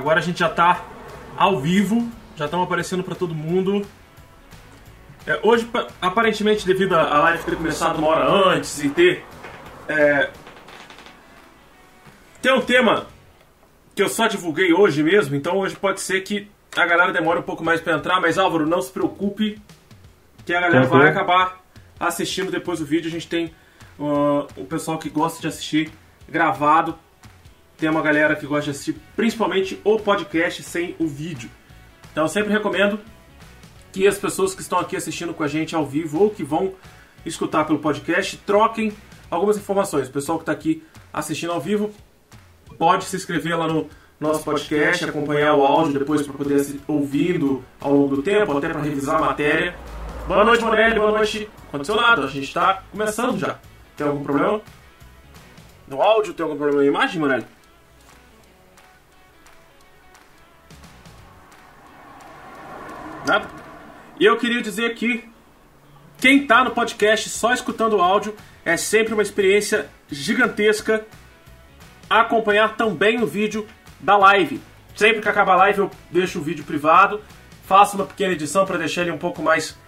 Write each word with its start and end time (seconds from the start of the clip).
Agora 0.00 0.18
a 0.18 0.22
gente 0.22 0.38
já 0.38 0.48
tá 0.48 0.82
ao 1.36 1.60
vivo, 1.60 2.08
já 2.34 2.46
estamos 2.46 2.64
aparecendo 2.64 3.04
para 3.04 3.14
todo 3.14 3.34
mundo. 3.34 3.86
É, 5.26 5.38
hoje, 5.42 5.70
aparentemente, 6.00 6.66
devido 6.66 6.94
a 6.94 7.18
live 7.18 7.44
ter 7.44 7.54
começado 7.54 7.98
uma 7.98 8.08
hora 8.08 8.54
antes 8.54 8.82
e 8.82 8.88
ter. 8.88 9.22
É, 9.86 10.30
tem 12.40 12.50
um 12.50 12.62
tema 12.62 13.08
que 13.94 14.02
eu 14.02 14.08
só 14.08 14.26
divulguei 14.26 14.72
hoje 14.72 15.02
mesmo, 15.02 15.36
então 15.36 15.58
hoje 15.58 15.76
pode 15.76 16.00
ser 16.00 16.22
que 16.22 16.50
a 16.74 16.86
galera 16.86 17.12
demore 17.12 17.40
um 17.40 17.42
pouco 17.42 17.62
mais 17.62 17.78
para 17.78 17.94
entrar, 17.94 18.22
mas 18.22 18.38
Álvaro, 18.38 18.64
não 18.64 18.80
se 18.80 18.90
preocupe, 18.90 19.60
que 20.46 20.54
a 20.54 20.62
galera 20.62 20.86
vai 20.86 21.10
acabar 21.10 21.60
assistindo 21.98 22.50
depois 22.50 22.80
o 22.80 22.86
vídeo. 22.86 23.08
A 23.08 23.12
gente 23.12 23.28
tem 23.28 23.52
uh, 23.98 24.46
o 24.56 24.64
pessoal 24.64 24.96
que 24.96 25.10
gosta 25.10 25.42
de 25.42 25.48
assistir 25.48 25.92
gravado, 26.26 26.98
tem 27.80 27.88
uma 27.88 28.02
galera 28.02 28.36
que 28.36 28.46
gosta 28.46 28.64
de 28.64 28.70
assistir 28.72 28.94
principalmente 29.16 29.80
o 29.82 29.98
podcast 29.98 30.62
sem 30.62 30.94
o 30.98 31.06
vídeo. 31.06 31.50
Então 32.12 32.24
eu 32.24 32.28
sempre 32.28 32.52
recomendo 32.52 33.00
que 33.90 34.06
as 34.06 34.18
pessoas 34.18 34.54
que 34.54 34.60
estão 34.60 34.78
aqui 34.78 34.96
assistindo 34.96 35.32
com 35.32 35.42
a 35.42 35.48
gente 35.48 35.74
ao 35.74 35.86
vivo 35.86 36.22
ou 36.22 36.30
que 36.30 36.44
vão 36.44 36.74
escutar 37.24 37.64
pelo 37.64 37.78
podcast 37.78 38.36
troquem 38.36 38.92
algumas 39.30 39.56
informações. 39.56 40.08
O 40.08 40.12
pessoal 40.12 40.38
que 40.38 40.42
está 40.42 40.52
aqui 40.52 40.84
assistindo 41.10 41.52
ao 41.52 41.60
vivo 41.60 41.90
pode 42.78 43.04
se 43.04 43.16
inscrever 43.16 43.58
lá 43.58 43.66
no 43.66 43.88
nosso 44.20 44.44
podcast, 44.44 45.02
acompanhar 45.06 45.54
o 45.54 45.64
áudio 45.64 45.98
depois 45.98 46.22
para 46.22 46.34
poder 46.34 46.62
ouvindo 46.86 47.64
ao 47.80 47.94
longo 47.94 48.16
do 48.16 48.22
tempo, 48.22 48.56
até 48.58 48.68
para 48.68 48.82
revisar 48.82 49.16
a 49.16 49.20
matéria. 49.20 49.74
Boa 50.28 50.44
noite, 50.44 50.62
Morelli, 50.62 51.00
boa 51.00 51.12
noite. 51.12 51.48
Aconteceu 51.68 51.96
nada, 51.96 52.24
a 52.24 52.28
gente 52.28 52.44
está 52.44 52.82
começando 52.92 53.38
já. 53.38 53.58
Tem 53.96 54.06
algum 54.06 54.22
problema? 54.22 54.60
No 55.88 56.02
áudio? 56.02 56.34
Tem 56.34 56.44
algum 56.44 56.56
problema 56.56 56.82
na 56.82 56.86
imagem, 56.86 57.18
Morelli? 57.18 57.46
Nada? 63.26 63.48
E 64.18 64.24
eu 64.24 64.36
queria 64.36 64.62
dizer 64.62 64.94
que 64.94 65.24
quem 66.18 66.42
está 66.42 66.64
no 66.64 66.70
podcast 66.70 67.28
só 67.28 67.52
escutando 67.52 67.96
o 67.96 68.02
áudio 68.02 68.34
é 68.64 68.76
sempre 68.76 69.14
uma 69.14 69.22
experiência 69.22 69.88
gigantesca 70.10 71.06
acompanhar 72.08 72.76
também 72.76 73.22
o 73.22 73.26
vídeo 73.26 73.66
da 74.00 74.16
live. 74.16 74.60
Sempre 74.94 75.22
que 75.22 75.28
acaba 75.28 75.52
a 75.52 75.56
live 75.56 75.78
eu 75.78 75.90
deixo 76.10 76.38
o 76.38 76.42
vídeo 76.42 76.64
privado, 76.64 77.20
faço 77.64 77.96
uma 77.96 78.04
pequena 78.04 78.32
edição 78.32 78.66
para 78.66 78.78
deixar 78.78 79.02
ele 79.02 79.12
um 79.12 79.18
pouco 79.18 79.42
mais 79.42 79.78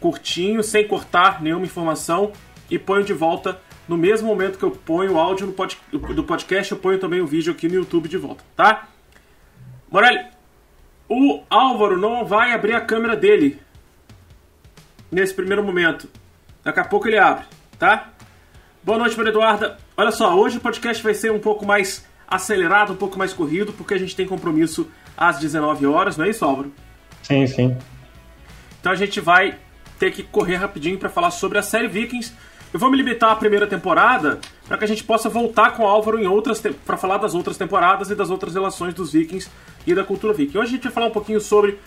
curtinho, 0.00 0.62
sem 0.62 0.86
cortar 0.86 1.42
nenhuma 1.42 1.66
informação 1.66 2.32
e 2.70 2.78
ponho 2.78 3.04
de 3.04 3.12
volta 3.12 3.60
no 3.88 3.96
mesmo 3.96 4.28
momento 4.28 4.58
que 4.58 4.64
eu 4.64 4.70
ponho 4.70 5.14
o 5.14 5.18
áudio 5.18 5.52
pod 5.52 5.78
do 5.92 6.24
podcast, 6.24 6.72
eu 6.72 6.78
ponho 6.78 6.98
também 6.98 7.20
o 7.20 7.26
vídeo 7.26 7.52
aqui 7.52 7.68
no 7.68 7.74
YouTube 7.74 8.08
de 8.08 8.18
volta, 8.18 8.44
tá? 8.56 8.88
Morelli, 9.90 10.24
o 11.08 11.42
Álvaro 11.48 11.98
não 11.98 12.24
vai 12.24 12.52
abrir 12.52 12.74
a 12.74 12.80
câmera 12.80 13.16
dele 13.16 13.60
nesse 15.10 15.34
primeiro 15.34 15.62
momento. 15.62 16.08
Daqui 16.64 16.80
a 16.80 16.84
pouco 16.84 17.06
ele 17.06 17.18
abre, 17.18 17.44
tá? 17.78 18.10
Boa 18.82 18.98
noite, 18.98 19.16
Maria 19.16 19.30
Eduarda. 19.30 19.78
Olha 19.96 20.10
só, 20.10 20.36
hoje 20.36 20.58
o 20.58 20.60
podcast 20.60 21.02
vai 21.02 21.14
ser 21.14 21.30
um 21.30 21.38
pouco 21.38 21.64
mais 21.64 22.04
acelerado, 22.26 22.92
um 22.92 22.96
pouco 22.96 23.18
mais 23.18 23.32
corrido, 23.32 23.72
porque 23.72 23.94
a 23.94 23.98
gente 23.98 24.16
tem 24.16 24.26
compromisso 24.26 24.90
às 25.16 25.38
19 25.38 25.86
horas, 25.86 26.16
não 26.16 26.24
é 26.24 26.30
isso, 26.30 26.44
Álvaro? 26.44 26.72
Sim, 27.22 27.46
sim. 27.46 27.76
Então 28.80 28.92
a 28.92 28.96
gente 28.96 29.20
vai 29.20 29.58
ter 29.98 30.10
que 30.10 30.22
correr 30.22 30.56
rapidinho 30.56 30.98
para 30.98 31.08
falar 31.08 31.30
sobre 31.30 31.58
a 31.58 31.62
série 31.62 31.88
Vikings. 31.88 32.32
Eu 32.72 32.80
vou 32.80 32.90
me 32.90 32.96
limitar 32.96 33.30
à 33.30 33.36
primeira 33.36 33.66
temporada 33.66 34.40
para 34.66 34.76
que 34.76 34.84
a 34.84 34.88
gente 34.88 35.04
possa 35.04 35.28
voltar 35.28 35.70
com 35.70 35.84
o 35.84 35.86
Álvaro 35.86 36.18
em 36.18 36.26
outras 36.26 36.60
para 36.84 36.96
falar 36.96 37.18
das 37.18 37.34
outras 37.34 37.56
temporadas 37.56 38.10
e 38.10 38.14
das 38.14 38.28
outras 38.28 38.54
relações 38.54 38.92
dos 38.92 39.12
Vikings 39.12 39.48
e 39.86 39.94
da 39.94 40.04
cultura 40.04 40.32
viking. 40.32 40.58
Hoje 40.58 40.68
a 40.68 40.72
gente 40.72 40.84
vai 40.84 40.92
falar 40.92 41.06
um 41.06 41.12
pouquinho 41.12 41.40
sobre 41.40 41.78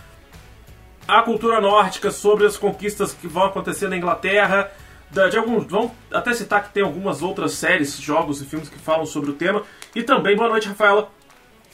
a 1.07 1.21
cultura 1.21 1.59
nórdica, 1.59 2.11
sobre 2.11 2.45
as 2.45 2.55
conquistas 2.55 3.13
que 3.13 3.27
vão 3.27 3.43
acontecer 3.43 3.89
na 3.89 3.97
Inglaterra, 3.97 4.71
de 5.11 5.37
alguns, 5.37 5.65
vamos 5.65 5.91
até 6.13 6.33
citar 6.33 6.63
que 6.63 6.71
tem 6.71 6.83
algumas 6.83 7.23
outras 7.23 7.53
séries, 7.53 7.99
jogos 7.99 8.41
e 8.41 8.45
filmes 8.45 8.69
que 8.69 8.77
falam 8.77 9.07
sobre 9.07 9.31
o 9.31 9.33
tema. 9.33 9.63
E 9.95 10.03
também, 10.03 10.35
boa 10.35 10.47
noite, 10.47 10.67
Rafaela. 10.67 11.11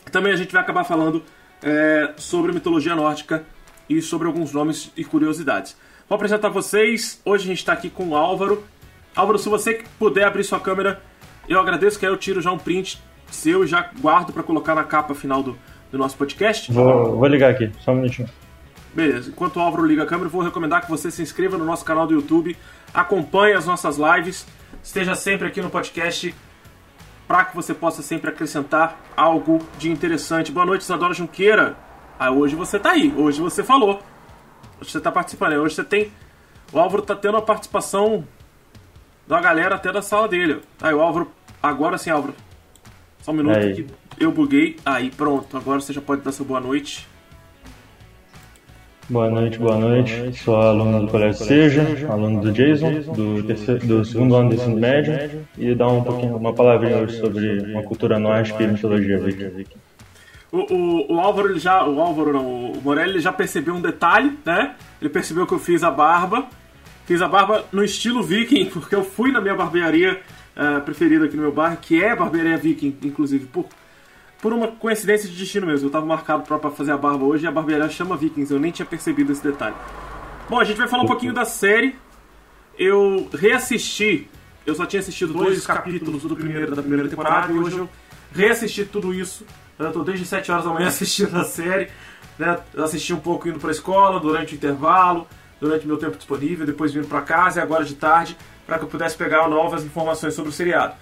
Também 0.09 0.31
a 0.31 0.38
gente 0.38 0.53
vai 0.53 0.62
acabar 0.62 0.85
falando 0.85 1.22
é, 1.62 2.14
sobre 2.16 2.53
mitologia 2.53 2.96
nórdica 2.96 3.46
e 3.90 4.02
sobre 4.02 4.28
alguns 4.28 4.53
nomes 4.53 4.90
e 4.96 5.03
curiosidades. 5.03 5.75
Vou 6.08 6.16
apresentar 6.16 6.47
vocês. 6.47 7.22
Hoje 7.25 7.44
a 7.44 7.47
gente 7.47 7.58
está 7.58 7.74
aqui 7.74 7.90
com 7.90 8.09
o 8.09 8.16
Álvaro. 8.16 8.64
Álvaro, 9.14 9.38
se 9.38 9.50
você 9.50 9.84
puder 10.00 10.25
abrir 10.25 10.46
sua 10.46 10.59
câmera, 10.59 11.02
eu 11.50 11.59
agradeço 11.59 12.00
que 12.00 12.06
aí 12.06 12.12
eu 12.12 12.18
tiro 12.18 12.41
já 12.41 12.52
um 12.53 12.58
print 12.58 13.02
seu 13.30 13.66
e 13.66 13.68
já 13.68 13.90
guardo 14.00 14.31
para 14.31 14.44
colocar 14.44 14.75
na 14.75 14.84
capa 14.84 15.14
final 15.14 15.44
do, 15.44 15.58
do 15.95 16.00
nosso 16.00 16.17
podcast. 16.17 16.72
Vou, 16.72 17.16
vou 17.16 17.28
ligar 17.28 17.51
aqui, 17.51 17.72
só 17.79 17.91
um 17.91 17.95
minutinho. 17.95 18.29
Beleza, 18.94 19.29
enquanto 19.29 19.57
o 19.57 19.59
Álvaro 19.59 19.85
liga 19.85 20.03
a 20.03 20.06
câmera, 20.06 20.29
vou 20.29 20.41
recomendar 20.41 20.81
que 20.81 20.89
você 20.89 21.09
se 21.09 21.22
inscreva 21.22 21.57
no 21.57 21.66
nosso 21.66 21.83
canal 21.83 22.06
do 22.06 22.13
YouTube, 22.13 22.56
acompanhe 22.94 23.53
as 23.53 23.66
nossas 23.66 23.97
lives, 23.97 24.45
esteja 24.84 25.16
sempre 25.16 25.47
aqui 25.47 25.61
no 25.61 25.69
podcast 25.69 26.34
para 27.28 27.45
que 27.45 27.55
você 27.55 27.73
possa 27.73 28.01
sempre 28.01 28.29
acrescentar 28.29 29.01
algo 29.17 29.59
de 29.78 29.89
interessante. 29.89 30.51
Boa 30.51 30.66
noite, 30.66 30.81
Isadora 30.81 31.13
Junqueira. 31.13 31.75
Ah, 32.19 32.31
hoje 32.31 32.55
você 32.55 32.78
tá 32.78 32.91
aí, 32.91 33.13
hoje 33.17 33.41
você 33.41 33.63
falou. 33.63 34.01
Hoje 34.79 34.91
você 34.91 35.00
tá 35.00 35.11
participando, 35.11 35.51
né? 35.51 35.59
hoje 35.59 35.75
você 35.75 35.84
tem. 35.84 36.11
O 36.72 36.79
Álvaro 36.79 37.01
tá 37.01 37.16
tendo 37.16 37.38
a 37.38 37.41
participação 37.41 38.25
da 39.28 39.39
galera 39.41 39.75
até 39.75 39.91
da 39.91 40.01
sala 40.01 40.28
dele. 40.28 40.61
Aí 40.81 40.94
o 40.94 41.01
Álvaro. 41.01 41.31
Agora 41.61 41.97
sim, 41.97 42.11
Álvaro. 42.11 42.35
Só 43.22 43.31
um 43.31 43.35
minuto 43.35 43.57
aí. 43.57 43.73
que 43.73 43.88
eu 44.20 44.31
buguei. 44.31 44.78
Aí, 44.86 45.09
pronto. 45.09 45.56
Agora 45.58 45.80
você 45.80 45.94
já 45.94 46.02
pode 46.02 46.22
dar 46.22 46.31
seu 46.31 46.46
boa 46.46 46.59
noite. 46.59 47.08
Boa 49.08 49.30
noite, 49.30 49.59
boa 49.59 49.78
noite. 49.78 50.34
Sou 50.40 50.56
aluno 50.56 51.02
do 51.02 51.12
Colégio 51.12 51.46
Seja, 51.46 52.08
aluno 52.09 52.42
do 52.42 52.52
Jason, 52.52 53.02
do, 53.14 53.44
terceiro, 53.44 53.86
do 53.86 54.03
segundo 54.03 54.36
ano 54.36 54.50
do 54.50 54.56
ensino 54.56 54.78
médio, 54.78 55.46
e 55.59 55.76
dar 55.76 55.90
um 55.90 56.03
pouquinho, 56.03 56.36
uma 56.36 56.53
palavrinha 56.53 56.98
hoje 56.98 57.20
sobre 57.20 57.72
uma 57.72 57.84
cultura 57.84 58.18
nórdica 58.18 58.64
e 58.64 58.68
mitologia 58.68 59.20
viking. 59.20 59.78
O, 60.52 60.74
o, 60.74 61.14
o, 61.14 61.20
Álvaro, 61.20 61.50
ele 61.52 61.59
já, 61.59 61.86
o 61.86 62.02
Álvaro 62.02 62.34
não, 62.34 62.72
o 62.72 62.82
Morelli 62.82 63.20
já 63.20 63.32
percebeu 63.32 63.76
um 63.76 63.82
detalhe, 63.82 64.40
né? 64.44 64.74
Ele 65.00 65.09
percebeu 65.09 65.46
que 65.46 65.53
eu 65.53 65.59
fiz 65.59 65.84
a 65.84 65.92
barba, 65.92 66.47
fiz 67.06 67.22
a 67.22 67.28
barba 67.28 67.64
no 67.72 67.84
estilo 67.84 68.24
viking, 68.24 68.66
porque 68.74 68.96
eu 68.96 69.03
fui 69.03 69.32
na 69.32 69.40
minha 69.40 69.53
barbearia 69.53 70.20
uh, 70.58 70.82
preferida 70.82 71.26
aqui 71.26 71.36
no 71.36 71.44
meu 71.44 71.52
bairro, 71.52 71.78
que 71.78 72.03
é 72.03 72.16
barbearia 72.16 72.58
viking, 72.58 72.97
inclusive, 73.03 73.46
por 73.46 73.68
por 74.45 74.53
uma 74.53 74.67
coincidência 74.67 75.28
de 75.28 75.35
destino 75.35 75.66
mesmo. 75.66 75.88
Eu 75.88 75.91
tava 75.91 76.06
marcado 76.06 76.44
pra, 76.44 76.69
fazer 76.69 76.91
a 76.91 76.97
barba 76.97 77.25
hoje 77.25 77.45
e 77.45 77.47
a 77.47 77.51
barbearia 77.51 77.89
chama 77.89 78.16
Vikings. 78.16 78.53
Eu 78.53 78.59
nem 78.59 78.72
tinha 78.72 78.85
percebido 78.85 79.31
esse 79.31 79.41
detalhe. 79.41 79.75
Bom, 80.47 80.59
a 80.59 80.63
gente 80.63 80.78
vai 80.78 80.88
falar 80.88 81.01
um 81.01 81.07
pouquinho 81.07 81.33
da 81.33 81.45
série. 81.45 81.95
Eu 82.78 83.28
reassisti. 83.34 84.29
Eu 84.63 84.75
só 84.75 84.85
tinha 84.85 85.00
assistido 85.00 85.34
dois 85.34 85.66
capítulos 85.66 86.22
do 86.22 86.35
primeiro 86.35 86.75
da 86.75 86.84
primeira 86.84 87.09
temporada 87.09 87.51
e 87.51 87.57
hoje 87.57 87.79
eu 87.79 87.89
reassisti 88.34 88.85
tudo 88.85 89.16
isso. 89.16 89.47
Eu 89.79 89.91
tô 89.91 90.03
desde 90.03 90.28
7 90.28 90.51
horas 90.51 90.66
da 90.66 90.72
manhã 90.72 90.89
assistindo 90.94 91.35
a 91.35 91.44
série. 91.44 91.89
Né? 92.38 92.59
Assisti 92.78 93.16
um 93.16 93.19
pouco 93.19 93.50
indo 93.50 93.57
pra 93.57 93.72
escola, 93.72 94.19
durante 94.19 94.53
o 94.53 94.55
intervalo, 94.57 95.28
durante 95.59 95.88
meu 95.88 95.97
tempo 95.97 96.17
disponível, 96.17 96.67
depois 96.67 96.94
vindo 96.94 97.07
para 97.07 97.22
casa 97.23 97.59
e 97.59 97.63
agora 97.63 97.84
de 97.84 97.95
tarde, 97.95 98.38
para 98.67 98.78
que 98.78 98.84
eu 98.84 98.89
pudesse 98.89 99.17
pegar 99.17 99.50
novas 99.50 99.84
informações 99.84 100.35
sobre 100.35 100.51
o 100.51 100.53
seriado. 100.53 100.94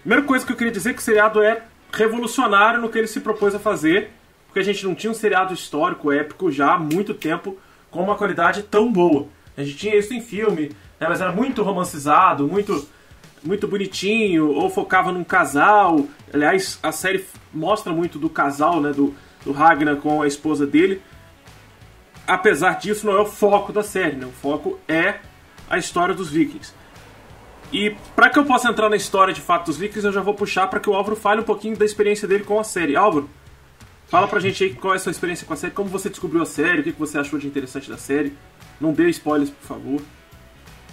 Primeira 0.00 0.24
coisa 0.24 0.44
que 0.44 0.50
eu 0.50 0.56
queria 0.56 0.72
dizer 0.72 0.90
é 0.90 0.92
que 0.92 0.98
o 0.98 1.04
seriado 1.04 1.40
é 1.40 1.62
revolucionário 1.94 2.80
no 2.80 2.88
que 2.88 2.98
ele 2.98 3.06
se 3.06 3.20
propôs 3.20 3.54
a 3.54 3.58
fazer, 3.58 4.10
porque 4.46 4.58
a 4.60 4.62
gente 4.62 4.84
não 4.84 4.94
tinha 4.94 5.10
um 5.10 5.14
seriado 5.14 5.54
histórico, 5.54 6.12
épico 6.12 6.50
já 6.50 6.74
há 6.74 6.78
muito 6.78 7.14
tempo 7.14 7.56
com 7.90 8.02
uma 8.02 8.16
qualidade 8.16 8.62
tão 8.64 8.92
boa. 8.92 9.26
A 9.56 9.62
gente 9.62 9.76
tinha 9.76 9.96
isso 9.96 10.12
em 10.12 10.20
filme, 10.20 10.70
né, 11.00 11.08
mas 11.08 11.20
era 11.20 11.32
muito 11.32 11.62
romancizado, 11.62 12.46
muito 12.46 12.86
muito 13.42 13.68
bonitinho, 13.68 14.50
ou 14.52 14.70
focava 14.70 15.12
num 15.12 15.22
casal. 15.22 16.06
Aliás, 16.32 16.78
a 16.82 16.90
série 16.90 17.26
mostra 17.52 17.92
muito 17.92 18.18
do 18.18 18.30
casal, 18.30 18.80
né, 18.80 18.90
do, 18.90 19.14
do 19.44 19.52
Ragnar 19.52 19.96
com 19.96 20.22
a 20.22 20.26
esposa 20.26 20.66
dele. 20.66 21.02
Apesar 22.26 22.78
disso, 22.78 23.06
não 23.06 23.14
é 23.14 23.20
o 23.20 23.26
foco 23.26 23.70
da 23.70 23.82
série, 23.82 24.16
né? 24.16 24.24
o 24.24 24.32
foco 24.32 24.80
é 24.88 25.16
a 25.68 25.76
história 25.76 26.14
dos 26.14 26.30
vikings. 26.30 26.72
E 27.72 27.96
para 28.14 28.30
que 28.30 28.38
eu 28.38 28.44
possa 28.44 28.68
entrar 28.68 28.88
na 28.88 28.96
história 28.96 29.34
de 29.34 29.40
fato 29.40 29.66
dos 29.66 29.80
eu 29.80 30.12
já 30.12 30.20
vou 30.20 30.34
puxar 30.34 30.68
para 30.68 30.80
que 30.80 30.88
o 30.88 30.94
Álvaro 30.94 31.16
fale 31.16 31.40
um 31.40 31.44
pouquinho 31.44 31.76
da 31.76 31.84
experiência 31.84 32.28
dele 32.28 32.44
com 32.44 32.58
a 32.58 32.64
série. 32.64 32.96
Álvaro, 32.96 33.28
fala 34.06 34.28
pra 34.28 34.40
gente 34.40 34.62
aí 34.62 34.74
qual 34.74 34.94
é 34.94 34.96
a 34.96 35.00
sua 35.00 35.10
experiência 35.10 35.46
com 35.46 35.52
a 35.52 35.56
série, 35.56 35.72
como 35.72 35.88
você 35.88 36.08
descobriu 36.08 36.42
a 36.42 36.46
série, 36.46 36.80
o 36.80 36.84
que 36.84 36.92
você 36.92 37.18
achou 37.18 37.38
de 37.38 37.46
interessante 37.46 37.90
da 37.90 37.96
série. 37.96 38.32
Não 38.80 38.92
dê 38.92 39.08
spoilers, 39.10 39.50
por 39.50 39.66
favor. 39.66 40.00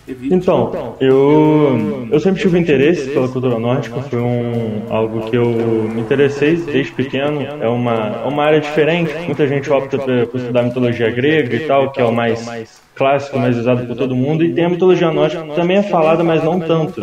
Evite. 0.08 0.34
Então, 0.34 0.96
eu, 1.00 2.08
eu 2.12 2.20
sempre 2.20 2.42
tive 2.42 2.58
interesse 2.58 3.10
pela 3.12 3.28
cultura 3.28 3.60
nórdica, 3.60 4.02
foi 4.02 4.20
um, 4.20 4.84
algo 4.90 5.30
que 5.30 5.38
eu 5.38 5.46
me 5.46 6.02
interessei 6.02 6.56
desde 6.56 6.92
pequeno. 6.92 7.42
É 7.42 7.68
uma, 7.68 8.26
uma 8.26 8.44
área 8.44 8.60
diferente, 8.60 9.14
muita 9.26 9.48
gente 9.48 9.72
opta 9.72 10.00
por 10.00 10.40
estudar 10.40 10.64
mitologia 10.64 11.10
grega 11.12 11.56
e 11.56 11.68
tal, 11.68 11.92
que 11.92 12.02
é 12.02 12.06
o 12.06 12.12
mais 12.12 12.82
clássico, 12.96 13.38
mais 13.38 13.58
usado 13.58 13.86
por 13.86 13.96
todo 13.96 14.16
mundo, 14.16 14.44
e 14.44 14.54
tem 14.54 14.66
a 14.66 14.70
mitologia 14.70 15.12
nórdica 15.12 15.44
que 15.44 15.56
também 15.56 15.78
é 15.78 15.84
falada, 15.84 16.24
mas 16.24 16.44
não 16.44 16.60
tanto. 16.60 17.02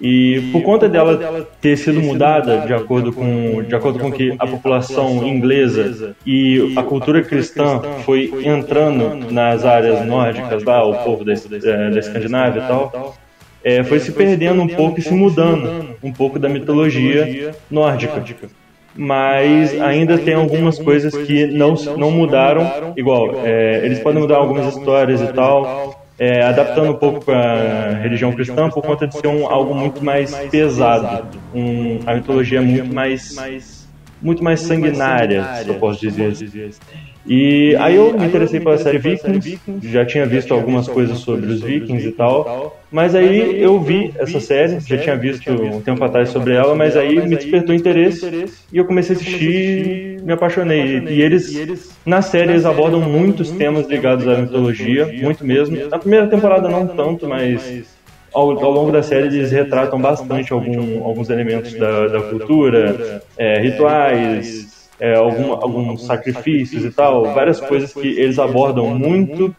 E 0.00 0.50
por 0.50 0.62
conta 0.62 0.88
dela 0.88 1.46
ter 1.60 1.76
sido 1.76 2.00
mudada 2.00 2.66
de 2.66 2.74
acordo 2.74 3.12
com, 3.12 3.62
de 3.62 3.74
acordo 3.74 3.98
com 3.98 4.10
que 4.10 4.34
a 4.38 4.46
população 4.46 5.26
inglesa 5.26 6.16
e 6.26 6.74
a 6.76 6.82
cultura 6.82 7.22
cristã 7.22 7.80
foi 8.04 8.30
entrando 8.44 9.30
nas 9.32 9.64
áreas 9.64 10.04
nórdicas 10.04 10.64
lá, 10.64 10.84
o 10.84 11.04
povo 11.04 11.24
da, 11.24 11.32
é, 11.32 11.90
da 11.90 11.98
Escandinávia 11.98 12.60
e 12.60 12.66
tal, 12.66 13.14
é, 13.62 13.84
foi 13.84 14.00
se 14.00 14.12
perdendo 14.12 14.60
um 14.60 14.68
pouco 14.68 14.98
e 14.98 15.02
se 15.02 15.14
mudando 15.14 15.96
um 16.02 16.12
pouco 16.12 16.38
da 16.38 16.48
mitologia 16.48 17.54
nórdica. 17.70 18.22
Mas 18.96 19.80
ainda 19.80 20.18
tem 20.18 20.34
algumas 20.34 20.78
coisas 20.78 21.16
que 21.16 21.46
não, 21.46 21.74
não 21.96 22.10
mudaram, 22.10 22.92
igual, 22.96 23.40
é, 23.44 23.84
eles 23.84 23.98
podem 24.00 24.20
mudar 24.20 24.36
algumas 24.36 24.76
histórias 24.76 25.20
e 25.20 25.32
tal, 25.32 26.03
é, 26.18 26.42
adaptando 26.42 26.90
um 26.90 26.96
pouco 26.96 27.24
para 27.24 27.90
a 27.90 27.94
religião 27.94 28.32
cristã 28.32 28.68
por 28.68 28.82
conta 28.82 29.06
de 29.06 29.18
ser 29.18 29.26
um, 29.26 29.48
algo 29.48 29.74
muito 29.74 30.04
mais 30.04 30.34
pesado, 30.48 31.28
um, 31.52 32.00
a 32.06 32.14
mitologia 32.14 32.58
é 32.58 32.62
muito 32.62 32.94
mais 32.94 33.84
muito 34.22 34.42
mais 34.42 34.60
sanguinária, 34.60 35.44
se 35.56 35.68
eu 35.68 35.74
posso 35.74 36.00
dizer. 36.00 36.34
E 37.26 37.74
aí 37.76 37.96
eu 37.96 38.12
me 38.18 38.26
interessei 38.26 38.60
pela 38.60 38.76
série 38.76 38.98
Vikings, 38.98 39.58
já 39.82 40.04
tinha 40.04 40.26
visto 40.26 40.52
algumas 40.52 40.86
coisas 40.86 41.18
sobre 41.18 41.46
os 41.46 41.62
Vikings 41.62 42.08
e 42.08 42.12
tal, 42.12 42.78
mas 42.90 43.14
aí 43.14 43.62
eu 43.62 43.80
vi 43.80 44.12
essa 44.18 44.38
série, 44.40 44.78
já 44.80 44.98
tinha 44.98 45.16
visto 45.16 45.50
um 45.50 45.80
tempo 45.80 46.04
atrás 46.04 46.28
sobre 46.28 46.54
ela, 46.54 46.74
mas 46.74 46.96
aí 46.96 47.26
me 47.26 47.34
despertou 47.34 47.74
interesse 47.74 48.46
e 48.70 48.76
eu 48.76 48.84
comecei 48.84 49.16
a 49.16 49.18
assistir, 49.18 50.20
me 50.22 50.32
apaixonei. 50.34 50.98
E 51.08 51.22
eles, 51.22 51.88
na 52.04 52.20
série, 52.20 52.52
eles 52.52 52.66
abordam 52.66 53.00
muitos 53.00 53.50
temas 53.52 53.88
ligados 53.88 54.28
à 54.28 54.36
mitologia, 54.36 55.06
muito 55.22 55.44
mesmo. 55.46 55.76
Na 55.88 55.98
primeira 55.98 56.26
temporada 56.26 56.68
não 56.68 56.86
tanto, 56.86 57.26
mas 57.26 57.84
ao, 58.34 58.50
ao, 58.50 58.70
longo 58.70 58.92
da 58.92 59.02
série 59.02 59.28
eles 59.28 59.50
retratam 59.50 59.98
bastante 59.98 60.52
algum, 60.52 61.04
alguns 61.04 61.30
elementos 61.30 61.72
da, 61.72 62.08
da 62.08 62.20
cultura, 62.22 63.22
é, 63.38 63.60
rituais, 63.60 64.73
é, 65.00 65.14
algum, 65.16 65.52
alguns 65.52 66.06
sacrifícios 66.06 66.84
e 66.84 66.90
tal, 66.90 67.34
várias 67.34 67.60
coisas 67.60 67.92
que 67.92 68.06
eles 68.06 68.38
abordam 68.38 68.86
muito 68.98 69.54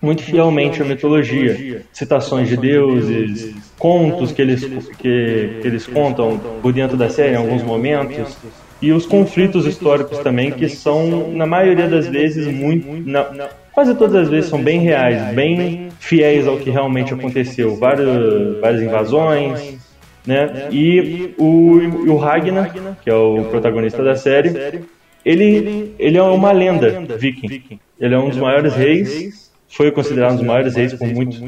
muito 0.00 0.22
fielmente 0.22 0.82
a 0.82 0.84
mitologia, 0.84 1.82
citações 1.92 2.48
de 2.48 2.56
deuses, 2.56 3.54
contos 3.78 4.30
que 4.30 4.42
eles, 4.42 4.62
que, 4.98 5.58
que 5.60 5.66
eles 5.66 5.86
contam 5.86 6.38
por 6.60 6.72
dentro 6.72 6.96
da 6.96 7.08
série 7.08 7.32
em 7.32 7.36
alguns 7.36 7.62
momentos, 7.62 8.36
e 8.80 8.92
os 8.92 9.06
conflitos 9.06 9.66
históricos 9.66 10.18
também, 10.18 10.50
que 10.50 10.68
são, 10.68 11.32
na 11.32 11.46
maioria 11.46 11.88
das 11.88 12.06
vezes, 12.06 12.46
muito. 12.46 12.86
Na, 13.08 13.48
quase 13.72 13.94
todas 13.94 14.14
as 14.14 14.28
vezes 14.28 14.50
são 14.50 14.62
bem 14.62 14.80
reais, 14.80 15.34
bem 15.34 15.88
fiéis 15.98 16.46
ao 16.46 16.58
que 16.58 16.68
realmente 16.68 17.14
aconteceu. 17.14 17.74
Várias, 17.76 18.60
várias 18.60 18.82
invasões, 18.82 19.78
né? 20.26 20.68
E 20.70 21.34
o, 21.38 21.78
o 22.10 22.16
Ragnar, 22.16 22.74
que 23.02 23.08
é 23.08 23.14
o 23.14 23.44
protagonista 23.44 24.02
da 24.02 24.16
série, 24.16 24.84
ele, 25.24 25.94
ele 25.98 26.18
é 26.18 26.22
uma 26.22 26.52
lenda 26.52 27.04
viking. 27.18 27.78
Ele 27.98 28.14
é 28.14 28.18
um 28.18 28.28
dos 28.28 28.38
maiores 28.38 28.74
reis, 28.74 29.50
foi 29.68 29.90
considerado 29.90 30.32
um 30.32 30.36
dos 30.36 30.46
maiores 30.46 30.74
reis 30.74 30.94
por, 30.94 31.08
muitos, 31.08 31.42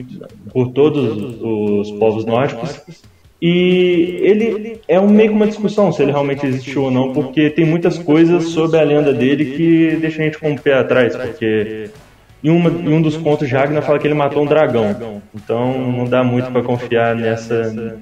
por 0.53 0.73
todos 0.73 1.41
os 1.41 1.91
povos 1.93 2.25
nórdicos. 2.25 2.81
E 3.41 4.19
ele 4.21 4.81
é 4.89 4.99
um 4.99 5.09
meio 5.09 5.31
que 5.31 5.37
uma 5.37 5.47
discussão 5.47 5.93
se 5.93 6.03
ele 6.03 6.11
realmente 6.11 6.45
existiu 6.45 6.85
ou 6.85 6.91
não, 6.91 7.13
porque 7.13 7.51
tem 7.51 7.65
muitas 7.65 7.97
coisas 7.99 8.49
sobre 8.49 8.81
a 8.81 8.83
lenda 8.83 9.13
dele 9.13 9.57
que 9.57 9.97
deixa 10.01 10.21
a 10.21 10.25
gente 10.25 10.39
com 10.39 10.53
o 10.53 10.61
pé 10.61 10.75
atrás, 10.75 11.15
porque 11.15 11.89
em, 12.43 12.51
uma, 12.51 12.69
em 12.69 12.93
um 12.93 13.01
dos 13.01 13.17
contos 13.17 13.47
de 13.47 13.55
Ragnar 13.55 13.83
fala 13.83 14.01
que 14.01 14.09
ele 14.09 14.15
matou 14.15 14.43
um 14.43 14.47
dragão. 14.47 15.23
Então 15.33 15.93
não 15.93 16.05
dá 16.05 16.25
muito 16.25 16.51
para 16.51 16.63
confiar 16.65 17.15
nessa 17.15 17.97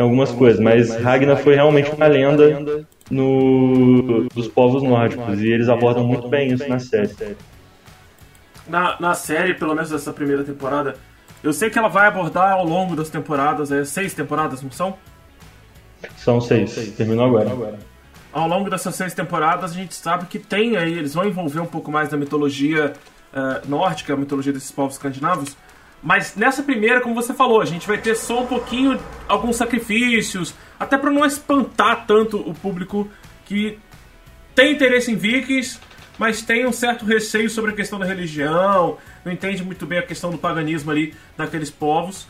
em 0.00 0.02
algumas 0.02 0.32
coisas, 0.32 0.58
mas 0.58 0.90
Ragnar 0.96 1.36
foi 1.36 1.54
realmente 1.54 1.90
uma 1.90 2.06
lenda 2.06 2.86
no, 3.10 4.26
dos 4.34 4.48
povos 4.48 4.82
nórdicos 4.82 5.38
e 5.42 5.48
eles 5.48 5.68
abordam 5.68 6.04
muito 6.04 6.26
bem 6.26 6.54
isso 6.54 6.66
na 6.66 6.78
série. 6.78 7.36
Na, 8.66 8.96
na 8.98 9.14
série, 9.14 9.52
pelo 9.52 9.74
menos 9.74 9.90
dessa 9.90 10.10
primeira 10.10 10.42
temporada, 10.42 10.96
eu 11.44 11.52
sei 11.52 11.68
que 11.68 11.78
ela 11.78 11.88
vai 11.88 12.06
abordar 12.06 12.52
ao 12.52 12.64
longo 12.64 12.96
das 12.96 13.10
temporadas, 13.10 13.70
é 13.70 13.84
seis 13.84 14.14
temporadas, 14.14 14.62
não 14.62 14.70
são? 14.70 14.96
São 16.16 16.40
seis, 16.40 16.70
são 16.70 16.82
seis. 16.82 16.96
terminou 16.96 17.26
agora. 17.26 17.78
Ao 18.32 18.48
longo 18.48 18.70
dessas 18.70 18.94
seis 18.94 19.12
temporadas, 19.12 19.72
a 19.72 19.74
gente 19.74 19.94
sabe 19.94 20.24
que 20.26 20.38
tem 20.38 20.78
aí, 20.78 20.96
eles 20.96 21.12
vão 21.12 21.26
envolver 21.26 21.60
um 21.60 21.66
pouco 21.66 21.90
mais 21.90 22.08
da 22.08 22.16
mitologia 22.16 22.94
uh, 23.34 23.68
nórdica, 23.68 24.14
a 24.14 24.16
mitologia 24.16 24.52
desses 24.52 24.70
povos 24.70 24.94
escandinavos, 24.94 25.56
mas 26.02 26.34
nessa 26.34 26.62
primeira, 26.62 27.00
como 27.00 27.14
você 27.14 27.34
falou, 27.34 27.60
a 27.60 27.64
gente 27.64 27.86
vai 27.86 27.98
ter 27.98 28.14
só 28.14 28.42
um 28.42 28.46
pouquinho, 28.46 28.98
alguns 29.28 29.56
sacrifícios, 29.56 30.54
até 30.78 30.96
para 30.96 31.10
não 31.10 31.26
espantar 31.26 32.06
tanto 32.06 32.38
o 32.38 32.54
público 32.54 33.08
que 33.44 33.78
tem 34.54 34.72
interesse 34.72 35.12
em 35.12 35.16
vikings, 35.16 35.78
mas 36.18 36.40
tem 36.40 36.66
um 36.66 36.72
certo 36.72 37.04
receio 37.04 37.50
sobre 37.50 37.72
a 37.72 37.74
questão 37.74 37.98
da 37.98 38.06
religião, 38.06 38.96
não 39.24 39.32
entende 39.32 39.62
muito 39.62 39.86
bem 39.86 39.98
a 39.98 40.02
questão 40.02 40.30
do 40.30 40.38
paganismo 40.38 40.90
ali 40.90 41.14
daqueles 41.36 41.70
povos. 41.70 42.26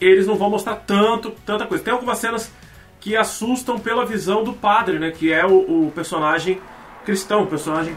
Eles 0.00 0.26
não 0.26 0.34
vão 0.34 0.50
mostrar 0.50 0.76
tanto, 0.76 1.30
tanta 1.46 1.66
coisa. 1.66 1.84
Tem 1.84 1.92
algumas 1.92 2.18
cenas 2.18 2.52
que 3.00 3.16
assustam 3.16 3.78
pela 3.78 4.04
visão 4.04 4.42
do 4.42 4.52
padre, 4.52 4.98
né? 4.98 5.12
Que 5.12 5.32
é 5.32 5.46
o, 5.46 5.86
o 5.86 5.92
personagem 5.92 6.60
cristão, 7.04 7.44
o 7.44 7.46
personagem 7.46 7.96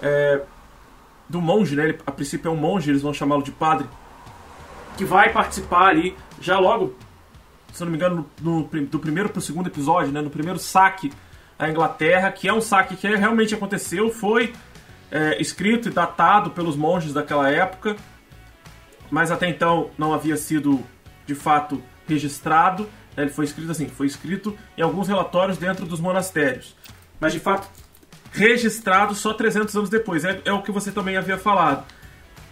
é, 0.00 0.40
do 1.28 1.40
monge, 1.40 1.74
né? 1.74 1.84
Ele, 1.84 1.98
a 2.06 2.12
princípio 2.12 2.48
é 2.48 2.52
um 2.52 2.56
monge, 2.56 2.90
eles 2.90 3.02
vão 3.02 3.12
chamá-lo 3.12 3.42
de 3.42 3.50
padre 3.50 3.86
que 4.96 5.04
vai 5.04 5.32
participar 5.32 5.88
ali 5.88 6.16
já 6.40 6.58
logo, 6.58 6.94
se 7.72 7.82
não 7.82 7.90
me 7.90 7.96
engano, 7.96 8.28
no, 8.40 8.60
no, 8.60 8.86
do 8.86 8.98
primeiro 8.98 9.28
para 9.28 9.38
o 9.38 9.42
segundo 9.42 9.68
episódio, 9.68 10.12
né, 10.12 10.20
no 10.20 10.30
primeiro 10.30 10.58
saque 10.58 11.12
à 11.58 11.68
Inglaterra, 11.68 12.30
que 12.32 12.48
é 12.48 12.52
um 12.52 12.60
saque 12.60 12.96
que 12.96 13.06
realmente 13.08 13.54
aconteceu, 13.54 14.10
foi 14.10 14.52
é, 15.10 15.40
escrito 15.40 15.88
e 15.88 15.92
datado 15.92 16.50
pelos 16.50 16.76
monges 16.76 17.12
daquela 17.12 17.50
época, 17.50 17.96
mas 19.10 19.30
até 19.30 19.48
então 19.48 19.90
não 19.98 20.14
havia 20.14 20.36
sido 20.36 20.80
de 21.26 21.34
fato 21.34 21.82
registrado. 22.06 22.84
Né, 23.16 23.24
ele 23.24 23.30
foi 23.30 23.44
escrito 23.44 23.70
assim, 23.70 23.88
foi 23.88 24.06
escrito 24.06 24.56
em 24.76 24.82
alguns 24.82 25.08
relatórios 25.08 25.58
dentro 25.58 25.84
dos 25.84 26.00
monastérios, 26.00 26.76
mas 27.18 27.32
de 27.32 27.40
fato 27.40 27.68
registrado 28.32 29.14
só 29.14 29.34
300 29.34 29.76
anos 29.76 29.90
depois. 29.90 30.24
É, 30.24 30.40
é 30.44 30.52
o 30.52 30.62
que 30.62 30.70
você 30.70 30.92
também 30.92 31.16
havia 31.16 31.36
falado 31.36 31.84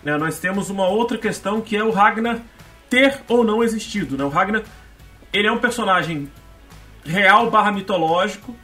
né, 0.08 0.16
nós 0.16 0.38
temos 0.38 0.70
uma 0.70 0.86
outra 0.86 1.18
questão 1.18 1.60
que 1.60 1.76
é 1.76 1.84
o 1.84 1.90
Ragnar 1.90 2.40
ter 2.88 3.20
ou 3.28 3.44
não 3.44 3.62
existido. 3.62 4.16
Né? 4.16 4.24
O 4.24 4.28
Ragnar 4.28 4.62
ele 5.32 5.46
é 5.46 5.52
um 5.52 5.58
personagem 5.58 6.30
real 7.04 7.50
barra 7.50 7.70
mitológico. 7.70 8.56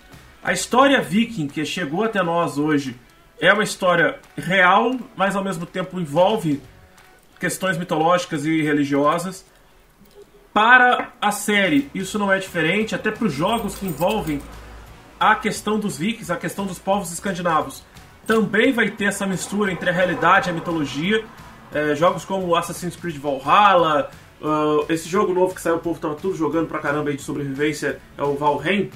A 0.43 0.53
história 0.53 1.01
viking 1.01 1.47
que 1.47 1.65
chegou 1.65 2.05
até 2.05 2.23
nós 2.23 2.59
hoje 2.59 2.97
é 3.39 3.53
uma 3.53 3.63
história 3.63 4.19
real, 4.37 4.97
mas 5.17 5.37
ao 5.37 5.45
mesmo 5.45 5.67
tempo 5.67 6.01
envolve 6.01 6.63
questões 7.39 7.77
mitológicas 7.77 8.47
e 8.47 8.63
religiosas. 8.63 9.45
Para 10.53 11.13
a 11.21 11.33
série, 11.33 11.91
isso 11.95 12.19
não 12.19 12.33
é 12.33 12.39
diferente, 12.39 12.95
até 12.95 13.11
para 13.11 13.27
os 13.27 13.33
jogos 13.33 13.75
que 13.75 13.87
envolvem 13.87 14.41
a 15.19 15.35
questão 15.35 15.79
dos 15.79 15.99
vikings, 15.99 16.33
a 16.33 16.37
questão 16.37 16.65
dos 16.65 16.79
povos 16.79 17.13
escandinavos 17.13 17.83
também 18.27 18.73
vai 18.73 18.91
ter 18.91 19.05
essa 19.07 19.27
mistura 19.27 19.73
entre 19.73 19.91
a 19.91 19.93
realidade 19.93 20.49
e 20.49 20.51
a 20.51 20.55
mitologia. 20.55 21.25
É, 21.73 21.95
jogos 21.95 22.25
como 22.25 22.55
Assassin's 22.55 22.97
Creed 22.97 23.17
Valhalla, 23.17 24.11
uh, 24.41 24.85
esse 24.89 25.09
jogo 25.09 25.35
novo 25.35 25.55
que 25.55 25.61
saiu, 25.61 25.77
o 25.77 25.81
povo 25.81 25.99
tava 25.99 26.15
tudo 26.15 26.37
jogando 26.37 26.69
pra 26.69 26.79
caramba 26.79 27.11
aí 27.11 27.17
de 27.17 27.23
sobrevivência, 27.23 27.99
é 28.17 28.23
o 28.23 28.35
Valheim. 28.35 28.91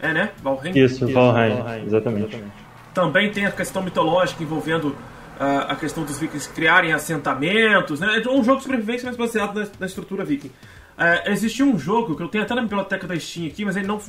É, 0.00 0.12
né? 0.12 0.30
Valheim? 0.42 0.78
Isso, 0.78 1.04
Isso 1.04 1.14
Valheim, 1.14 1.56
Valheim. 1.56 1.86
Exatamente. 1.86 2.44
Também 2.92 3.30
tem 3.30 3.46
a 3.46 3.50
questão 3.50 3.82
mitológica 3.82 4.42
envolvendo 4.42 4.88
uh, 4.88 4.96
a 5.68 5.76
questão 5.76 6.04
dos 6.04 6.18
vikings 6.18 6.48
criarem 6.50 6.92
assentamentos, 6.92 8.00
né? 8.00 8.22
É 8.24 8.28
um 8.28 8.44
jogo 8.44 8.58
de 8.58 8.64
sobrevivência, 8.64 9.06
mas 9.06 9.16
baseado 9.16 9.54
na, 9.54 9.66
na 9.80 9.86
estrutura 9.86 10.24
viking. 10.24 10.50
Uh, 10.98 11.30
existe 11.30 11.62
um 11.62 11.78
jogo 11.78 12.16
que 12.16 12.22
eu 12.24 12.26
tenho 12.26 12.42
até 12.42 12.56
na 12.56 12.62
biblioteca 12.62 13.06
da 13.06 13.16
Steam 13.18 13.46
aqui, 13.46 13.64
mas 13.64 13.76
ele 13.76 13.86
não, 13.86 14.00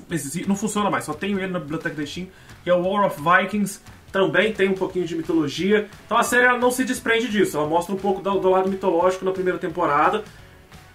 não 0.48 0.56
funciona 0.56 0.90
mais, 0.90 1.06
só 1.06 1.14
tenho 1.14 1.38
ele 1.38 1.54
na 1.54 1.60
biblioteca 1.60 1.96
da 1.96 2.04
Steam, 2.04 2.26
que 2.64 2.70
é 2.70 2.74
o 2.74 2.82
War 2.82 3.06
of 3.06 3.22
Vikings. 3.22 3.80
Também 4.12 4.52
tem 4.52 4.70
um 4.70 4.74
pouquinho 4.74 5.06
de 5.06 5.16
mitologia. 5.16 5.88
Então 6.08 6.18
a 6.18 6.24
série 6.24 6.58
não 6.58 6.72
se 6.72 6.84
desprende 6.84 7.28
disso, 7.28 7.58
ela 7.58 7.68
mostra 7.68 7.94
um 7.94 7.98
pouco 7.98 8.24
do, 8.24 8.40
do, 8.40 8.50
lado 8.50 8.68
mitológico 8.68 9.24
na 9.24 9.32
primeira 9.32 9.60
temporada. 9.60 10.24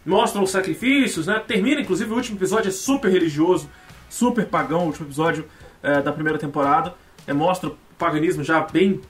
Mostra 0.04 0.42
os 0.42 0.50
sacrifícios, 0.50 1.28
né? 1.28 1.40
Termina, 1.46 1.80
inclusive, 1.80 2.10
o 2.10 2.16
último 2.16 2.36
episódio 2.36 2.70
é 2.70 2.72
super 2.72 3.10
religioso, 3.10 3.70
super 4.10 4.46
pagão, 4.46 4.80
o 4.80 4.86
último 4.86 5.06
episódio 5.06 5.46
é, 5.80 6.02
da 6.02 6.12
primeira 6.12 6.40
temporada. 6.40 6.92
É, 7.24 7.32
mostra 7.32 7.70
o 7.70 7.78
paganismo 7.96 8.42
já 8.42 8.60
bem, 8.60 9.00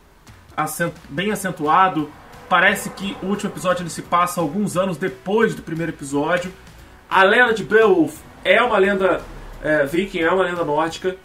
acent, 0.54 0.92
bem 1.08 1.32
acentuado. 1.32 2.10
Parece 2.46 2.90
que 2.90 3.16
o 3.22 3.26
último 3.28 3.50
episódio 3.50 3.82
ele 3.82 3.90
se 3.90 4.02
passa 4.02 4.42
alguns 4.42 4.76
anos 4.76 4.98
depois 4.98 5.54
do 5.54 5.62
primeiro 5.62 5.90
episódio. 5.90 6.52
A 7.14 7.22
lenda 7.22 7.54
de 7.54 7.62
Beowulf 7.62 8.22
é 8.42 8.60
uma 8.60 8.76
lenda 8.76 9.22
é, 9.62 9.86
viking, 9.86 10.18
é 10.18 10.32
uma 10.32 10.42
lenda 10.42 10.64
nórdica, 10.64 11.16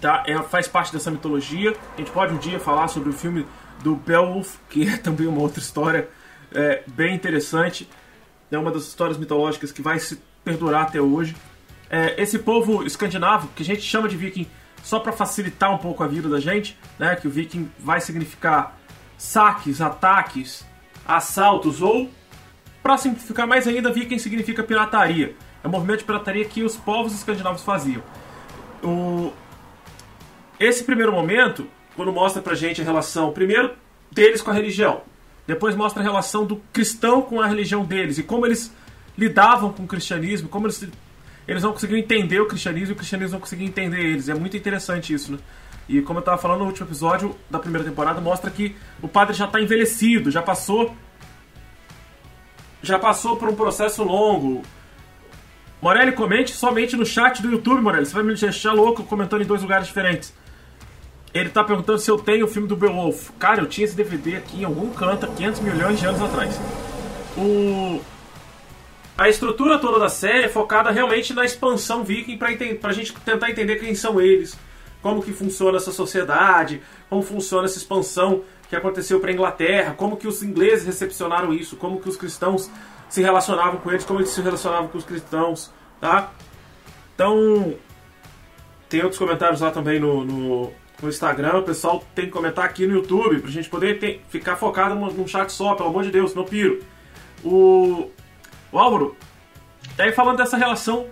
tá? 0.00 0.24
É, 0.26 0.36
faz 0.42 0.66
parte 0.66 0.92
dessa 0.92 1.12
mitologia. 1.12 1.76
A 1.94 1.98
gente 1.98 2.10
pode 2.10 2.34
um 2.34 2.38
dia 2.38 2.58
falar 2.58 2.88
sobre 2.88 3.08
o 3.08 3.12
filme 3.12 3.46
do 3.84 3.94
Beowulf, 3.94 4.56
que 4.68 4.88
é 4.88 4.96
também 4.98 5.28
uma 5.28 5.42
outra 5.42 5.60
história 5.60 6.08
é, 6.52 6.82
bem 6.88 7.14
interessante. 7.14 7.88
é 8.50 8.58
uma 8.58 8.72
das 8.72 8.82
histórias 8.82 9.16
mitológicas 9.16 9.70
que 9.70 9.80
vai 9.80 10.00
se 10.00 10.20
perdurar 10.42 10.82
até 10.88 11.00
hoje. 11.00 11.36
É, 11.88 12.20
esse 12.20 12.40
povo 12.40 12.82
escandinavo, 12.82 13.46
que 13.54 13.62
a 13.62 13.66
gente 13.66 13.82
chama 13.82 14.08
de 14.08 14.16
viking 14.16 14.48
só 14.82 14.98
para 14.98 15.12
facilitar 15.12 15.72
um 15.72 15.78
pouco 15.78 16.02
a 16.02 16.08
vida 16.08 16.28
da 16.28 16.40
gente, 16.40 16.76
né, 16.98 17.14
que 17.14 17.28
o 17.28 17.30
viking 17.30 17.70
vai 17.78 18.00
significar 18.00 18.76
saques, 19.16 19.80
ataques, 19.80 20.66
assaltos 21.06 21.80
ou, 21.80 22.10
para 22.82 22.96
simplificar 22.96 23.46
mais 23.46 23.66
ainda, 23.66 23.92
viking 23.92 24.18
significa 24.18 24.62
pirataria. 24.62 25.34
É 25.62 25.68
um 25.68 25.70
movimento 25.70 26.00
de 26.00 26.04
pirataria 26.04 26.44
que 26.44 26.62
os 26.62 26.76
povos 26.76 27.14
escandinavos 27.14 27.62
faziam. 27.62 28.02
O... 28.82 29.32
Esse 30.58 30.84
primeiro 30.84 31.12
momento, 31.12 31.66
quando 31.94 32.12
mostra 32.12 32.40
pra 32.40 32.54
gente 32.54 32.80
a 32.80 32.84
relação, 32.84 33.32
primeiro, 33.32 33.72
deles 34.10 34.42
com 34.42 34.50
a 34.50 34.54
religião. 34.54 35.02
Depois 35.46 35.74
mostra 35.74 36.00
a 36.00 36.04
relação 36.04 36.44
do 36.44 36.56
cristão 36.72 37.22
com 37.22 37.40
a 37.40 37.46
religião 37.46 37.84
deles 37.84 38.18
e 38.18 38.22
como 38.22 38.46
eles 38.46 38.72
lidavam 39.16 39.72
com 39.72 39.82
o 39.82 39.86
cristianismo, 39.86 40.48
como 40.48 40.66
eles, 40.66 40.86
eles 41.46 41.62
não 41.62 41.72
conseguiam 41.72 41.98
entender 41.98 42.40
o 42.40 42.46
cristianismo 42.46 42.92
e 42.92 42.94
o 42.94 42.96
cristianismo 42.96 43.32
não 43.34 43.40
conseguia 43.40 43.66
entender 43.66 44.00
eles. 44.00 44.28
É 44.28 44.34
muito 44.34 44.56
interessante 44.56 45.12
isso, 45.12 45.32
né? 45.32 45.38
E 45.88 46.00
como 46.02 46.18
eu 46.18 46.20
estava 46.20 46.38
falando 46.38 46.60
no 46.60 46.66
último 46.66 46.86
episódio 46.86 47.34
da 47.50 47.58
primeira 47.58 47.86
temporada, 47.86 48.20
mostra 48.20 48.50
que 48.50 48.76
o 49.02 49.08
padre 49.08 49.34
já 49.34 49.46
está 49.46 49.60
envelhecido, 49.60 50.30
já 50.30 50.40
passou 50.40 50.94
já 52.82 52.98
passou 52.98 53.36
por 53.36 53.48
um 53.48 53.54
processo 53.54 54.02
longo. 54.02 54.62
Morelli, 55.80 56.12
comente 56.12 56.52
somente 56.52 56.96
no 56.96 57.06
chat 57.06 57.40
do 57.40 57.50
YouTube, 57.50 57.80
Morelli. 57.80 58.06
Você 58.06 58.14
vai 58.14 58.22
me 58.22 58.34
deixar 58.34 58.72
louco 58.72 59.02
comentando 59.04 59.42
em 59.42 59.46
dois 59.46 59.62
lugares 59.62 59.86
diferentes. 59.86 60.34
Ele 61.32 61.48
tá 61.48 61.62
perguntando 61.62 61.98
se 61.98 62.10
eu 62.10 62.18
tenho 62.18 62.44
o 62.44 62.48
filme 62.48 62.68
do 62.68 62.76
Beowulf. 62.76 63.30
Cara, 63.38 63.60
eu 63.60 63.66
tinha 63.66 63.84
esse 63.84 63.94
DVD 63.94 64.36
aqui 64.36 64.60
em 64.60 64.64
algum 64.64 64.90
canto 64.90 65.26
há 65.26 65.28
500 65.28 65.60
milhões 65.60 65.98
de 65.98 66.06
anos 66.06 66.20
atrás. 66.20 66.60
O... 67.36 68.00
A 69.16 69.28
estrutura 69.28 69.78
toda 69.78 69.98
da 69.98 70.08
série 70.08 70.44
é 70.44 70.48
focada 70.48 70.90
realmente 70.90 71.32
na 71.32 71.44
expansão 71.44 72.02
viking 72.02 72.36
pra, 72.36 72.48
pra 72.80 72.92
gente 72.92 73.12
tentar 73.20 73.50
entender 73.50 73.76
quem 73.76 73.94
são 73.94 74.20
eles, 74.20 74.58
como 75.02 75.22
que 75.22 75.32
funciona 75.32 75.76
essa 75.76 75.92
sociedade, 75.92 76.80
como 77.08 77.22
funciona 77.22 77.66
essa 77.66 77.78
expansão 77.78 78.42
que 78.70 78.76
aconteceu 78.76 79.18
para 79.18 79.32
Inglaterra, 79.32 79.94
como 79.96 80.16
que 80.16 80.28
os 80.28 80.44
ingleses 80.44 80.86
recepcionaram 80.86 81.52
isso, 81.52 81.76
como 81.76 82.00
que 82.00 82.08
os 82.08 82.16
cristãos 82.16 82.70
se 83.08 83.20
relacionavam 83.20 83.80
com 83.80 83.90
eles, 83.90 84.04
como 84.04 84.20
eles 84.20 84.30
se 84.30 84.40
relacionavam 84.40 84.86
com 84.86 84.96
os 84.96 85.04
cristãos, 85.04 85.72
tá? 86.00 86.30
Então, 87.12 87.74
tem 88.88 89.02
outros 89.02 89.18
comentários 89.18 89.60
lá 89.60 89.72
também 89.72 89.98
no, 89.98 90.24
no, 90.24 90.72
no 91.02 91.08
Instagram, 91.08 91.58
o 91.58 91.62
pessoal 91.64 92.04
tem 92.14 92.26
que 92.26 92.30
comentar 92.30 92.64
aqui 92.64 92.86
no 92.86 92.94
YouTube, 92.94 93.40
pra 93.40 93.50
gente 93.50 93.68
poder 93.68 93.98
ter, 93.98 94.22
ficar 94.28 94.54
focado 94.54 94.94
num 94.94 95.26
chat 95.26 95.50
só, 95.50 95.74
pelo 95.74 95.88
amor 95.88 96.04
de 96.04 96.12
Deus, 96.12 96.32
não 96.32 96.44
piro. 96.44 96.80
O, 97.42 98.08
o 98.70 98.78
Álvaro, 98.78 99.16
aí 99.98 100.12
falando 100.12 100.36
dessa 100.36 100.56
relação, 100.56 101.08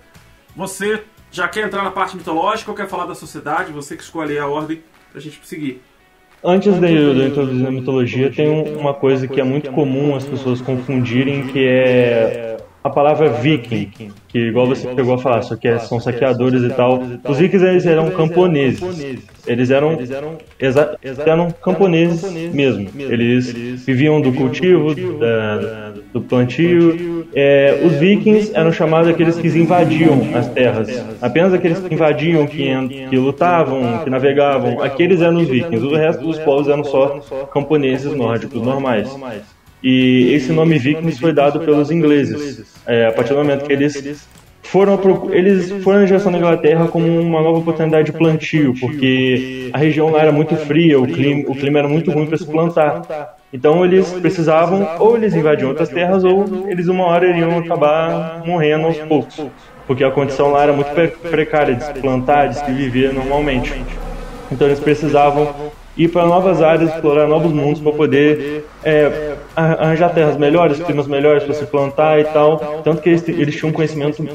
você 0.55 1.03
já 1.33 1.49
quer 1.49 1.67
entrar 1.67 1.83
na 1.83 1.91
parte 1.91 2.17
mitológica 2.17 2.71
ou 2.71 2.77
quer 2.77 2.89
falar 2.89 3.07
da 3.07 3.17
sociedade? 3.17 3.73
Você 3.73 3.97
que 3.97 4.03
escolhe 4.05 4.39
a 4.39 4.47
ordem 4.47 4.81
pra 5.11 5.21
gente 5.21 5.41
seguir. 5.45 5.83
Antes 6.43 6.73
eu 6.81 7.27
introduzir 7.27 7.67
a 7.67 7.71
mitologia, 7.71 8.31
tem 8.31 8.49
uma 8.49 8.95
coisa 8.95 9.27
que 9.27 9.41
é 9.41 9.45
muito 9.45 9.71
comum 9.73 10.15
as 10.15 10.25
pessoas 10.25 10.61
confundirem, 10.61 11.49
que 11.49 11.67
é 11.67 12.57
a 12.83 12.89
palavra 12.89 13.29
viking, 13.29 13.91
que 14.29 14.39
igual 14.39 14.67
você 14.67 14.87
pegou 14.89 15.15
a 15.15 15.19
falar, 15.19 15.43
só 15.43 15.57
que 15.57 15.67
é, 15.67 15.79
são 15.79 15.99
saqueadores 15.99 16.63
e 16.63 16.69
tal. 16.71 17.03
Os 17.29 17.39
vikings 17.39 17.67
eles 17.67 17.87
eram 17.87 18.11
camponeses. 18.11 18.81
Eles 19.47 19.71
eram, 19.71 19.99
exa, 20.61 20.97
eram 21.27 21.51
camponeses 21.51 22.23
mesmo. 22.53 22.89
Eles 22.97 23.53
viviam 23.85 24.21
do 24.21 24.33
cultivo, 24.33 24.95
da, 24.95 25.88
do 26.13 26.21
plantio. 26.21 27.27
É, 27.35 27.81
os 27.85 27.95
vikings 27.95 28.53
eram 28.55 28.73
chamados 28.73 29.09
aqueles 29.09 29.37
que 29.37 29.49
invadiam 29.49 30.21
as 30.35 30.49
terras. 30.49 30.89
Apenas 31.21 31.53
aqueles 31.53 31.79
que 31.81 31.95
invadiam, 31.95 32.47
que, 32.47 32.71
que 33.09 33.17
lutavam, 33.17 34.05
que 34.05 34.11
navegavam, 34.11 34.83
aqueles 34.83 35.21
eram 35.21 35.39
os 35.39 35.49
vikings. 35.49 35.85
O 35.85 35.97
resto 35.97 36.25
dos 36.25 36.39
povos 36.39 36.69
eram 36.69 36.85
só 36.85 37.21
camponeses 37.53 38.13
nórdicos 38.15 38.63
normais. 38.63 39.09
E 39.83 40.33
esse 40.33 40.53
nome 40.53 40.79
Vikings 40.79 41.21
foi 41.21 41.33
dado 41.33 41.61
pelos 41.61 41.91
ingleses. 41.91 42.77
É, 42.87 43.07
a 43.07 43.13
partir 43.13 43.31
do 43.31 43.37
momento 43.37 43.65
que 43.65 43.73
eles 43.73 44.27
foram 44.63 45.01
eles 45.31 45.71
foram 45.83 46.03
em 46.03 46.07
direção 46.07 46.31
da 46.33 46.39
Inglaterra 46.39 46.89
como 46.89 47.07
uma 47.07 47.41
nova 47.41 47.59
oportunidade 47.59 48.11
de 48.11 48.19
plantio, 48.19 48.75
porque 48.81 49.71
a 49.73 49.79
região 49.79 50.11
lá 50.11 50.21
era 50.21 50.33
muito 50.33 50.57
fria, 50.57 51.01
o 51.01 51.07
clima, 51.07 51.45
o 51.49 51.55
clima 51.55 51.79
era 51.79 51.89
muito 51.89 52.11
ruim 52.11 52.27
para 52.27 52.37
se 52.37 52.47
plantar. 52.47 53.38
Então 53.53 53.85
eles 53.85 54.11
precisavam 54.13 54.87
ou 54.99 55.17
eles 55.17 55.35
invadiam 55.35 55.71
outras 55.71 55.89
terras 55.89 56.23
ou 56.23 56.69
eles 56.69 56.87
uma 56.89 57.05
hora 57.05 57.27
iriam 57.27 57.59
acabar 57.59 58.43
morrendo 58.45 58.87
aos 58.87 58.99
poucos, 58.99 59.41
porque 59.87 60.05
a 60.05 60.11
condição 60.11 60.51
lá 60.51 60.65
era 60.65 60.73
muito 60.73 60.91
precária 61.31 61.75
de 61.75 61.83
se 61.83 61.95
plantar, 61.95 62.49
de 62.49 62.59
se 62.59 62.71
viver 62.71 63.13
normalmente. 63.13 63.83
Então 64.53 64.67
eles 64.67 64.81
precisavam 64.81 65.49
ir 65.97 66.09
para 66.09 66.27
novas 66.27 66.63
áreas, 66.63 66.95
explorar 66.95 67.27
novos 67.27 67.53
mundos 67.53 67.81
para 67.81 67.93
poder 67.93 68.65
é, 68.85 69.35
arranjar 69.57 70.11
terras 70.11 70.37
melhores, 70.37 70.79
climas 70.81 71.07
melhores 71.07 71.43
para 71.43 71.55
se 71.55 71.67
plantar 71.67 72.21
e 72.21 72.25
tal. 72.25 72.59
Tanto 72.85 73.01
que 73.01 73.09
eles, 73.09 73.29
eles 73.29 73.57
tinham 73.57 73.73
conhecimento, 73.73 74.27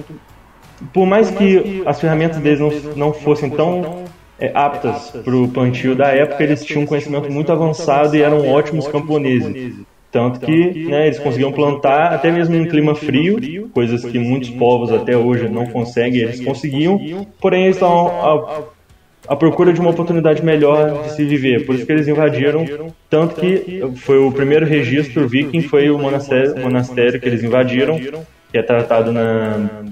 por 0.92 1.06
mais 1.06 1.30
que 1.30 1.84
as 1.86 2.02
ferramentas 2.02 2.40
deles 2.40 2.60
não, 2.60 2.72
não 2.96 3.14
fossem 3.14 3.50
tão 3.50 4.04
é, 4.40 4.52
aptas 4.54 5.12
para 5.24 5.36
o 5.36 5.48
plantio 5.48 5.96
da 5.96 6.08
época, 6.08 6.44
eles 6.44 6.66
tinham 6.66 6.84
um 6.84 6.86
conhecimento 6.86 7.32
muito 7.32 7.52
avançado 7.52 8.16
e 8.16 8.22
eram 8.22 8.48
ótimos 8.50 8.88
camponeses. 8.88 9.76
Tanto 10.12 10.40
que 10.42 10.86
né, 10.86 11.08
eles 11.08 11.18
conseguiam 11.18 11.52
plantar 11.52 12.14
até 12.14 12.32
mesmo 12.32 12.56
em 12.56 12.68
clima 12.68 12.94
frio, 12.94 13.70
coisas 13.74 14.06
que 14.06 14.20
muitos 14.20 14.52
povos 14.52 14.92
até 14.92 15.18
hoje 15.18 15.50
não 15.50 15.66
conseguem, 15.66 16.22
eles 16.22 16.40
conseguiam, 16.40 17.26
porém 17.42 17.64
eles 17.64 17.78
estão 17.78 18.68
à 19.28 19.36
procura 19.36 19.74
de 19.74 19.80
uma 19.80 19.90
oportunidade 19.90 20.46
melhor 20.46 21.04
de 21.04 21.16
se 21.16 21.26
viver. 21.26 21.66
Por 21.66 21.74
isso 21.74 21.86
que 21.86 21.92
eles 21.92 22.08
invadiram, 22.08 22.64
tanto 23.10 23.42
que 23.42 23.82
foi 23.96 24.20
o 24.20 24.32
primeiro 24.32 24.68
registro 24.68 25.28
viking, 25.28 25.62
foi 25.62 25.90
o 25.90 25.98
monastério, 25.98 26.60
monastério 26.60 27.20
que 27.20 27.28
eles 27.28 27.44
invadiram, 27.44 27.98
que 27.98 28.58
é 28.58 28.62
tratado 28.62 29.12
na, 29.12 29.84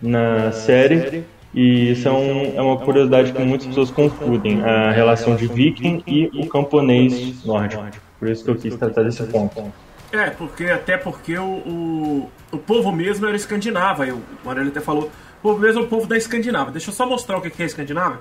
na 0.00 0.50
série. 0.50 1.22
E 1.54 1.92
isso 1.92 2.08
é, 2.08 2.10
um, 2.10 2.56
é 2.56 2.62
uma 2.62 2.78
curiosidade 2.78 3.32
que 3.32 3.42
muitas 3.42 3.66
pessoas 3.66 3.90
confundem, 3.90 4.62
a 4.62 4.90
relação 4.90 5.36
de 5.36 5.46
viking 5.46 6.02
e 6.06 6.30
o 6.34 6.46
camponês 6.48 7.44
nórdico. 7.44 7.84
Por 8.18 8.28
isso 8.28 8.44
que 8.44 8.50
eu 8.50 8.56
quis 8.56 8.74
tratar 8.76 9.02
desse 9.02 9.22
ponto. 9.24 9.72
É, 10.10 10.30
porque 10.30 10.64
até 10.66 10.96
porque 10.96 11.36
o, 11.36 11.44
o, 11.44 12.30
o 12.52 12.58
povo 12.58 12.92
mesmo 12.92 13.26
era 13.26 13.36
escandinavo, 13.36 14.02
o 14.02 14.22
Marelo 14.44 14.68
até 14.68 14.80
falou, 14.80 15.04
o 15.04 15.42
povo 15.42 15.60
mesmo 15.60 15.82
é 15.82 15.84
o 15.84 15.88
povo 15.88 16.06
da 16.06 16.16
Escandinávia. 16.16 16.72
Deixa 16.72 16.90
eu 16.90 16.94
só 16.94 17.06
mostrar 17.06 17.36
o 17.36 17.40
que 17.40 17.48
é 17.60 17.64
a 17.64 17.66
Escandinávia 17.66 18.18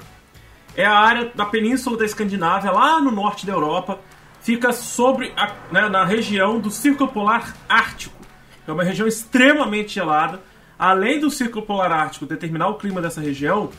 é 0.76 0.86
a 0.86 0.94
área 0.94 1.32
da 1.36 1.46
península 1.46 1.98
da 1.98 2.06
Escandinávia, 2.06 2.72
lá 2.72 3.00
no 3.02 3.12
norte 3.12 3.46
da 3.46 3.54
Europa, 3.54 4.00
fica 4.42 4.72
sobre 4.72 5.32
a, 5.36 5.54
né, 5.72 5.90
na 5.90 6.06
região 6.06 6.60
do 6.60 6.72
Círculo 6.72 7.12
Polar 7.12 7.56
Ártico. 7.68 8.16
É 8.68 8.72
uma 8.72 8.84
região 8.84 9.08
extremamente 9.08 9.94
gelada. 9.94 10.40
Além 10.82 11.20
do 11.20 11.30
Círculo 11.30 11.64
Polar 11.64 11.92
Ártico 11.92 12.26
determinar 12.26 12.68
o 12.70 12.74
clima 12.74 13.00
dessa 13.00 13.22
região, 13.22 13.70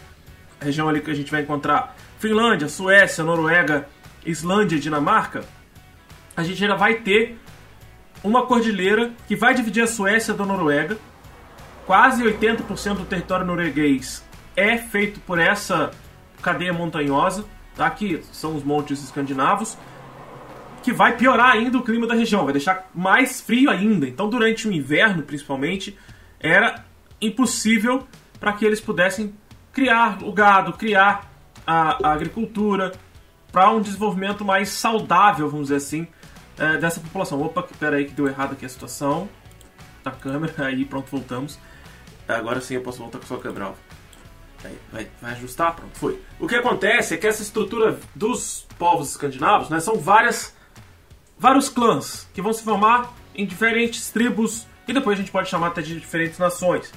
a 0.60 0.64
região 0.64 0.88
ali 0.88 1.00
que 1.00 1.10
a 1.10 1.14
gente 1.14 1.32
vai 1.32 1.42
encontrar 1.42 1.96
Finlândia, 2.20 2.68
Suécia, 2.68 3.24
Noruega, 3.24 3.88
Islândia 4.24 4.76
e 4.76 4.78
Dinamarca, 4.78 5.42
a 6.36 6.44
gente 6.44 6.62
ainda 6.62 6.76
vai 6.76 6.94
ter 6.94 7.36
uma 8.22 8.46
cordilheira 8.46 9.10
que 9.26 9.34
vai 9.34 9.52
dividir 9.52 9.82
a 9.82 9.88
Suécia 9.88 10.32
da 10.32 10.46
Noruega. 10.46 10.96
Quase 11.86 12.22
80% 12.22 12.98
do 12.98 13.04
território 13.04 13.44
norueguês 13.44 14.24
é 14.54 14.78
feito 14.78 15.18
por 15.18 15.40
essa 15.40 15.90
cadeia 16.40 16.72
montanhosa, 16.72 17.44
tá? 17.74 17.90
que 17.90 18.22
são 18.30 18.54
os 18.54 18.62
montes 18.62 19.02
escandinavos, 19.02 19.76
que 20.84 20.92
vai 20.92 21.16
piorar 21.16 21.50
ainda 21.50 21.78
o 21.78 21.82
clima 21.82 22.06
da 22.06 22.14
região, 22.14 22.44
vai 22.44 22.52
deixar 22.52 22.88
mais 22.94 23.40
frio 23.40 23.70
ainda. 23.70 24.06
Então, 24.06 24.30
durante 24.30 24.68
o 24.68 24.72
inverno, 24.72 25.24
principalmente, 25.24 25.98
era 26.38 26.91
impossível 27.22 28.06
para 28.38 28.52
que 28.52 28.64
eles 28.64 28.80
pudessem 28.80 29.32
criar 29.72 30.22
o 30.22 30.32
gado, 30.32 30.72
criar 30.72 31.32
a, 31.66 32.08
a 32.08 32.12
agricultura 32.12 32.92
para 33.50 33.70
um 33.70 33.80
desenvolvimento 33.80 34.44
mais 34.44 34.70
saudável, 34.70 35.48
vamos 35.48 35.68
dizer 35.68 35.76
assim, 35.76 36.06
é, 36.58 36.76
dessa 36.78 37.00
população. 37.00 37.40
Opa, 37.40 37.66
espera 37.70 37.96
aí 37.96 38.06
que 38.06 38.12
deu 38.12 38.26
errado 38.26 38.52
aqui 38.52 38.66
a 38.66 38.68
situação 38.68 39.28
da 40.02 40.10
câmera, 40.10 40.66
aí 40.66 40.84
pronto, 40.84 41.10
voltamos. 41.10 41.58
Agora 42.26 42.60
sim 42.60 42.74
eu 42.74 42.82
posso 42.82 42.98
voltar 42.98 43.18
com 43.18 43.24
a 43.24 43.28
sua 43.28 43.38
câmera. 43.38 43.72
Vai, 44.62 44.72
vai, 44.92 45.08
vai, 45.20 45.32
ajustar, 45.32 45.74
pronto, 45.74 45.98
foi. 45.98 46.20
O 46.38 46.46
que 46.46 46.54
acontece 46.54 47.14
é 47.14 47.16
que 47.16 47.26
essa 47.26 47.42
estrutura 47.42 47.98
dos 48.14 48.66
povos 48.78 49.10
escandinavos 49.10 49.68
né, 49.68 49.80
são 49.80 49.96
várias, 49.96 50.56
vários 51.38 51.68
clãs 51.68 52.28
que 52.32 52.40
vão 52.40 52.52
se 52.52 52.62
formar 52.62 53.12
em 53.34 53.44
diferentes 53.44 54.10
tribos 54.10 54.66
e 54.86 54.92
depois 54.92 55.18
a 55.18 55.20
gente 55.20 55.32
pode 55.32 55.48
chamar 55.48 55.68
até 55.68 55.82
de 55.82 55.98
diferentes 55.98 56.38
nações. 56.38 56.92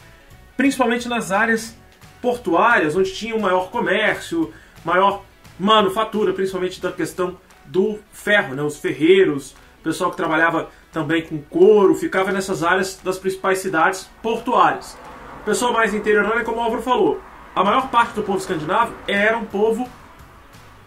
Principalmente 0.57 1.07
nas 1.07 1.31
áreas 1.31 1.75
portuárias, 2.21 2.95
onde 2.95 3.13
tinha 3.13 3.35
um 3.35 3.39
maior 3.39 3.69
comércio, 3.69 4.53
maior 4.83 5.23
manufatura, 5.59 6.33
principalmente 6.33 6.81
da 6.81 6.91
questão 6.91 7.37
do 7.65 7.99
ferro, 8.11 8.55
né, 8.55 8.61
os 8.61 8.77
ferreiros, 8.77 9.55
pessoal 9.85 10.09
que 10.09 10.17
trabalhava 10.17 10.71
também 10.91 11.21
com 11.21 11.39
couro, 11.39 11.93
ficava 11.93 12.31
nessas 12.31 12.63
áreas 12.63 12.99
das 13.03 13.19
principais 13.19 13.59
cidades 13.59 14.09
portuárias. 14.21 14.97
O 15.41 15.45
pessoal 15.45 15.71
mais 15.71 15.93
interiorano, 15.93 16.43
como 16.43 16.57
o 16.57 16.61
Álvaro 16.61 16.81
falou, 16.81 17.21
a 17.55 17.63
maior 17.63 17.89
parte 17.89 18.15
do 18.15 18.23
povo 18.23 18.39
escandinavo 18.39 18.95
era 19.07 19.37
um 19.37 19.45
povo 19.45 19.87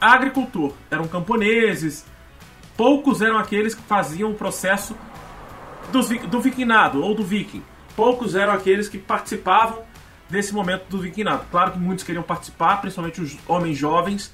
agricultor, 0.01 0.73
eram 0.91 1.07
camponeses, 1.07 2.05
poucos 2.77 3.23
eram 3.23 3.39
aqueles 3.39 3.73
que 3.73 3.83
faziam 3.83 4.33
o 4.33 4.35
processo 4.35 4.97
do 5.93 6.41
vikinado 6.41 7.01
ou 7.01 7.15
do 7.15 7.23
viking. 7.23 7.63
Poucos 7.99 8.37
eram 8.37 8.53
aqueles 8.53 8.89
que 8.89 8.97
participavam 8.97 9.83
desse 10.31 10.55
momento 10.55 10.85
do 10.89 11.01
vikinado. 11.01 11.47
Claro 11.51 11.73
que 11.73 11.79
muitos 11.81 12.05
queriam 12.05 12.23
participar, 12.23 12.77
principalmente 12.77 13.21
os 13.21 13.37
homens 13.49 13.77
jovens, 13.77 14.33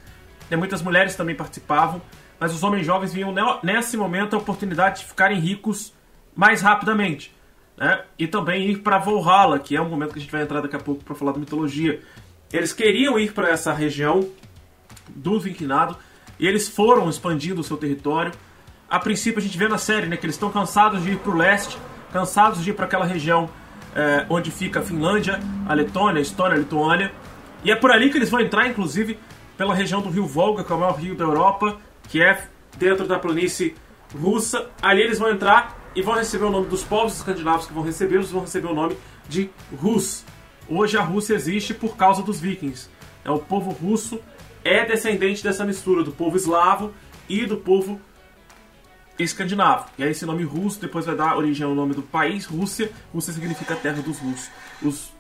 e 0.50 0.54
muitas 0.54 0.82
mulheres 0.82 1.16
também 1.16 1.34
participavam, 1.34 2.02
mas 2.38 2.54
os 2.54 2.62
homens 2.62 2.84
jovens 2.84 3.14
viam 3.14 3.34
nesse 3.62 3.96
momento 3.96 4.36
a 4.36 4.38
oportunidade 4.38 4.98
de 4.98 5.06
ficarem 5.06 5.38
ricos 5.40 5.94
mais 6.36 6.60
rapidamente. 6.60 7.34
Né? 7.74 8.04
E 8.18 8.26
também 8.26 8.68
ir 8.68 8.80
para 8.80 8.98
Valhalla, 8.98 9.58
que 9.58 9.74
é 9.74 9.80
um 9.80 9.88
momento 9.88 10.12
que 10.12 10.18
a 10.18 10.20
gente 10.20 10.30
vai 10.30 10.42
entrar 10.42 10.60
daqui 10.60 10.76
a 10.76 10.80
pouco 10.80 11.02
para 11.02 11.14
falar 11.14 11.32
da 11.32 11.38
mitologia. 11.38 12.02
Eles 12.52 12.74
queriam 12.74 13.18
ir 13.18 13.32
para 13.32 13.48
essa 13.48 13.72
região 13.72 14.28
do 15.08 15.40
Vinquinado 15.40 15.96
e 16.38 16.46
eles 16.46 16.68
foram 16.68 17.08
expandindo 17.08 17.62
o 17.62 17.64
seu 17.64 17.78
território. 17.78 18.30
A 18.90 18.98
princípio, 18.98 19.38
a 19.38 19.42
gente 19.42 19.56
vê 19.56 19.68
na 19.68 19.78
série 19.78 20.06
né, 20.06 20.18
que 20.18 20.26
eles 20.26 20.36
estão 20.36 20.50
cansados 20.50 21.02
de 21.02 21.12
ir 21.12 21.16
para 21.16 21.32
o 21.32 21.34
leste, 21.34 21.78
cansados 22.14 22.62
de 22.62 22.70
ir 22.70 22.74
para 22.74 22.84
aquela 22.84 23.04
região 23.04 23.50
é, 23.92 24.24
onde 24.30 24.48
fica 24.52 24.78
a 24.78 24.82
Finlândia, 24.84 25.40
a 25.66 25.74
Letônia, 25.74 26.20
a 26.20 26.22
Estônia, 26.22 26.54
a 26.54 26.58
Lituânia. 26.58 27.12
E 27.64 27.72
é 27.72 27.74
por 27.74 27.90
ali 27.90 28.08
que 28.08 28.16
eles 28.16 28.30
vão 28.30 28.38
entrar, 28.40 28.68
inclusive, 28.68 29.18
pela 29.58 29.74
região 29.74 30.00
do 30.00 30.08
rio 30.08 30.24
Volga, 30.24 30.62
que 30.62 30.72
é 30.72 30.76
o 30.76 30.78
maior 30.78 30.94
rio 30.96 31.16
da 31.16 31.24
Europa, 31.24 31.76
que 32.08 32.22
é 32.22 32.46
dentro 32.78 33.08
da 33.08 33.18
planície 33.18 33.74
russa. 34.16 34.70
Ali 34.80 35.02
eles 35.02 35.18
vão 35.18 35.28
entrar 35.28 35.76
e 35.92 36.02
vão 36.02 36.14
receber 36.14 36.44
o 36.44 36.50
nome 36.50 36.68
dos 36.68 36.84
povos 36.84 37.16
escandinavos 37.16 37.66
que 37.66 37.72
vão 37.72 37.82
recebê-los, 37.82 38.30
vão 38.30 38.42
receber 38.42 38.68
o 38.68 38.74
nome 38.74 38.96
de 39.28 39.50
Rus. 39.76 40.24
Hoje 40.68 40.96
a 40.96 41.02
Rússia 41.02 41.34
existe 41.34 41.74
por 41.74 41.96
causa 41.96 42.22
dos 42.22 42.38
vikings. 42.38 42.88
É 43.24 43.30
o 43.30 43.40
povo 43.40 43.72
russo 43.72 44.20
é 44.62 44.84
descendente 44.86 45.42
dessa 45.42 45.64
mistura 45.64 46.04
do 46.04 46.12
povo 46.12 46.36
eslavo 46.36 46.94
e 47.28 47.44
do 47.44 47.56
povo 47.56 48.00
escandinavo. 49.18 49.86
E 49.98 50.04
aí 50.04 50.10
esse 50.10 50.26
nome 50.26 50.42
russo 50.42 50.80
depois 50.80 51.06
vai 51.06 51.14
dar 51.14 51.36
origem 51.36 51.66
ao 51.66 51.74
nome 51.74 51.94
do 51.94 52.02
país, 52.02 52.46
Rússia. 52.46 52.90
Rússia 53.12 53.32
significa 53.32 53.76
terra 53.76 54.02
dos 54.02 54.18
russos. 54.18 54.50
Os, 54.82 55.12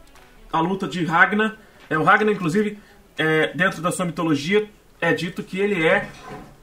a 0.52 0.60
luta 0.60 0.86
de 0.86 1.04
Ragnar, 1.04 1.56
é, 1.88 1.96
o 1.96 2.02
Ragnar 2.02 2.32
inclusive, 2.32 2.78
é, 3.16 3.52
dentro 3.54 3.80
da 3.80 3.92
sua 3.92 4.04
mitologia, 4.04 4.68
é 5.00 5.12
dito 5.12 5.42
que 5.42 5.58
ele 5.58 5.86
é 5.86 6.08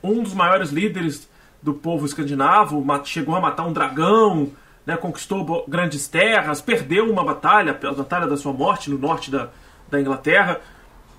um 0.04 0.24
dos 0.24 0.34
maiores 0.34 0.72
líderes 0.72 1.30
do 1.62 1.74
povo 1.74 2.06
escandinavo, 2.06 2.84
chegou 3.06 3.36
a 3.36 3.42
matar 3.42 3.68
um 3.68 3.74
dragão, 3.74 4.52
né, 4.86 4.98
conquistou 4.98 5.64
grandes 5.68 6.08
terras, 6.08 6.60
perdeu 6.60 7.10
uma 7.10 7.24
batalha, 7.24 7.78
a 7.84 7.92
batalha 7.94 8.28
da 8.28 8.36
sua 8.36 8.52
morte 8.52 8.90
no 8.90 8.98
norte 8.98 9.30
da, 9.30 9.50
da 9.90 10.02
Inglaterra, 10.02 10.60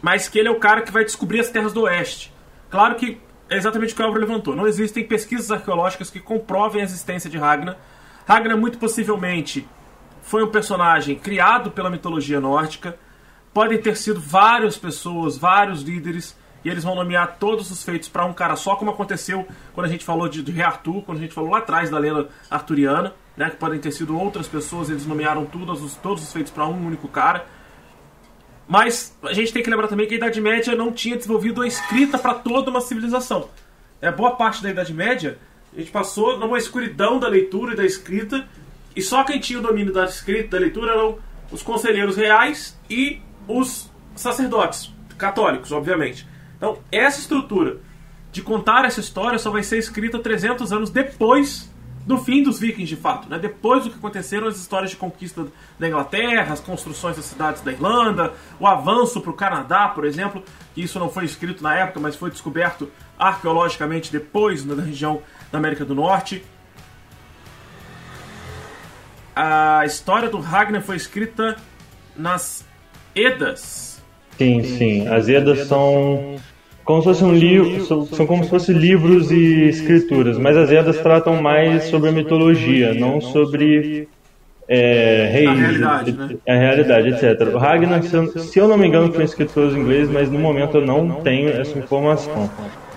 mas 0.01 0.29
que 0.29 0.39
ele 0.39 0.49
é 0.49 0.51
o 0.51 0.59
cara 0.59 0.83
que 0.83 0.91
vai 0.91 1.05
descobrir 1.05 1.39
as 1.41 1.49
terras 1.49 1.73
do 1.73 1.83
oeste. 1.83 2.33
Claro 2.71 2.97
que 2.97 3.21
é 3.53 3.57
exatamente 3.57 3.93
o 3.93 3.97
que 3.97 4.03
o 4.03 4.05
Álvaro 4.05 4.25
levantou. 4.25 4.57
Não 4.57 4.67
existem 4.67 5.05
pesquisas 5.05 5.51
arqueológicas 5.51 6.11
que 6.11 6.21
comprovem 6.21 6.81
a 6.81 6.85
existência 6.85 7.29
de 7.29 7.39
Ragnar. 7.39 7.77
Ragnar, 8.27 8.57
muito 8.57 8.79
possivelmente, 8.79 9.69
foi 10.23 10.43
um 10.43 10.49
personagem 10.49 11.17
criado 11.17 11.71
pela 11.71 11.91
mitologia 11.91 12.41
nórdica. 12.41 12.97
Podem 13.53 13.79
ter 13.79 13.97
sido 13.97 14.21
várias 14.21 14.79
pessoas, 14.79 15.37
vários 15.37 15.83
líderes, 15.83 16.37
e 16.65 16.71
eles 16.71 16.85
vão 16.85 16.95
nomear 16.95 17.37
todos 17.39 17.71
os 17.71 17.83
feitos 17.83 18.09
para 18.09 18.25
um 18.25 18.33
cara 18.33 18.57
só, 18.57 18.77
como 18.77 18.91
aconteceu 18.91 19.47
quando 19.75 19.87
a 19.87 19.91
gente 19.91 20.05
falou 20.05 20.29
de, 20.29 20.43
de 20.43 20.53
Rei 20.53 20.65
Arthur, 20.65 21.03
quando 21.03 21.19
a 21.19 21.21
gente 21.21 21.35
falou 21.35 21.51
lá 21.51 21.59
atrás 21.59 21.91
da 21.91 21.99
lenda 21.99 22.29
arturiana 22.51 23.13
né, 23.37 23.51
que 23.51 23.57
podem 23.57 23.81
ter 23.81 23.93
sido 23.93 24.19
outras 24.19 24.47
pessoas, 24.47 24.91
eles 24.91 25.07
nomearam 25.07 25.45
todos 25.45 25.83
os, 25.83 25.95
todos 25.97 26.23
os 26.23 26.33
feitos 26.33 26.53
para 26.53 26.67
um 26.67 26.87
único 26.87 27.09
cara. 27.09 27.47
Mas 28.69 29.17
a 29.23 29.33
gente 29.33 29.53
tem 29.53 29.63
que 29.63 29.71
lembrar 29.71 29.89
também 29.89 30.07
que 30.07 30.15
a 30.15 30.17
Idade 30.17 30.41
Média 30.41 30.75
não 30.75 30.93
tinha 30.93 31.17
desenvolvido 31.17 31.63
a 31.63 31.67
escrita 31.67 32.19
para 32.19 32.35
toda 32.35 32.71
uma 32.71 32.81
civilização. 32.81 33.49
É, 34.01 34.11
boa 34.11 34.33
parte 34.33 34.63
da 34.63 34.71
Idade 34.71 34.93
Média 34.93 35.39
a 35.75 35.81
gente 35.81 35.91
passou 35.91 36.39
numa 36.39 36.59
escuridão 36.59 37.19
da 37.19 37.29
leitura 37.29 37.73
e 37.73 37.77
da 37.77 37.85
escrita, 37.85 38.47
e 38.95 39.01
só 39.01 39.25
quem 39.25 39.41
tinha 39.41 39.59
o 39.59 39.63
domínio 39.63 39.93
da 39.93 40.05
escrita 40.05 40.51
da 40.51 40.59
leitura 40.59 40.93
eram 40.93 41.19
os 41.51 41.63
conselheiros 41.63 42.17
reais 42.17 42.79
e 42.91 43.23
os 43.49 43.91
sacerdotes, 44.15 44.93
católicos, 45.17 45.73
obviamente. 45.73 46.27
Então, 46.59 46.79
essa 46.91 47.21
estrutura 47.21 47.79
de 48.31 48.43
contar 48.43 48.85
essa 48.85 49.01
história 49.01 49.39
só 49.39 49.51
vai 49.51 49.63
ser 49.63 49.79
escrita 49.79 50.19
300 50.19 50.73
anos 50.73 50.91
depois 50.91 51.72
do 52.07 52.19
fim 52.19 52.43
dos 52.43 52.59
vikings, 52.59 52.89
de 52.89 52.97
fato. 52.97 53.29
Né? 53.29 53.39
Depois 53.39 53.85
do 53.85 53.91
que 53.91 53.97
aconteceram 53.97 54.49
as 54.49 54.57
histórias 54.57 54.91
de 54.91 54.97
conquista 54.97 55.47
da 55.79 55.89
Inglaterra, 55.89 56.53
as 56.53 56.61
construções 56.61 57.17
das 57.17 57.27
cidades 57.27 57.63
da 57.63 57.73
Irlanda, 57.73 58.33
o 58.59 58.67
avanço 58.67 59.21
para 59.21 59.31
o 59.31 59.35
Canadá, 59.35 59.89
por 59.89 60.05
exemplo, 60.05 60.43
que 60.75 60.83
isso 60.83 60.99
não 60.99 61.09
foi 61.09 61.25
escrito 61.25 61.63
na 61.63 61.75
época, 61.75 62.01
mas 62.01 62.17
foi 62.17 62.31
descoberto 62.31 62.91
arqueologicamente 63.19 64.11
depois 64.11 64.65
na 64.65 64.83
região 64.83 65.23
da 65.51 65.59
América 65.59 65.85
do 65.85 65.95
Norte. 65.95 66.45
A 69.35 69.85
história 69.87 70.29
do 70.29 70.39
Ragnar 70.39 70.83
foi 70.83 70.97
escrita 70.97 71.57
nas 72.17 72.67
Edas. 73.15 74.03
Sim, 74.37 74.63
sim. 74.63 75.09
As 75.09 75.29
Edas 75.29 75.67
são 75.69 76.37
como 76.85 77.01
se 77.01 77.09
fosse 77.09 77.25
um 77.25 77.35
livro, 77.35 77.85
são, 77.85 78.07
são 78.07 78.27
como 78.27 78.43
se 78.43 78.51
fossem 78.51 78.77
livros 78.77 79.31
e 79.31 79.69
escrituras, 79.69 80.39
mas 80.39 80.57
as 80.57 80.71
Edas 80.71 80.99
tratam 80.99 81.41
mais 81.41 81.85
sobre 81.85 82.09
a 82.09 82.13
mitologia, 82.13 82.93
não 82.95 83.21
sobre 83.21 84.09
é, 84.69 85.29
reis, 85.33 85.49
a 85.49 85.53
realidade, 85.53 86.13
né? 86.13 86.37
a 86.49 86.55
realidade 86.55 87.09
etc. 87.09 87.55
O 87.55 87.59
Ragnar, 87.59 88.03
se 88.03 88.59
eu 88.59 88.67
não 88.67 88.77
me 88.77 88.89
engano, 88.89 89.13
foi 89.13 89.25
escrito 89.25 89.53
pelos 89.53 89.77
ingleses, 89.77 90.11
mas 90.13 90.31
no 90.31 90.39
momento 90.39 90.79
eu 90.79 90.87
não 90.87 91.21
tenho 91.23 91.49
essa 91.51 91.79
informação. 91.79 92.51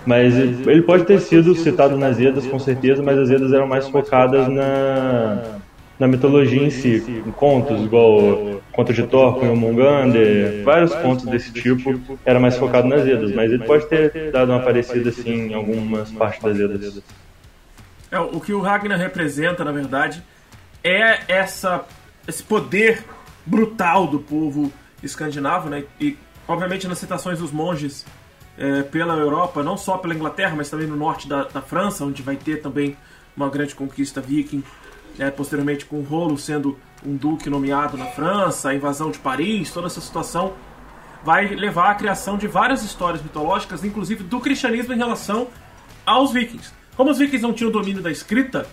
Mas 0.06 0.38
ele 0.38 0.84
pode 0.84 1.04
ter 1.06 1.20
sido 1.20 1.56
citado 1.56 1.98
nas 1.98 2.20
Edas, 2.20 2.46
com 2.46 2.60
certeza, 2.60 3.02
mas 3.02 3.18
as 3.18 3.30
Edas 3.30 3.52
eram 3.52 3.68
mais 3.68 3.88
focadas 3.88 4.48
na, 4.48 5.60
na 5.98 6.08
mitologia 6.08 6.62
em 6.62 6.70
si, 6.70 7.04
em 7.08 7.32
contos, 7.32 7.82
igual 7.82 8.62
Conto 8.72 8.94
de 8.94 9.08
Thor 9.08 9.40
com 9.40 9.56
Mungande, 9.56 10.62
vários 10.64 10.94
contos 10.96 11.26
desse 11.26 11.52
tipo, 11.54 12.20
era 12.26 12.40
mais 12.40 12.58
focado 12.58 12.88
nas 12.88 13.08
Edas, 13.08 13.34
mas 13.34 13.52
ele 13.52 13.64
pode 13.64 13.86
ter 13.88 14.32
dado 14.32 14.52
uma 14.52 14.60
parecida 14.60 15.10
assim 15.10 15.50
em 15.50 15.54
algumas 15.54 16.12
partes 16.12 16.44
das 16.44 16.60
Edas. 16.60 17.02
É, 18.12 18.20
o 18.20 18.40
que 18.42 18.54
o 18.54 18.60
Ragnar 18.60 19.00
representa, 19.00 19.64
na 19.64 19.72
verdade, 19.72 20.22
é 20.84 21.20
essa, 21.28 21.86
esse 22.28 22.44
poder 22.44 23.04
brutal 23.46 24.08
do 24.08 24.20
povo 24.20 24.72
escandinavo, 25.02 25.70
né? 25.70 25.86
E, 26.00 26.18
obviamente, 26.48 26.88
nas 26.88 26.98
citações 26.98 27.40
dos 27.40 27.52
monges 27.52 28.06
é, 28.58 28.84
pela 28.84 29.16
Europa, 29.16 29.64
não 29.64 29.78
só 29.78 29.98
pela 29.98 30.14
Inglaterra, 30.14 30.54
mas 30.56 30.70
também 30.70 30.88
no 30.88 30.96
norte 30.96 31.28
da, 31.28 31.44
da 31.44 31.62
França, 31.62 32.04
onde 32.04 32.22
vai 32.22 32.36
ter 32.36 32.62
também 32.62 32.98
uma 33.36 33.50
grande 33.50 33.76
conquista 33.76 34.22
viking 34.22 34.64
é, 35.20 35.30
posteriormente 35.32 35.86
com 35.86 36.02
Rolo 36.02 36.38
sendo 36.38 36.78
um 37.06 37.16
duque 37.16 37.50
nomeado 37.50 37.98
na 37.98 38.06
França, 38.08 38.70
a 38.70 38.76
invasão 38.76 39.12
de 39.12 39.20
Paris, 39.20 39.72
toda 39.72 39.88
essa 39.88 40.02
situação 40.02 40.54
vai 41.24 41.48
levar 41.48 41.92
à 41.92 41.96
criação 41.96 42.38
de 42.38 42.48
várias 42.48 42.84
histórias 42.84 43.22
mitológicas, 43.22 43.84
inclusive 43.84 44.24
do 44.24 44.40
cristianismo 44.40 44.94
em 44.94 44.98
relação 44.98 45.48
aos 46.06 46.32
vikings. 46.32 46.72
Como 46.96 47.10
os 47.10 47.18
vikings 47.18 47.42
não 47.42 47.54
tinham 47.54 47.72
domínio 47.72 48.02
da 48.02 48.12
escrita, 48.12 48.68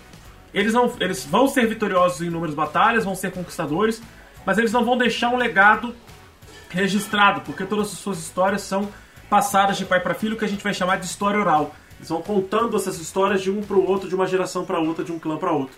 eles, 0.53 0.75
não, 0.75 0.93
eles 1.01 1.25
vão 1.25 1.49
ser 1.49 1.67
vitoriosos 1.67 2.21
em 2.21 2.27
inúmeras 2.27 2.55
batalhas, 2.55 3.05
vão 3.05 3.15
ser 3.15 3.33
conquistadores, 3.33 4.03
mas 4.45 4.59
eles 4.59 4.71
não 4.71 4.85
vão 4.85 4.99
deixar 4.99 5.31
um 5.31 5.37
legado 5.37 5.95
registrado, 6.69 7.41
porque 7.41 7.65
todas 7.65 7.93
as 7.93 7.99
suas 7.99 8.19
histórias 8.19 8.63
são 8.63 8.89
passadas 9.31 9.79
de 9.79 9.87
pai 9.87 10.01
para 10.01 10.15
filho, 10.15 10.37
que 10.37 10.45
a 10.45 10.49
gente 10.49 10.63
vai 10.63 10.75
chamar 10.75 10.97
de 10.97 11.07
história 11.07 11.41
oral. 11.41 11.75
Eles 11.99 12.11
vão 12.11 12.21
contando 12.21 12.77
essas 12.77 12.99
histórias 12.99 13.41
de 13.41 13.51
um 13.51 13.63
para 13.63 13.77
o 13.77 13.89
outro, 13.89 14.09
de 14.09 14.15
uma 14.15 14.27
geração 14.27 14.65
para 14.65 14.79
outra, 14.79 15.03
de 15.03 15.13
um 15.13 15.19
clã 15.19 15.39
para 15.39 15.53
outro. 15.53 15.77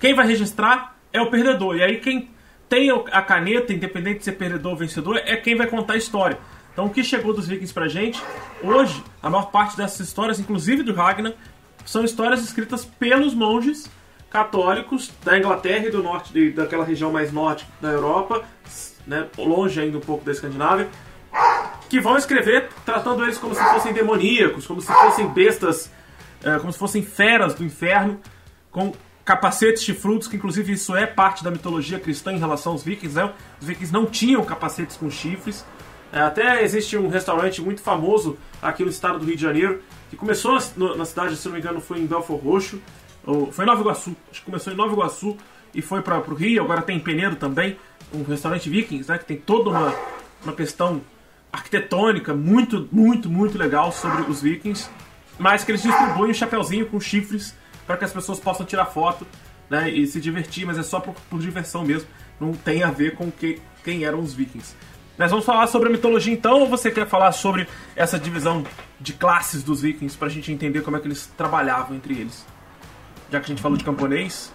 Quem 0.00 0.14
vai 0.14 0.26
registrar 0.26 0.96
é 1.12 1.20
o 1.20 1.30
perdedor. 1.30 1.76
E 1.76 1.82
aí 1.82 1.98
quem 1.98 2.30
tem 2.68 2.90
a 2.90 3.22
caneta, 3.22 3.72
independente 3.72 4.20
de 4.20 4.24
ser 4.24 4.32
perdedor 4.32 4.72
ou 4.72 4.78
vencedor, 4.78 5.20
é 5.24 5.36
quem 5.36 5.56
vai 5.56 5.66
contar 5.66 5.94
a 5.94 5.96
história. 5.96 6.38
Então 6.72 6.86
o 6.86 6.90
que 6.90 7.04
chegou 7.04 7.34
dos 7.34 7.46
vikings 7.46 7.74
pra 7.74 7.88
gente, 7.88 8.22
hoje, 8.62 9.02
a 9.22 9.28
maior 9.28 9.50
parte 9.50 9.76
dessas 9.76 10.00
histórias, 10.00 10.38
inclusive 10.38 10.82
do 10.82 10.94
Ragnar, 10.94 11.34
são 11.84 12.04
histórias 12.04 12.42
escritas 12.42 12.84
pelos 12.84 13.34
monges 13.34 13.90
católicos 14.30 15.10
da 15.24 15.36
Inglaterra 15.36 15.86
e 15.86 15.90
do 15.90 16.02
norte, 16.02 16.32
de, 16.32 16.52
daquela 16.52 16.84
região 16.84 17.10
mais 17.10 17.32
norte 17.32 17.66
da 17.80 17.88
Europa, 17.88 18.44
né, 19.06 19.26
longe 19.36 19.80
ainda 19.80 19.98
um 19.98 20.00
pouco 20.00 20.24
da 20.24 20.30
Escandinávia, 20.30 20.88
que 21.88 22.00
vão 22.00 22.16
escrever 22.16 22.68
tratando 22.86 23.24
eles 23.24 23.36
como 23.36 23.54
se 23.54 23.64
fossem 23.64 23.92
demoníacos, 23.92 24.66
como 24.66 24.80
se 24.80 24.86
fossem 24.86 25.26
bestas, 25.26 25.90
é, 26.44 26.56
como 26.60 26.72
se 26.72 26.78
fossem 26.78 27.02
feras 27.02 27.54
do 27.54 27.64
inferno, 27.64 28.20
com 28.70 28.92
capacetes 29.30 29.84
chifrudos, 29.84 30.26
que 30.26 30.34
inclusive 30.34 30.72
isso 30.72 30.96
é 30.96 31.06
parte 31.06 31.44
da 31.44 31.52
mitologia 31.52 32.00
cristã 32.00 32.32
em 32.32 32.38
relação 32.38 32.72
aos 32.72 32.82
vikings. 32.82 33.14
Né? 33.14 33.32
Os 33.60 33.66
vikings 33.68 33.92
não 33.92 34.04
tinham 34.04 34.44
capacetes 34.44 34.96
com 34.96 35.08
chifres. 35.08 35.64
É, 36.12 36.18
até 36.18 36.64
existe 36.64 36.96
um 36.96 37.08
restaurante 37.08 37.62
muito 37.62 37.80
famoso 37.80 38.36
aqui 38.60 38.82
no 38.82 38.90
estado 38.90 39.20
do 39.20 39.24
Rio 39.24 39.36
de 39.36 39.42
Janeiro, 39.42 39.82
que 40.10 40.16
começou 40.16 40.58
na 40.96 41.04
cidade, 41.04 41.36
se 41.36 41.46
não 41.46 41.52
me 41.52 41.60
engano, 41.60 41.80
foi 41.80 42.00
em 42.00 42.06
Belfort 42.06 42.42
Roxo, 42.42 42.80
foi 43.52 43.64
em 43.64 43.68
Nova 43.68 43.80
Iguaçu, 43.80 44.16
acho 44.32 44.40
que 44.40 44.46
começou 44.46 44.72
em 44.72 44.76
Nova 44.76 44.92
Iguaçu 44.92 45.36
e 45.72 45.80
foi 45.80 46.02
para 46.02 46.18
o 46.18 46.34
Rio, 46.34 46.64
agora 46.64 46.82
tem 46.82 46.96
em 46.96 47.00
Penedo 47.00 47.36
também, 47.36 47.78
um 48.12 48.24
restaurante 48.24 48.68
Vikings, 48.68 49.08
né, 49.08 49.16
que 49.16 49.26
tem 49.26 49.36
toda 49.36 49.70
uma, 49.70 49.94
uma 50.42 50.52
questão 50.52 51.00
arquitetônica 51.52 52.34
muito, 52.34 52.88
muito, 52.90 53.30
muito 53.30 53.56
legal 53.56 53.92
sobre 53.92 54.28
os 54.28 54.42
Vikings, 54.42 54.90
mas 55.38 55.62
que 55.62 55.70
eles 55.70 55.84
distribuem 55.84 56.32
um 56.32 56.34
chapeuzinho 56.34 56.86
com 56.86 56.98
chifres 56.98 57.54
para 57.90 57.96
que 57.96 58.04
as 58.04 58.12
pessoas 58.12 58.38
possam 58.38 58.64
tirar 58.64 58.86
foto 58.86 59.26
né, 59.68 59.90
e 59.90 60.06
se 60.06 60.20
divertir, 60.20 60.64
mas 60.64 60.78
é 60.78 60.82
só 60.84 61.00
por, 61.00 61.12
por 61.28 61.40
diversão 61.40 61.84
mesmo, 61.84 62.06
não 62.38 62.52
tem 62.52 62.84
a 62.84 62.90
ver 62.92 63.16
com 63.16 63.32
que, 63.32 63.58
quem 63.82 64.04
eram 64.04 64.20
os 64.20 64.32
Vikings. 64.32 64.76
Nós 65.18 65.28
vamos 65.28 65.44
falar 65.44 65.66
sobre 65.66 65.88
a 65.88 65.90
mitologia 65.90 66.32
então, 66.32 66.60
ou 66.60 66.68
você 66.68 66.88
quer 66.88 67.08
falar 67.08 67.32
sobre 67.32 67.66
essa 67.96 68.16
divisão 68.16 68.62
de 69.00 69.12
classes 69.12 69.64
dos 69.64 69.82
vikings 69.82 70.16
para 70.16 70.28
a 70.28 70.30
gente 70.30 70.52
entender 70.52 70.82
como 70.82 70.96
é 70.96 71.00
que 71.00 71.08
eles 71.08 71.26
trabalhavam 71.36 71.96
entre 71.96 72.14
eles? 72.14 72.46
Já 73.28 73.40
que 73.40 73.46
a 73.46 73.48
gente 73.48 73.60
falou 73.60 73.76
de 73.76 73.82
camponês. 73.82 74.52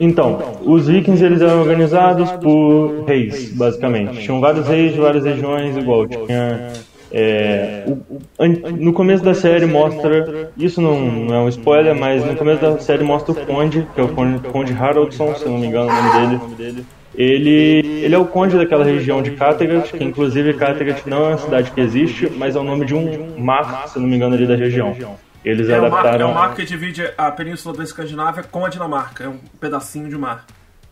Então, 0.00 0.58
os 0.62 0.86
vikings 0.86 1.22
eles 1.22 1.42
eram 1.42 1.60
organizados 1.60 2.32
por 2.32 3.04
reis, 3.04 3.52
basicamente. 3.52 4.22
Tinham 4.22 4.40
vários 4.40 4.66
reis 4.66 4.94
de 4.94 4.98
várias 4.98 5.24
regiões, 5.24 5.76
igual 5.76 6.08
tinha 6.08 6.72
é, 7.18 7.84
o, 7.86 8.46
no 8.72 8.92
começo 8.92 9.24
da 9.24 9.32
série 9.32 9.64
mostra, 9.64 10.50
isso 10.54 10.82
não, 10.82 11.00
não, 11.00 11.34
é 11.34 11.38
um 11.38 11.48
spoiler, 11.48 11.98
mas 11.98 12.22
no 12.22 12.36
começo 12.36 12.60
da 12.60 12.78
série 12.78 13.02
mostra 13.02 13.32
o 13.32 13.46
Conde, 13.46 13.88
que 13.94 14.00
é 14.02 14.04
o 14.04 14.08
Conde, 14.08 14.46
Conde 14.48 14.74
Haraldson, 14.74 15.34
se 15.34 15.46
não 15.46 15.56
me 15.56 15.66
engano 15.66 15.88
o 15.88 15.94
nome 15.94 16.54
dele. 16.56 16.86
Ele, 17.14 18.02
ele 18.04 18.14
é 18.14 18.18
o 18.18 18.26
conde 18.26 18.58
daquela 18.58 18.84
região 18.84 19.22
de 19.22 19.30
Kattegat, 19.30 19.90
que 19.90 20.04
inclusive 20.04 20.52
Kattegat 20.52 21.08
não 21.08 21.24
é 21.24 21.28
uma 21.28 21.38
cidade 21.38 21.70
que 21.70 21.80
existe, 21.80 22.30
mas 22.36 22.54
é 22.54 22.58
o 22.60 22.62
nome 22.62 22.84
de 22.84 22.94
um 22.94 23.40
mar, 23.40 23.88
se 23.88 23.98
não 23.98 24.06
me 24.06 24.16
engano, 24.16 24.34
ali 24.34 24.46
da 24.46 24.54
região. 24.54 24.94
Eles 25.42 25.70
é 25.70 25.76
adaptaram. 25.76 26.32
O 26.32 26.34
mar, 26.34 26.42
é 26.42 26.46
o 26.46 26.48
mar 26.48 26.54
que 26.54 26.66
divide 26.66 27.10
a 27.16 27.30
península 27.30 27.74
da 27.74 27.82
Escandinávia 27.82 28.42
com 28.42 28.66
a 28.66 28.68
Dinamarca, 28.68 29.24
é 29.24 29.28
um 29.28 29.38
pedacinho 29.58 30.10
de 30.10 30.18
mar. 30.18 30.44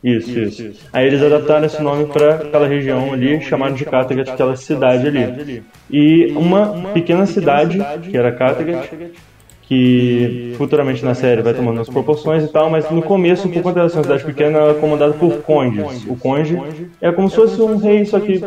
Isso, 0.04 0.38
isso. 0.38 0.70
Aí 0.92 1.06
eles 1.06 1.22
adaptaram 1.22 1.64
esse 1.64 1.82
nome 1.82 2.04
para 2.04 2.34
aquela 2.34 2.66
região 2.66 3.14
ali, 3.14 3.40
chamada 3.40 3.74
de 3.74 3.86
Kattegat, 3.86 4.30
aquela 4.30 4.54
cidade 4.54 5.06
ali. 5.06 5.62
E 5.90 6.26
uma 6.36 6.90
pequena 6.92 7.24
cidade, 7.24 7.78
que 8.10 8.14
era 8.14 8.30
Kattegat, 8.30 8.90
que 9.62 10.52
futuramente 10.58 11.02
na 11.02 11.14
série 11.14 11.40
vai 11.40 11.54
tomando 11.54 11.80
as 11.80 11.88
proporções 11.88 12.44
e 12.44 12.48
tal, 12.48 12.68
mas 12.68 12.90
no 12.90 13.00
começo, 13.00 13.48
por 13.48 13.62
conta 13.62 13.82
dessa 13.82 14.02
cidade 14.02 14.24
pequena, 14.24 14.58
ela 14.58 14.70
é 14.72 14.74
comandada 14.74 15.14
por 15.14 15.38
condes. 15.38 16.04
O 16.06 16.16
conde 16.16 16.60
é 17.00 17.10
como 17.10 17.30
se 17.30 17.36
fosse 17.36 17.62
um 17.62 17.78
rei, 17.78 18.04
só 18.04 18.20
que 18.20 18.42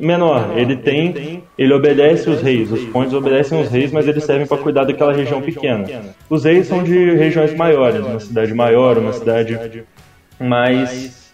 menor. 0.00 0.56
Ele 0.56 0.76
tem, 0.76 1.42
ele 1.58 1.74
obedece 1.74 2.30
os 2.30 2.40
reis. 2.40 2.72
Os 2.72 2.84
condes 2.86 3.12
obedecem 3.12 3.60
os 3.60 3.68
reis, 3.68 3.92
mas 3.92 4.08
eles 4.08 4.24
servem 4.24 4.46
para 4.46 4.56
cuidar 4.56 4.84
daquela 4.84 5.12
região 5.12 5.42
pequena. 5.42 5.84
Os 6.30 6.44
reis 6.44 6.66
são 6.66 6.82
de 6.82 7.14
regiões 7.16 7.54
maiores, 7.54 8.00
uma 8.00 8.18
cidade 8.18 8.54
maior, 8.54 8.96
uma 8.96 9.12
cidade 9.12 9.84
mais 10.40 11.32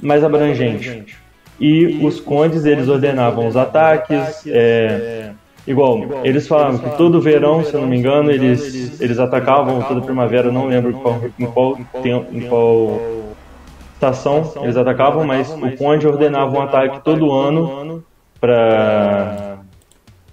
mais 0.00 0.24
abrangente. 0.24 1.16
E 1.60 2.04
os 2.04 2.18
condes 2.18 2.64
eles 2.64 2.88
ordenavam 2.88 3.46
os 3.46 3.56
ataques. 3.56 4.44
É, 4.46 5.30
Igual, 5.64 6.00
eles 6.24 6.48
falavam 6.48 6.78
que 6.78 6.96
todo 6.96 7.20
verão, 7.20 7.62
se 7.62 7.72
eu 7.72 7.80
não 7.80 7.86
me 7.88 7.96
engano, 7.96 8.32
eles, 8.32 9.00
eles 9.00 9.18
atacavam 9.20 9.80
toda 9.82 10.00
primavera, 10.00 10.50
não 10.50 10.66
lembro 10.66 10.92
qual, 10.94 11.20
em, 11.38 11.46
qual, 11.46 11.78
em 12.32 12.40
qual 12.48 13.00
estação 13.94 14.42
eles 14.62 14.76
atacavam, 14.76 15.24
mas 15.24 15.50
o 15.50 15.76
Conde 15.76 16.06
ordenava 16.08 16.50
um 16.50 16.60
ataque 16.60 17.00
todo 17.04 17.30
ano 17.30 18.02
para 18.40 19.51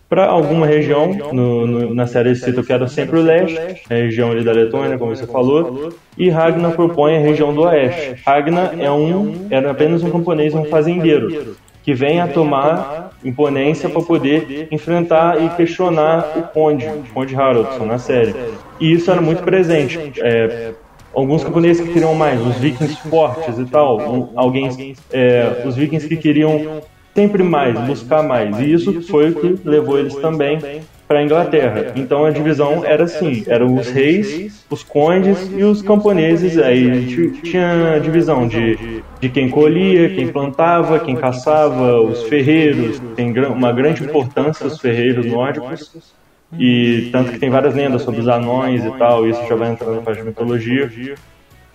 para 0.09 0.25
alguma 0.25 0.65
região, 0.65 1.13
no, 1.31 1.67
no, 1.67 1.93
na 1.93 2.07
série 2.07 2.35
cita 2.35 2.63
que 2.63 2.73
era 2.73 2.87
sempre 2.87 3.19
o 3.19 3.21
leste, 3.21 3.83
a 3.87 3.93
região 3.93 4.31
ali 4.31 4.43
da 4.43 4.51
Letônia, 4.51 4.97
como 4.97 5.15
você 5.15 5.27
falou, 5.27 5.93
e 6.17 6.29
Ragnar 6.29 6.71
propõe 6.71 7.15
a 7.15 7.19
região 7.19 7.53
do 7.53 7.61
oeste. 7.61 8.19
Ragnar 8.25 8.73
é 8.79 8.89
um, 8.89 9.47
era 9.51 9.69
apenas 9.69 10.03
um 10.03 10.09
camponês, 10.09 10.55
um 10.55 10.65
fazendeiro, 10.65 11.55
que 11.83 11.93
vem 11.93 12.19
a 12.19 12.27
tomar 12.27 13.11
imponência 13.23 13.87
para 13.87 14.01
poder 14.01 14.67
enfrentar 14.71 15.43
e 15.43 15.49
questionar 15.49 16.33
o 16.35 16.41
Conde, 16.41 16.87
o 16.87 17.13
Conde 17.13 17.35
Haraldson 17.35 17.85
na 17.85 17.99
série. 17.99 18.33
E 18.79 18.91
isso 18.91 19.11
era 19.11 19.21
muito 19.21 19.43
presente. 19.43 19.99
É, 20.21 20.71
alguns 21.13 21.43
camponeses 21.43 21.85
que 21.85 21.93
queriam 21.93 22.15
mais, 22.15 22.41
os 22.41 22.55
vikings 22.55 22.95
fortes 23.09 23.59
e 23.59 23.65
tal, 23.65 24.31
alguém, 24.35 24.95
é, 25.11 25.63
os 25.65 25.75
vikings 25.75 26.07
que 26.07 26.17
queriam 26.17 26.81
sempre 27.19 27.43
mais, 27.43 27.77
buscar 27.81 28.23
mais. 28.23 28.57
E 28.59 28.71
isso 28.71 29.01
foi 29.01 29.31
o 29.31 29.35
que 29.35 29.59
levou 29.67 29.99
eles 29.99 30.15
também 30.15 30.57
para 31.05 31.19
a 31.19 31.23
Inglaterra. 31.23 31.91
Então 31.97 32.23
a 32.23 32.31
divisão 32.31 32.85
era 32.85 33.03
assim: 33.03 33.43
eram 33.47 33.75
os 33.75 33.89
reis, 33.89 34.65
os 34.69 34.83
condes 34.83 35.51
e 35.53 35.63
os 35.63 35.81
camponeses. 35.81 36.57
Aí 36.57 37.33
tinha 37.43 37.99
divisão 38.01 38.47
de, 38.47 39.03
de 39.19 39.27
quem 39.27 39.49
colhia, 39.49 40.09
quem 40.09 40.29
plantava, 40.29 40.99
quem 40.99 41.15
caçava, 41.15 41.99
os 41.99 42.23
ferreiros. 42.23 43.01
Tem 43.15 43.37
uma 43.49 43.73
grande 43.73 44.03
importância 44.03 44.65
os 44.65 44.79
ferreiros 44.79 45.25
nórdicos. 45.25 46.13
E 46.57 47.09
tanto 47.11 47.31
que 47.31 47.37
tem 47.37 47.49
várias 47.49 47.75
lendas 47.75 48.01
sobre 48.01 48.21
os 48.21 48.27
anões 48.27 48.83
e 48.83 48.91
tal, 48.97 49.27
isso 49.27 49.45
já 49.47 49.55
vai 49.55 49.71
entrar 49.71 49.91
na 49.91 50.01
parte 50.01 50.21
de 50.21 50.27
mitologia. 50.27 50.89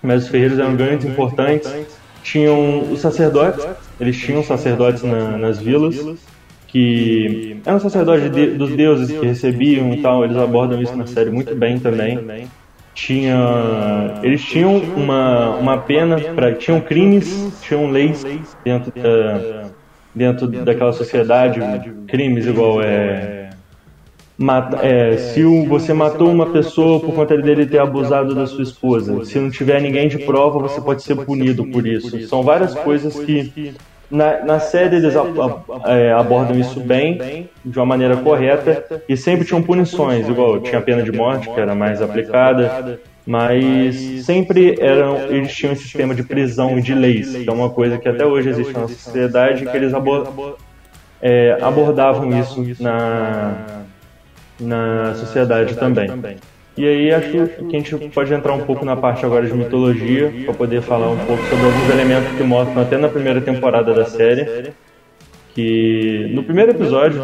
Mas 0.03 0.25
os 0.25 0.29
ferreiros 0.29 0.59
eram 0.59 0.75
grandes, 0.75 1.07
importantes. 1.07 1.71
Tinham 2.23 2.91
os 2.91 3.01
sacerdotes, 3.01 3.67
eles 4.01 4.19
tinham 4.19 4.43
sacerdotes 4.43 5.03
na, 5.03 5.37
nas 5.39 5.59
vilas 5.59 5.97
que 6.75 7.57
eram 7.65 7.79
sacerdotes 7.79 8.31
de, 8.33 8.47
dos 8.49 8.71
deuses 8.71 9.17
que 9.17 9.25
recebiam 9.25 9.95
e 9.95 10.03
tal, 10.03 10.25
eles 10.25 10.37
abordam 10.37 10.83
isso 10.83 10.97
na 10.97 11.07
série 11.07 11.31
muito 11.31 11.55
bem 11.55 11.79
também. 11.79 12.49
Tinha, 12.93 14.21
eles 14.23 14.43
tinham 14.45 14.79
uma, 14.79 15.51
uma 15.57 15.79
pena 15.79 16.21
para 16.35 16.53
tinham 16.53 16.81
crimes, 16.81 17.53
tinham 17.63 17.91
leis 17.91 18.25
dentro 18.65 18.93
da, 19.01 19.65
dentro 20.15 20.47
daquela 20.49 20.93
sociedade, 20.93 21.61
crimes 22.09 22.47
igual 22.47 22.83
é, 22.83 23.44
mata, 24.37 24.85
é 24.85 25.17
se 25.17 25.43
você 25.67 25.93
matou 25.93 26.29
uma 26.29 26.47
pessoa 26.47 27.01
por 27.01 27.15
conta 27.15 27.37
dele 27.37 27.67
ter 27.67 27.79
abusado 27.79 28.35
da 28.35 28.47
sua 28.47 28.63
esposa, 28.63 29.25
se 29.25 29.39
não 29.39 29.51
tiver 29.51 29.81
ninguém 29.81 30.09
de 30.09 30.19
prova, 30.19 30.59
você 30.59 30.81
pode 30.81 31.03
ser 31.03 31.17
punido 31.17 31.65
por 31.67 31.87
isso. 31.87 32.27
São 32.27 32.43
várias 32.43 32.75
coisas 32.75 33.19
que 33.19 33.75
na, 34.11 34.45
na 34.45 34.61
série 34.61 34.97
eles 34.97 35.17
a, 35.17 35.25
é, 35.87 36.13
abordam 36.13 36.59
isso 36.59 36.81
bem, 36.81 37.49
de 37.65 37.79
uma 37.79 37.87
maneira 37.87 38.17
correta, 38.17 39.03
e 39.09 39.17
sempre 39.17 39.47
tinham 39.47 39.63
punições, 39.63 40.29
igual 40.29 40.61
tinha 40.61 40.79
a 40.79 40.83
pena 40.83 41.03
de 41.03 41.13
morte, 41.13 41.49
que 41.49 41.61
era 41.61 41.75
mais 41.75 42.03
aplicada, 42.03 43.01
mas 43.27 44.25
sempre 44.25 44.77
eram, 44.81 45.17
eles 45.31 45.55
tinham 45.55 45.73
um 45.73 45.77
sistema 45.77 46.15
de 46.15 46.23
prisão 46.23 46.79
e 46.79 46.83
de 46.83 46.95
leis, 46.95 47.35
que 47.35 47.49
é 47.49 47.53
uma 47.53 47.71
coisa 47.71 47.99
que 47.99 48.09
até 48.09 48.27
hoje 48.27 48.51
existe 48.51 48.73
na 48.73 48.89
sociedade, 48.89 49.65
que 49.65 49.77
eles 49.77 49.93
é, 51.23 51.57
abordavam 51.63 52.39
isso 52.39 52.63
na, 52.81 53.84
na 54.61 55.15
sociedade 55.15 55.75
também. 55.77 56.09
E 56.77 56.87
aí 56.87 57.13
acho 57.13 57.31
que 57.31 57.77
a 57.77 57.79
gente 57.79 57.97
pode 58.09 58.35
entrar 58.35 58.53
um 58.53 58.65
pouco 58.65 58.85
na 58.85 58.97
parte 58.97 59.25
agora 59.25 59.47
de 59.47 59.55
mitologia, 59.55 60.33
para 60.45 60.55
poder 60.55 60.83
falar 60.83 61.09
um 61.09 61.19
pouco 61.19 61.43
sobre 61.45 61.65
alguns 61.67 61.91
elementos 61.91 62.33
que 62.37 62.43
mostram 62.43 62.83
até 62.83 62.99
na 62.99 63.09
primeira 63.09 63.41
temporada 63.41 63.95
da 63.95 64.05
série. 64.05 64.73
Que 65.55 66.33
no 66.35 66.43
primeiro 66.43 66.73
episódio, 66.73 67.23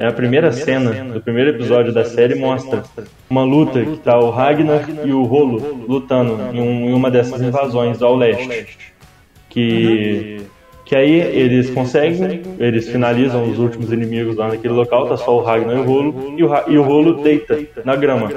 é 0.00 0.06
a 0.06 0.12
primeira 0.12 0.52
cena 0.52 0.92
do 1.04 1.20
primeiro 1.22 1.50
episódio 1.50 1.92
da 1.92 2.04
série, 2.04 2.34
mostra 2.34 2.82
uma 3.30 3.44
luta 3.44 3.82
que 3.82 3.96
tá 3.98 4.18
o 4.18 4.30
Ragnar 4.30 4.86
e 5.04 5.10
o 5.10 5.22
Rolo 5.22 5.84
lutando 5.88 6.38
em, 6.54 6.60
um, 6.60 6.94
uma 6.94 7.10
dessas 7.10 7.40
invasões 7.40 8.02
ao 8.02 8.14
leste. 8.14 8.76
Que 9.48 10.42
que 10.86 10.94
aí 10.94 11.14
eles 11.14 11.68
conseguem, 11.70 12.42
eles 12.60 12.88
finalizam 12.88 13.42
os 13.50 13.58
últimos 13.58 13.92
inimigos 13.92 14.36
lá 14.36 14.46
naquele 14.48 14.72
local, 14.72 15.08
tá 15.08 15.16
só 15.16 15.36
o 15.36 15.42
Ragnar 15.42 15.76
e 15.76 15.80
o 15.80 15.82
Rolo, 15.82 16.34
e 16.38 16.44
o, 16.44 16.50
e 16.68 16.78
o 16.78 16.82
Rolo 16.82 17.22
deita 17.24 17.58
na 17.84 17.96
grama. 17.96 18.30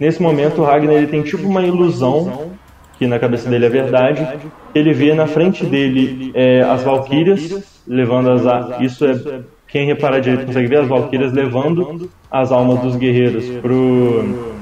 Nesse 0.00 0.20
momento 0.20 0.62
o 0.62 0.64
Ragnar 0.64 0.94
ele 0.94 1.06
tem 1.06 1.22
tipo 1.22 1.46
uma 1.46 1.62
ilusão, 1.62 2.52
que 2.98 3.06
na 3.06 3.18
cabeça 3.18 3.50
dele 3.50 3.66
é 3.66 3.68
verdade, 3.68 4.26
ele 4.74 4.94
vê 4.94 5.12
na 5.12 5.26
frente 5.26 5.64
dele 5.66 6.32
é, 6.34 6.62
as 6.62 6.82
Valkyrias 6.82 7.82
levando 7.86 8.30
as... 8.30 8.80
Isso 8.80 9.04
é... 9.04 9.42
Quem 9.68 9.86
reparar 9.86 10.20
direito 10.20 10.46
consegue 10.46 10.68
ver 10.68 10.78
as 10.78 10.88
Valkyrias 10.88 11.32
levando 11.32 12.08
as 12.30 12.52
almas 12.52 12.78
dos 12.78 12.96
guerreiros 12.96 13.44
pro 13.60 14.54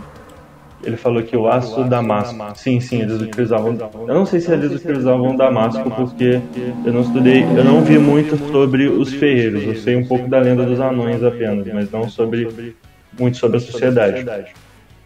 ele 0.84 0.96
falou 0.96 1.22
que 1.22 1.36
o 1.36 1.48
aço 1.48 1.84
damasco. 1.84 2.36
Sim, 2.56 2.80
sim, 2.80 3.02
eles 3.02 3.20
utilizavam. 3.20 3.76
Eu 4.06 4.14
não 4.14 4.26
sei 4.26 4.40
se 4.40 4.52
eles 4.52 4.72
utilizavam 4.72 5.36
damasco 5.36 5.90
porque 5.90 6.40
eu 6.84 6.92
não 6.92 7.02
estudei, 7.02 7.42
eu 7.42 7.64
não 7.64 7.82
vi 7.82 7.98
muito 7.98 8.36
sobre 8.50 8.88
os 8.88 9.12
ferreiros. 9.12 9.62
Eu 9.64 9.76
sei 9.76 9.96
um 9.96 10.06
pouco 10.06 10.28
da 10.28 10.38
lenda 10.38 10.64
dos 10.64 10.80
anões 10.80 11.22
apenas, 11.22 11.66
mas 11.72 11.90
não 11.90 12.08
sobre 12.08 12.74
muito 13.18 13.36
sobre 13.36 13.58
a 13.58 13.60
sociedade. 13.60 14.24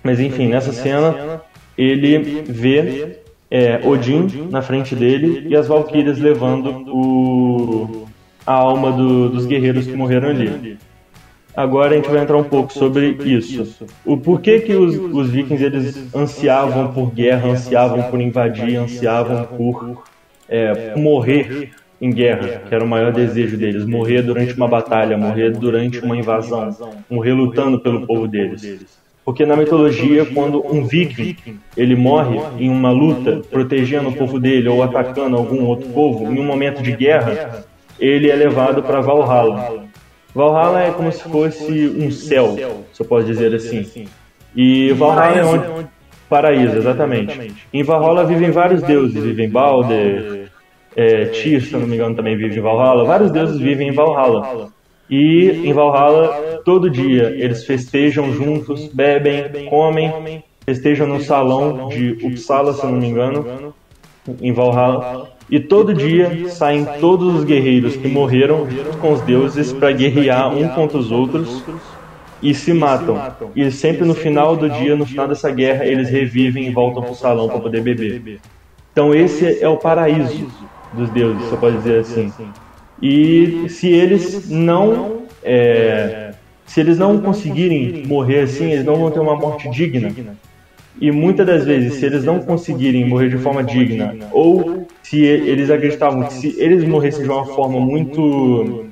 Mas 0.02 0.20
enfim, 0.20 0.48
nessa 0.48 0.72
cena 0.72 1.42
ele 1.76 2.42
vê 2.46 3.18
é, 3.50 3.80
Odin 3.84 4.48
na 4.50 4.62
frente 4.62 4.94
dele 4.94 5.46
e 5.48 5.56
as 5.56 5.66
valquírias 5.66 6.18
levando 6.18 6.68
o, 6.88 8.06
a 8.46 8.52
alma 8.52 8.92
do, 8.92 9.28
dos 9.28 9.46
guerreiros 9.46 9.86
que 9.86 9.94
morreram 9.94 10.30
ali. 10.30 10.78
Agora 11.56 11.94
a 11.94 11.96
gente 11.96 12.10
vai 12.10 12.22
entrar 12.22 12.36
um 12.36 12.44
pouco 12.44 12.72
sobre 12.72 13.16
isso. 13.24 13.86
O 14.04 14.18
porquê 14.18 14.60
que 14.60 14.74
os, 14.74 14.94
os 14.96 15.30
vikings 15.30 15.64
eles 15.64 16.14
ansiavam 16.14 16.92
por 16.92 17.10
guerra, 17.12 17.48
ansiavam 17.48 18.02
por 18.10 18.20
invadir, 18.20 18.76
ansiavam 18.76 19.44
por 19.56 20.04
é, 20.48 20.94
morrer 20.94 21.70
em 21.98 22.10
guerra, 22.10 22.62
que 22.68 22.74
era 22.74 22.84
o 22.84 22.86
maior 22.86 23.10
desejo 23.10 23.56
deles, 23.56 23.86
morrer 23.86 24.20
durante 24.20 24.54
uma 24.54 24.68
batalha, 24.68 25.16
morrer 25.16 25.50
durante 25.50 25.98
uma 26.00 26.16
invasão, 26.16 26.76
morrer 27.08 27.32
lutando 27.32 27.80
pelo 27.80 28.06
povo 28.06 28.28
deles. 28.28 28.86
Porque 29.24 29.44
na 29.44 29.56
mitologia, 29.56 30.24
quando 30.26 30.64
um 30.64 30.84
viking 30.84 31.36
ele 31.76 31.96
morre 31.96 32.38
em 32.58 32.68
uma 32.68 32.92
luta, 32.92 33.40
protegendo 33.50 34.10
o 34.10 34.12
povo 34.12 34.38
dele 34.38 34.68
ou 34.68 34.82
atacando 34.82 35.36
algum 35.36 35.64
outro 35.64 35.88
povo, 35.88 36.32
em 36.32 36.38
um 36.38 36.44
momento 36.44 36.82
de 36.82 36.92
guerra, 36.92 37.64
ele 37.98 38.30
é 38.30 38.36
levado 38.36 38.82
para 38.82 39.00
Valhalla. 39.00 39.85
Valhalla 40.36 40.82
é 40.82 40.90
como 40.90 41.10
se 41.10 41.22
fosse 41.22 41.88
um 41.98 42.10
céu, 42.10 42.56
se 42.92 43.02
eu 43.02 43.06
posso 43.06 43.26
dizer 43.26 43.54
assim. 43.54 44.06
E 44.54 44.92
Valhalla 44.92 45.38
é 45.38 45.44
onde 45.44 45.86
paraíso, 46.28 46.76
exatamente. 46.76 47.54
Em 47.72 47.82
Valhalla 47.82 48.22
vivem 48.22 48.50
vários 48.50 48.82
deuses, 48.82 49.22
vivem 49.22 49.48
Balder, 49.48 50.50
é, 50.94 51.24
Tyr, 51.26 51.62
se 51.62 51.72
não 51.72 51.86
me 51.86 51.94
engano, 51.94 52.14
também 52.14 52.36
vive 52.36 52.58
em 52.58 52.62
Valhalla. 52.62 53.02
Vários 53.04 53.32
deuses 53.32 53.58
vivem 53.58 53.88
em 53.88 53.92
Valhalla. 53.92 54.68
E 55.08 55.62
em 55.64 55.72
Valhalla, 55.72 56.60
todo 56.66 56.90
dia, 56.90 57.34
eles 57.34 57.64
festejam 57.64 58.30
juntos, 58.30 58.88
bebem, 58.88 59.64
comem, 59.70 60.42
festejam 60.66 61.06
no 61.06 61.18
salão 61.18 61.88
de 61.88 62.10
Uppsala, 62.22 62.74
se 62.74 62.84
não 62.84 62.92
me 62.92 63.06
engano, 63.06 63.72
em 64.42 64.52
Valhalla. 64.52 65.30
E 65.48 65.60
todo 65.60 65.94
dia 65.94 66.48
saem 66.48 66.84
todos 67.00 67.34
os 67.34 67.44
guerreiros 67.44 67.96
que 67.96 68.08
morreram 68.08 68.68
junto 68.68 68.98
com 68.98 69.12
os 69.12 69.20
deuses 69.20 69.72
para 69.72 69.92
guerrear 69.92 70.52
um 70.52 70.68
contra 70.68 70.98
os 70.98 71.12
outros 71.12 71.62
e 72.42 72.52
se 72.52 72.72
matam. 72.72 73.20
E 73.54 73.70
sempre 73.70 74.04
no 74.04 74.14
final 74.14 74.56
do 74.56 74.68
dia, 74.68 74.96
no 74.96 75.06
final 75.06 75.28
dessa 75.28 75.50
guerra, 75.50 75.84
eles 75.84 76.08
revivem 76.08 76.66
e 76.66 76.70
voltam 76.70 77.02
pro 77.02 77.14
salão 77.14 77.48
para 77.48 77.60
poder 77.60 77.80
beber. 77.80 78.40
Então 78.92 79.14
esse 79.14 79.62
é 79.62 79.68
o 79.68 79.76
paraíso 79.76 80.48
dos 80.92 81.10
deuses, 81.10 81.42
você 81.42 81.56
pode 81.56 81.76
dizer 81.76 82.00
assim. 82.00 82.32
E 83.00 83.66
se 83.68 83.88
eles 83.88 84.50
não 84.50 85.22
é, 85.44 86.32
se 86.64 86.80
eles 86.80 86.98
não 86.98 87.20
conseguirem 87.20 88.04
morrer 88.06 88.40
assim, 88.40 88.72
eles 88.72 88.84
não 88.84 88.96
vão 88.96 89.10
ter 89.10 89.20
uma 89.20 89.36
morte 89.36 89.70
digna. 89.70 90.12
E 91.00 91.12
muitas 91.12 91.46
das 91.46 91.64
vezes, 91.64 91.94
se 91.94 92.06
eles 92.06 92.24
não 92.24 92.40
conseguirem 92.40 93.06
morrer 93.06 93.28
de 93.28 93.36
forma 93.36 93.62
digna, 93.62 94.16
ou 94.32 94.85
se 95.06 95.22
eles 95.22 95.70
acreditavam 95.70 96.24
que 96.24 96.32
se 96.32 96.56
eles 96.58 96.82
morressem 96.82 97.22
de 97.22 97.30
uma 97.30 97.46
forma 97.46 97.78
muito 97.78 98.86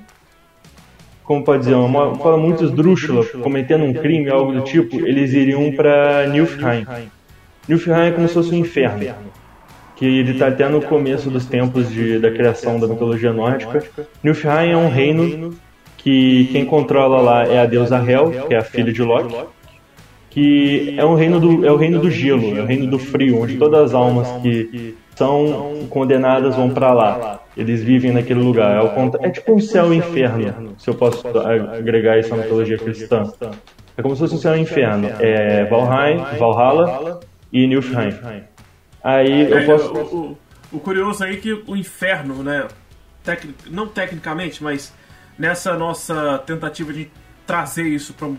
como 1.25 1.43
pode 1.43 1.65
dizer, 1.65 1.75
uma 1.75 2.15
forma 2.17 2.39
muito 2.39 2.65
esdrúxula, 2.65 3.25
cometendo 3.43 3.83
um 3.83 3.95
crime, 3.95 4.29
algo 4.29 4.53
do 4.53 4.61
tipo, 4.61 4.95
eles 5.07 5.33
iriam 5.33 5.73
para 5.73 6.27
Nilfheim. 6.27 6.87
Nilfheim 7.67 8.09
é 8.09 8.11
como 8.13 8.29
se 8.29 8.35
fosse 8.35 8.55
um 8.55 8.59
inferno 8.59 9.15
que 9.97 10.05
ele 10.05 10.33
está 10.33 10.49
até 10.49 10.69
no 10.69 10.83
começo 10.83 11.31
dos 11.31 11.47
tempos 11.47 11.91
de, 11.91 12.19
da 12.19 12.31
criação 12.31 12.79
da 12.79 12.87
mitologia 12.87 13.33
nórdica. 13.33 13.83
Nilfheim 14.23 14.71
é 14.71 14.77
um 14.77 14.89
reino 14.89 15.55
que 15.97 16.49
quem 16.53 16.65
controla 16.67 17.21
lá 17.21 17.45
é 17.45 17.59
a 17.59 17.67
deusa 17.67 17.97
Hel, 17.97 18.47
que 18.47 18.55
é 18.55 18.59
a 18.59 18.63
filha 18.63 18.93
de 18.93 19.03
Loki, 19.03 19.35
que 20.31 20.95
é 20.99 21.05
um 21.05 21.15
reino 21.15 21.41
do 21.41 21.67
é 21.67 21.73
o 21.73 21.77
reino 21.77 21.99
do 21.99 22.11
gelo, 22.11 22.57
é 22.57 22.61
o 22.61 22.67
reino 22.67 22.87
do 22.87 22.99
frio, 22.99 23.41
onde 23.41 23.57
todas 23.57 23.81
as 23.81 23.95
almas 23.95 24.29
que 24.43 24.95
são 25.17 25.87
condenadas 25.91 26.57
vão 26.57 26.71
para 26.71 26.93
lá. 26.93 27.41
Eles 27.57 27.83
vivem 27.83 28.13
naquele 28.13 28.41
lugar. 28.41 28.77
É, 28.77 28.81
o, 28.81 29.27
é 29.27 29.31
tipo 29.31 29.55
um 29.55 29.61
céu 29.61 29.93
e 29.93 29.99
inferno, 29.99 30.75
se 30.79 30.91
eu 30.91 30.95
posso 30.95 31.27
agregar 31.39 32.19
isso 32.19 32.35
à 32.35 32.37
mitologia 32.37 32.79
cristã. 32.79 33.25
É 33.97 34.03
como 34.03 34.15
se 34.15 34.21
fosse 34.23 34.35
um 34.35 34.39
céu 34.39 34.57
e 34.57 34.61
inferno. 34.61 35.09
É 35.21 35.65
Valheim, 35.67 36.19
Valhalla 36.39 37.21
e 37.53 37.67
Nilfheim. 37.67 38.15
Aí 39.03 39.51
eu 39.51 39.67
posso. 39.67 39.93
O, 39.93 40.17
o, 40.17 40.39
o, 40.73 40.81
curioso 40.81 41.23
aí 41.23 41.35
é 41.35 41.37
que 41.37 41.63
o 41.67 41.77
inferno, 41.77 42.43
né? 42.43 42.67
Tec, 43.23 43.49
não 43.71 43.87
tecnicamente, 43.87 44.63
mas 44.63 44.93
nessa 45.39 45.77
nossa 45.77 46.39
tentativa 46.39 46.93
de 46.93 47.11
trazer 47.47 47.85
isso 47.85 48.13
para 48.15 48.29
um 48.29 48.37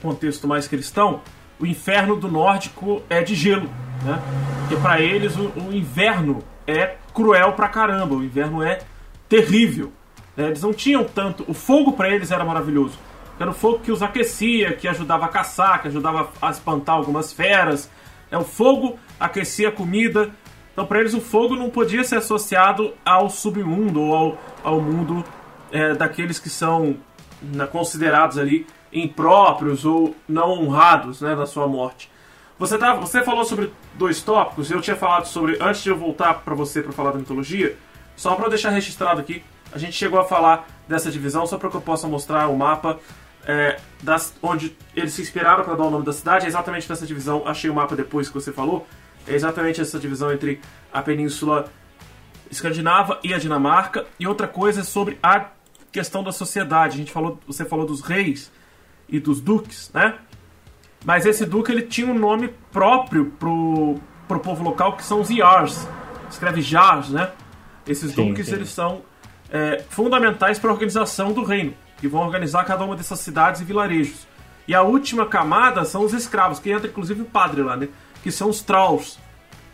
contexto 0.00 0.48
mais 0.48 0.66
cristão, 0.66 1.20
o 1.58 1.66
inferno 1.66 2.16
do 2.16 2.28
nórdico 2.28 3.02
é 3.08 3.22
de 3.22 3.34
gelo, 3.34 3.68
né? 4.02 4.20
Porque 4.60 4.76
para 4.76 5.00
eles 5.00 5.36
o, 5.36 5.52
o, 5.56 5.72
inverno 5.72 6.42
é 6.66 6.96
cruel 7.14 7.52
pra 7.52 7.68
caramba, 7.68 8.14
o 8.14 8.24
inverno 8.24 8.62
é 8.62 8.80
terrível. 9.28 9.92
Né? 10.36 10.46
Eles 10.46 10.62
não 10.62 10.72
tinham 10.72 11.04
tanto. 11.04 11.44
O 11.48 11.54
fogo 11.54 11.92
para 11.92 12.10
eles 12.10 12.30
era 12.30 12.44
maravilhoso. 12.44 12.98
Era 13.38 13.50
o 13.50 13.54
fogo 13.54 13.80
que 13.80 13.92
os 13.92 14.02
aquecia, 14.02 14.72
que 14.72 14.88
ajudava 14.88 15.26
a 15.26 15.28
caçar, 15.28 15.82
que 15.82 15.88
ajudava 15.88 16.30
a 16.40 16.50
espantar 16.50 16.96
algumas 16.96 17.32
feras. 17.32 17.90
É, 18.30 18.36
o 18.36 18.44
fogo 18.44 18.98
aquecia 19.20 19.68
a 19.68 19.72
comida. 19.72 20.30
Então, 20.72 20.86
para 20.86 21.00
eles, 21.00 21.14
o 21.14 21.20
fogo 21.20 21.54
não 21.54 21.70
podia 21.70 22.04
ser 22.04 22.16
associado 22.16 22.92
ao 23.04 23.30
submundo 23.30 24.02
ou 24.02 24.14
ao, 24.14 24.38
ao 24.62 24.80
mundo 24.80 25.24
é, 25.70 25.94
daqueles 25.94 26.38
que 26.38 26.50
são 26.50 26.96
considerados 27.70 28.38
ali 28.38 28.66
impróprios 28.92 29.84
ou 29.84 30.14
não 30.28 30.50
honrados 30.50 31.20
né, 31.20 31.34
na 31.34 31.46
sua 31.46 31.66
morte. 31.66 32.10
Você, 32.58 32.78
tá, 32.78 32.94
você 32.94 33.22
falou 33.22 33.44
sobre 33.44 33.72
dois 33.94 34.22
tópicos, 34.22 34.70
eu 34.70 34.80
tinha 34.80 34.96
falado 34.96 35.26
sobre, 35.26 35.58
antes 35.60 35.82
de 35.82 35.90
eu 35.90 35.96
voltar 35.96 36.34
para 36.34 36.54
você 36.54 36.82
para 36.82 36.92
falar 36.92 37.12
da 37.12 37.18
mitologia, 37.18 37.76
só 38.16 38.34
para 38.34 38.48
deixar 38.48 38.70
registrado 38.70 39.20
aqui, 39.20 39.44
a 39.72 39.78
gente 39.78 39.92
chegou 39.92 40.18
a 40.18 40.24
falar 40.24 40.66
dessa 40.88 41.10
divisão, 41.10 41.46
só 41.46 41.58
para 41.58 41.68
que 41.68 41.76
eu 41.76 41.80
possa 41.82 42.08
mostrar 42.08 42.48
o 42.48 42.56
mapa 42.56 42.98
é, 43.46 43.78
das, 44.02 44.34
onde 44.42 44.76
eles 44.94 45.12
se 45.12 45.22
inspiraram 45.22 45.64
para 45.64 45.74
dar 45.74 45.84
o 45.84 45.90
nome 45.90 46.04
da 46.04 46.12
cidade, 46.12 46.44
é 46.44 46.48
exatamente 46.48 46.88
nessa 46.88 47.06
divisão. 47.06 47.46
Achei 47.46 47.70
o 47.70 47.74
mapa 47.74 47.94
depois 47.94 48.28
que 48.28 48.34
você 48.34 48.52
falou. 48.52 48.86
É 49.26 49.34
exatamente 49.34 49.80
essa 49.80 49.98
divisão 49.98 50.32
entre 50.32 50.60
a 50.92 51.00
Península 51.00 51.70
Escandinava 52.50 53.20
e 53.22 53.32
a 53.32 53.38
Dinamarca. 53.38 54.06
E 54.18 54.26
outra 54.26 54.48
coisa 54.48 54.80
é 54.80 54.84
sobre 54.84 55.18
a 55.22 55.46
questão 55.92 56.22
da 56.24 56.32
sociedade. 56.32 56.94
A 56.94 56.98
gente 56.98 57.12
falou, 57.12 57.38
você 57.46 57.64
falou 57.64 57.86
dos 57.86 58.00
reis 58.00 58.50
e 59.08 59.20
dos 59.20 59.40
duques, 59.40 59.90
né? 59.92 60.14
Mas 61.04 61.24
esse 61.24 61.46
duque 61.46 61.70
ele 61.70 61.82
tinha 61.82 62.10
um 62.10 62.18
nome 62.18 62.52
próprio 62.72 63.26
pro, 63.38 64.00
pro 64.26 64.40
povo 64.40 64.64
local 64.64 64.96
que 64.96 65.04
são 65.04 65.20
os 65.20 65.30
Yars. 65.30 65.86
Escreve 66.28 66.60
Jars, 66.60 67.10
né? 67.10 67.30
Esses 67.86 68.12
sim, 68.12 68.28
duques 68.28 68.46
sim. 68.46 68.54
eles 68.54 68.70
são 68.70 69.02
é, 69.50 69.84
fundamentais 69.88 70.58
para 70.58 70.70
a 70.70 70.72
organização 70.72 71.32
do 71.32 71.44
reino 71.44 71.74
que 71.98 72.08
vão 72.08 72.22
organizar 72.22 72.64
cada 72.64 72.84
uma 72.84 72.96
dessas 72.96 73.20
cidades 73.20 73.60
e 73.60 73.64
vilarejos. 73.64 74.26
E 74.68 74.74
a 74.74 74.82
última 74.82 75.26
camada 75.26 75.84
são 75.84 76.04
os 76.04 76.12
escravos, 76.12 76.58
que 76.58 76.70
entra 76.70 76.88
inclusive 76.88 77.22
o 77.22 77.24
padre 77.24 77.62
lá, 77.62 77.76
né? 77.76 77.88
Que 78.22 78.30
são 78.30 78.50
os 78.50 78.60
Trolls. 78.60 79.18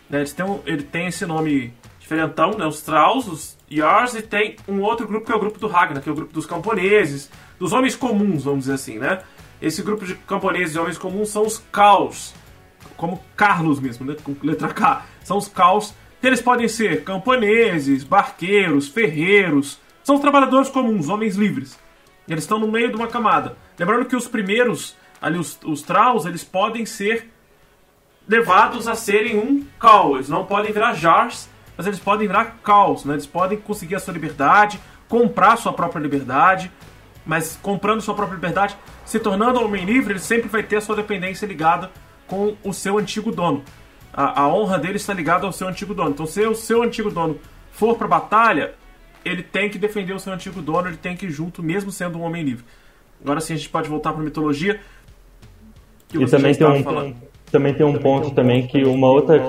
Né? 0.08 0.18
Eles 0.18 0.32
têm 0.32 0.44
um, 0.44 0.60
ele 0.66 0.82
tem 0.82 1.06
esse 1.06 1.24
nome 1.24 1.72
diferentão, 1.98 2.52
né? 2.52 2.66
Os 2.66 2.82
Trolls, 2.82 3.30
os 3.30 3.58
Yars, 3.70 4.14
e 4.14 4.22
tem 4.22 4.56
um 4.68 4.80
outro 4.80 5.06
grupo 5.06 5.26
que 5.26 5.32
é 5.32 5.34
o 5.34 5.40
grupo 5.40 5.58
do 5.58 5.66
Ragnar, 5.66 6.02
que 6.02 6.08
é 6.08 6.12
o 6.12 6.14
grupo 6.14 6.32
dos 6.32 6.44
camponeses, 6.44 7.30
dos 7.62 7.72
homens 7.72 7.94
comuns, 7.94 8.42
vamos 8.42 8.62
dizer 8.62 8.72
assim, 8.72 8.98
né? 8.98 9.22
Esse 9.61 9.85
grupo 9.85 10.05
de 10.05 10.16
camponeses 10.16 10.75
e 10.75 10.79
homens 10.81 10.98
comuns 10.98 11.29
são 11.29 11.46
os 11.46 11.59
Caos, 11.70 12.35
como 12.96 13.22
Carlos 13.37 13.79
mesmo, 13.79 14.05
né? 14.05 14.16
Com 14.20 14.35
letra 14.42 14.66
K. 14.66 15.07
São 15.22 15.38
os 15.38 15.46
Caos. 15.46 15.94
Eles 16.20 16.42
podem 16.42 16.66
ser 16.66 17.05
camponeses, 17.05 18.03
barqueiros, 18.03 18.88
ferreiros, 18.88 19.79
são 20.03 20.16
os 20.16 20.20
trabalhadores 20.20 20.70
comuns, 20.70 21.09
homens 21.09 21.37
livres. 21.37 21.79
Eles 22.27 22.42
estão 22.42 22.59
no 22.59 22.66
meio 22.66 22.88
de 22.88 22.96
uma 22.96 23.07
camada. 23.07 23.57
Lembrando 23.79 24.07
que 24.07 24.16
os 24.16 24.27
primeiros, 24.27 24.96
ali 25.20 25.38
os, 25.38 25.57
os 25.64 25.83
Traus, 25.83 26.27
eles 26.27 26.42
podem 26.42 26.85
ser 26.85 27.31
levados 28.27 28.88
a 28.88 28.96
serem 28.96 29.38
um 29.38 29.64
caos. 29.79 30.16
Eles 30.16 30.29
não 30.29 30.44
podem 30.44 30.72
virar 30.72 30.94
jars, 30.94 31.48
mas 31.77 31.87
eles 31.87 32.01
podem 32.01 32.27
virar 32.27 32.57
caos. 32.64 33.05
Né? 33.05 33.14
Eles 33.14 33.27
podem 33.27 33.57
conseguir 33.57 33.94
a 33.94 34.01
sua 34.01 34.14
liberdade, 34.14 34.81
comprar 35.09 35.53
a 35.53 35.57
sua 35.57 35.72
própria 35.72 36.01
liberdade, 36.01 36.68
mas 37.24 37.58
comprando 37.62 38.00
sua 38.00 38.14
própria 38.14 38.37
liberdade, 38.37 38.76
se 39.04 39.18
tornando 39.18 39.62
homem 39.62 39.85
livre, 39.85 40.12
ele 40.12 40.20
sempre 40.20 40.48
vai 40.48 40.62
ter 40.62 40.76
a 40.76 40.80
sua 40.80 40.96
dependência 40.96 41.46
ligada 41.46 41.90
com 42.26 42.56
o 42.64 42.72
seu 42.72 42.98
antigo 42.98 43.30
dono. 43.30 43.62
A, 44.12 44.42
a 44.42 44.48
honra 44.48 44.78
dele 44.78 44.96
está 44.96 45.14
ligada 45.14 45.46
ao 45.46 45.52
seu 45.52 45.68
antigo 45.68 45.94
dono. 45.94 46.11
Então, 46.11 46.26
se 46.26 46.44
o 46.46 46.54
seu 46.54 46.82
antigo 46.82 47.11
dono 47.11 47.38
for 47.70 47.96
para 47.96 48.08
batalha, 48.08 48.74
ele 49.24 49.42
tem 49.42 49.70
que 49.70 49.78
defender 49.78 50.12
o 50.12 50.18
seu 50.18 50.32
antigo 50.32 50.61
dono, 50.61 50.88
ele 50.88 50.96
tem 50.96 51.16
que 51.16 51.26
ir 51.26 51.30
junto, 51.30 51.62
mesmo 51.62 51.90
sendo 51.90 52.18
um 52.18 52.22
homem 52.22 52.42
livre. 52.42 52.64
Agora 53.22 53.40
sim 53.40 53.54
a 53.54 53.56
gente 53.56 53.68
pode 53.68 53.88
voltar 53.88 54.12
para 54.12 54.20
a 54.20 54.24
mitologia. 54.24 54.80
e 56.12 56.26
também 56.26 56.54
tem, 56.54 56.66
um, 56.66 57.14
também 57.50 57.74
tem 57.74 57.87
um 57.87 57.98
ponto 57.98 58.30
também 58.32 58.66
que 58.66 58.85
uma 58.85 59.08
outra, 59.08 59.40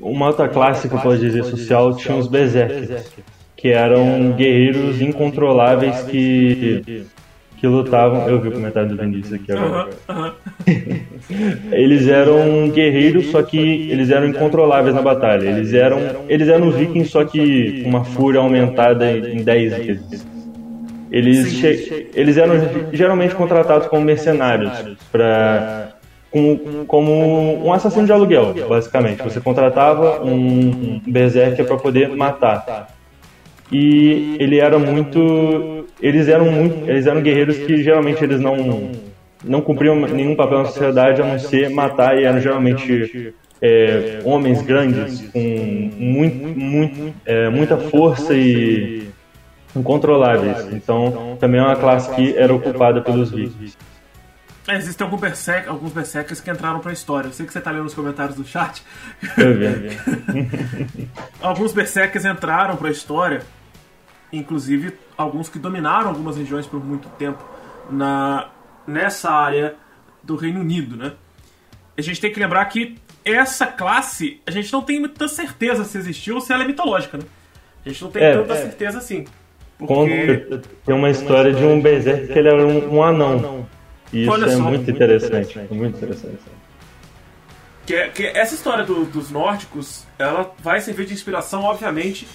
uma 0.00 0.26
outra 0.26 0.48
classe 0.48 0.88
que 0.88 0.94
eu 0.94 1.00
posso 1.00 1.18
dizer 1.18 1.42
social 1.44 1.96
tinha 1.96 2.16
os 2.16 2.28
berserkers, 2.28 3.10
que 3.56 3.68
eram 3.68 4.32
guerreiros 4.32 5.00
incontroláveis 5.00 6.02
que 6.02 7.06
que 7.62 7.66
lutavam. 7.68 8.28
Eu 8.28 8.40
vi 8.40 8.48
o 8.48 8.52
comentário 8.52 8.88
do 8.88 8.96
Vinícius 8.96 9.34
aqui 9.34 9.52
agora. 9.52 9.88
eles 11.70 12.08
eram 12.08 12.68
guerreiros, 12.70 13.26
só 13.30 13.40
que 13.40 13.56
eles 13.88 14.10
eram 14.10 14.26
incontroláveis 14.26 14.92
na 14.92 15.00
batalha. 15.00 15.48
Eles 15.48 15.72
eram, 15.72 16.00
eles 16.28 16.48
eram 16.48 16.72
vikings, 16.72 17.08
só 17.08 17.24
que 17.24 17.84
uma 17.86 18.04
fúria 18.04 18.40
aumentada 18.40 19.12
em 19.12 19.44
10 19.44 19.76
vezes. 19.76 20.26
eles, 21.12 21.62
eles 22.16 22.36
eram 22.36 22.54
geralmente 22.92 23.36
contratados 23.36 23.86
como 23.86 24.04
mercenários 24.04 24.72
para 25.12 25.92
como, 26.32 26.84
como 26.86 27.64
um 27.64 27.72
assassino 27.72 28.06
de 28.06 28.12
aluguel, 28.12 28.54
basicamente. 28.68 29.22
Você 29.22 29.40
contratava 29.40 30.20
um 30.24 31.00
berserker 31.06 31.64
para 31.64 31.76
poder 31.76 32.08
matar. 32.08 32.88
E 33.70 34.36
ele 34.40 34.58
era 34.58 34.78
muito, 34.78 35.81
eles 36.02 36.28
eram 36.28 36.50
muito, 36.50 36.90
eles 36.90 37.06
eram 37.06 37.22
guerreiros 37.22 37.56
que 37.58 37.82
geralmente 37.82 38.22
eles 38.22 38.40
não 38.40 38.90
não 39.44 39.60
cumpriam 39.60 39.96
nenhum 40.06 40.36
papel 40.36 40.58
na 40.58 40.64
sociedade 40.66 41.20
a 41.20 41.26
não 41.26 41.38
ser 41.38 41.68
matar 41.70 42.16
e 42.16 42.24
eram 42.24 42.40
geralmente 42.40 43.34
é, 43.60 44.20
homens 44.24 44.62
grandes 44.62 45.28
com 45.30 45.90
muito, 45.96 46.46
muito, 46.58 47.14
é, 47.24 47.48
muita 47.48 47.76
força 47.76 48.34
e 48.34 49.08
incontroláveis. 49.74 50.72
Então, 50.72 51.36
também 51.40 51.60
é 51.60 51.64
uma 51.64 51.76
classe 51.76 52.12
que 52.14 52.36
era 52.36 52.54
ocupada 52.54 53.00
pelos 53.00 53.30
vikings. 53.30 53.76
É, 54.68 54.76
existem 54.76 55.04
alguns, 55.04 55.20
berserk, 55.20 55.68
alguns 55.68 55.92
berserkers 55.92 56.40
que 56.40 56.48
entraram 56.50 56.78
pra 56.78 56.92
história. 56.92 57.28
Eu 57.28 57.32
sei 57.32 57.44
que 57.44 57.52
você 57.52 57.60
tá 57.60 57.72
lendo 57.72 57.86
os 57.86 57.94
comentários 57.94 58.36
do 58.36 58.44
chat. 58.44 58.82
Eu 59.36 59.58
vi, 59.58 59.64
eu 59.64 59.72
vi. 59.80 61.08
alguns 61.42 61.72
berserkers 61.72 62.24
entraram 62.24 62.76
pra 62.76 62.88
história, 62.90 63.42
inclusive 64.32 64.94
alguns 65.16 65.48
que 65.48 65.58
dominaram 65.58 66.08
algumas 66.08 66.36
regiões 66.36 66.66
por 66.66 66.82
muito 66.82 67.08
tempo 67.10 67.44
na, 67.90 68.48
nessa 68.86 69.30
área 69.30 69.74
do 70.22 70.36
Reino 70.36 70.60
Unido, 70.60 70.96
né? 70.96 71.12
A 71.96 72.00
gente 72.00 72.20
tem 72.20 72.32
que 72.32 72.40
lembrar 72.40 72.64
que 72.66 72.96
essa 73.24 73.66
classe, 73.66 74.40
a 74.46 74.50
gente 74.50 74.72
não 74.72 74.82
tem 74.82 74.98
muita 75.00 75.28
certeza 75.28 75.84
se 75.84 75.98
existiu 75.98 76.36
ou 76.36 76.40
se 76.40 76.52
ela 76.52 76.64
é 76.64 76.66
mitológica, 76.66 77.18
né? 77.18 77.24
A 77.84 77.88
gente 77.88 78.02
não 78.02 78.10
tem 78.10 78.22
é, 78.22 78.32
tanta 78.32 78.54
é. 78.54 78.56
certeza 78.56 78.98
assim. 78.98 79.24
Porque... 79.78 80.48
Tem 80.86 80.94
uma 80.94 81.10
história 81.10 81.52
de 81.52 81.64
um 81.64 81.80
berserker 81.80 82.32
que 82.32 82.38
ele 82.38 82.48
era 82.48 82.66
um, 82.66 82.96
um 82.96 83.02
anão. 83.02 83.66
E 84.12 84.22
isso 84.22 84.44
é 84.44 84.56
muito 84.56 84.90
interessante. 84.90 85.58
É 85.58 85.74
muito 85.74 85.96
interessante. 85.96 86.38
Que, 87.84 87.94
é, 87.94 88.08
que 88.08 88.26
essa 88.26 88.54
história 88.54 88.84
do, 88.84 89.04
dos 89.04 89.30
nórdicos, 89.30 90.06
ela 90.18 90.54
vai 90.62 90.80
servir 90.80 91.06
de 91.06 91.14
inspiração, 91.14 91.64
obviamente, 91.64 92.28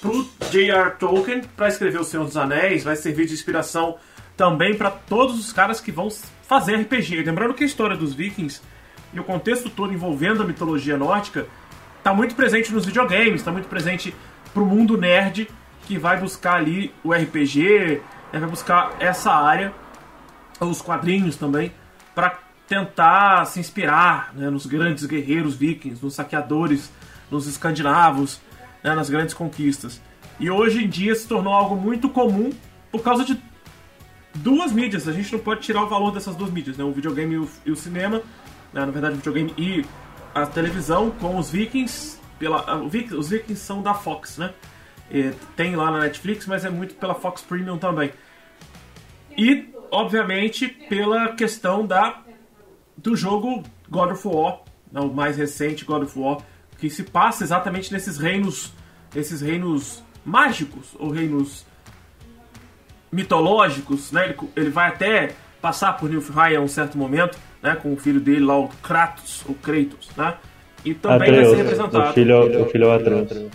pro 0.00 0.28
J.R. 0.50 0.90
Tolkien 0.98 1.42
para 1.56 1.68
escrever 1.68 2.00
O 2.00 2.04
Senhor 2.04 2.24
dos 2.24 2.36
Anéis, 2.36 2.84
vai 2.84 2.96
servir 2.96 3.26
de 3.26 3.34
inspiração 3.34 3.96
também 4.36 4.74
para 4.74 4.90
todos 4.90 5.38
os 5.38 5.52
caras 5.52 5.80
que 5.80 5.92
vão 5.92 6.08
fazer 6.42 6.76
RPG. 6.76 7.22
Lembrando 7.22 7.54
que 7.54 7.64
a 7.64 7.66
história 7.66 7.96
dos 7.96 8.14
vikings 8.14 8.60
e 9.12 9.20
o 9.20 9.24
contexto 9.24 9.68
todo 9.68 9.92
envolvendo 9.92 10.42
a 10.42 10.46
mitologia 10.46 10.96
nórdica 10.96 11.46
está 11.98 12.14
muito 12.14 12.34
presente 12.34 12.72
nos 12.72 12.86
videogames, 12.86 13.40
está 13.40 13.52
muito 13.52 13.68
presente 13.68 14.14
pro 14.54 14.64
mundo 14.64 14.96
nerd 14.96 15.48
que 15.86 15.98
vai 15.98 16.18
buscar 16.18 16.54
ali 16.54 16.94
o 17.02 17.12
RPG, 17.12 18.00
né, 18.32 18.38
vai 18.38 18.48
buscar 18.48 18.96
essa 19.00 19.32
área 19.32 19.72
os 20.60 20.82
quadrinhos 20.82 21.36
também, 21.36 21.72
para 22.14 22.38
tentar 22.68 23.44
se 23.46 23.58
inspirar 23.58 24.32
né, 24.34 24.50
nos 24.50 24.66
grandes 24.66 25.04
guerreiros 25.06 25.56
vikings, 25.56 26.02
nos 26.04 26.14
saqueadores, 26.14 26.92
nos 27.30 27.46
escandinavos, 27.46 28.40
né, 28.82 28.94
nas 28.94 29.10
grandes 29.10 29.34
conquistas. 29.34 30.00
E 30.38 30.50
hoje 30.50 30.84
em 30.84 30.88
dia 30.88 31.14
se 31.14 31.26
tornou 31.26 31.52
algo 31.52 31.76
muito 31.76 32.08
comum 32.08 32.50
por 32.90 33.02
causa 33.02 33.24
de 33.24 33.40
duas 34.34 34.72
mídias. 34.72 35.06
A 35.06 35.12
gente 35.12 35.32
não 35.32 35.38
pode 35.40 35.60
tirar 35.60 35.82
o 35.82 35.88
valor 35.88 36.12
dessas 36.12 36.34
duas 36.34 36.50
mídias, 36.50 36.76
né, 36.76 36.84
o 36.84 36.92
videogame 36.92 37.34
e 37.34 37.38
o, 37.38 37.48
e 37.66 37.70
o 37.70 37.76
cinema, 37.76 38.18
né, 38.72 38.84
na 38.84 38.90
verdade 38.90 39.14
o 39.14 39.16
videogame 39.18 39.54
e 39.56 39.84
a 40.34 40.46
televisão 40.46 41.10
com 41.10 41.38
os 41.38 41.50
vikings. 41.50 42.18
Pela, 42.38 42.82
os 42.82 43.28
vikings 43.28 43.56
são 43.56 43.82
da 43.82 43.92
Fox, 43.92 44.38
né? 44.38 44.54
E 45.10 45.30
tem 45.56 45.76
lá 45.76 45.90
na 45.90 45.98
Netflix, 45.98 46.46
mas 46.46 46.64
é 46.64 46.70
muito 46.70 46.94
pela 46.94 47.14
Fox 47.14 47.42
Premium 47.42 47.76
também. 47.76 48.12
E 49.36 49.68
obviamente, 49.90 50.68
pela 50.68 51.34
questão 51.34 51.84
da 51.84 52.22
do 52.96 53.16
jogo 53.16 53.62
God 53.88 54.12
of 54.12 54.28
War, 54.28 54.60
né, 54.92 55.00
o 55.00 55.08
mais 55.08 55.36
recente 55.36 55.84
God 55.84 56.04
of 56.04 56.18
War, 56.18 56.38
que 56.80 56.88
se 56.88 57.02
passa 57.02 57.44
exatamente 57.44 57.92
nesses 57.92 58.16
reinos, 58.16 58.72
esses 59.14 59.42
reinos 59.42 60.02
mágicos 60.24 60.96
ou 60.98 61.10
reinos 61.10 61.66
mitológicos, 63.12 64.10
né? 64.12 64.24
Ele, 64.24 64.36
ele 64.56 64.70
vai 64.70 64.88
até 64.88 65.34
passar 65.60 65.92
por 65.92 66.08
Nilfgaard 66.08 66.56
a 66.56 66.60
um 66.60 66.68
certo 66.68 66.96
momento, 66.96 67.38
né? 67.62 67.76
Com 67.76 67.92
o 67.92 67.96
filho 67.96 68.18
dele 68.18 68.44
lá, 68.44 68.58
o 68.58 68.68
Kratos, 68.82 69.44
ou 69.46 69.54
Kratos, 69.54 70.08
né? 70.16 70.34
E 70.82 70.94
também 70.94 71.28
Atreus, 71.28 71.46
vai 71.48 71.56
ser 71.56 71.62
representado. 71.62 72.10
O 72.10 72.12
filho, 72.14 72.62
o 72.62 72.68
filho 72.70 72.84
é 72.84 72.88
o 72.88 72.92
Atreus. 72.92 73.50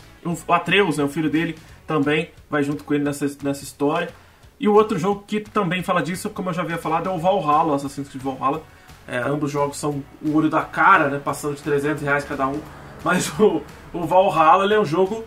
O 0.48 0.54
Atreus, 0.54 0.98
né, 0.98 1.04
o 1.04 1.08
filho 1.08 1.30
dele, 1.30 1.56
também 1.88 2.30
vai 2.50 2.64
junto 2.64 2.84
com 2.84 2.94
ele 2.94 3.04
nessa, 3.04 3.26
nessa 3.44 3.64
história. 3.64 4.10
E 4.60 4.68
o 4.68 4.74
outro 4.74 5.00
jogo 5.00 5.24
que 5.26 5.40
também 5.40 5.82
fala 5.82 6.02
disso, 6.02 6.30
como 6.30 6.50
eu 6.50 6.54
já 6.54 6.62
havia 6.62 6.78
falado, 6.78 7.10
é 7.10 7.12
o 7.12 7.18
Valhalla, 7.18 7.76
Assassin's 7.76 8.08
Creed 8.08 8.24
Valhalla. 8.24 8.62
É, 9.08 9.18
ambos 9.18 9.52
jogos 9.52 9.78
são 9.78 10.04
o 10.22 10.36
olho 10.36 10.50
da 10.50 10.62
cara, 10.62 11.10
né, 11.10 11.20
passando 11.24 11.56
de 11.56 11.64
300 11.64 12.04
reais 12.04 12.24
cada 12.24 12.48
um. 12.48 12.60
Mas 13.06 13.32
o, 13.40 13.62
o 13.94 14.04
Valhalla 14.04 14.74
é 14.74 14.80
um 14.80 14.84
jogo 14.84 15.24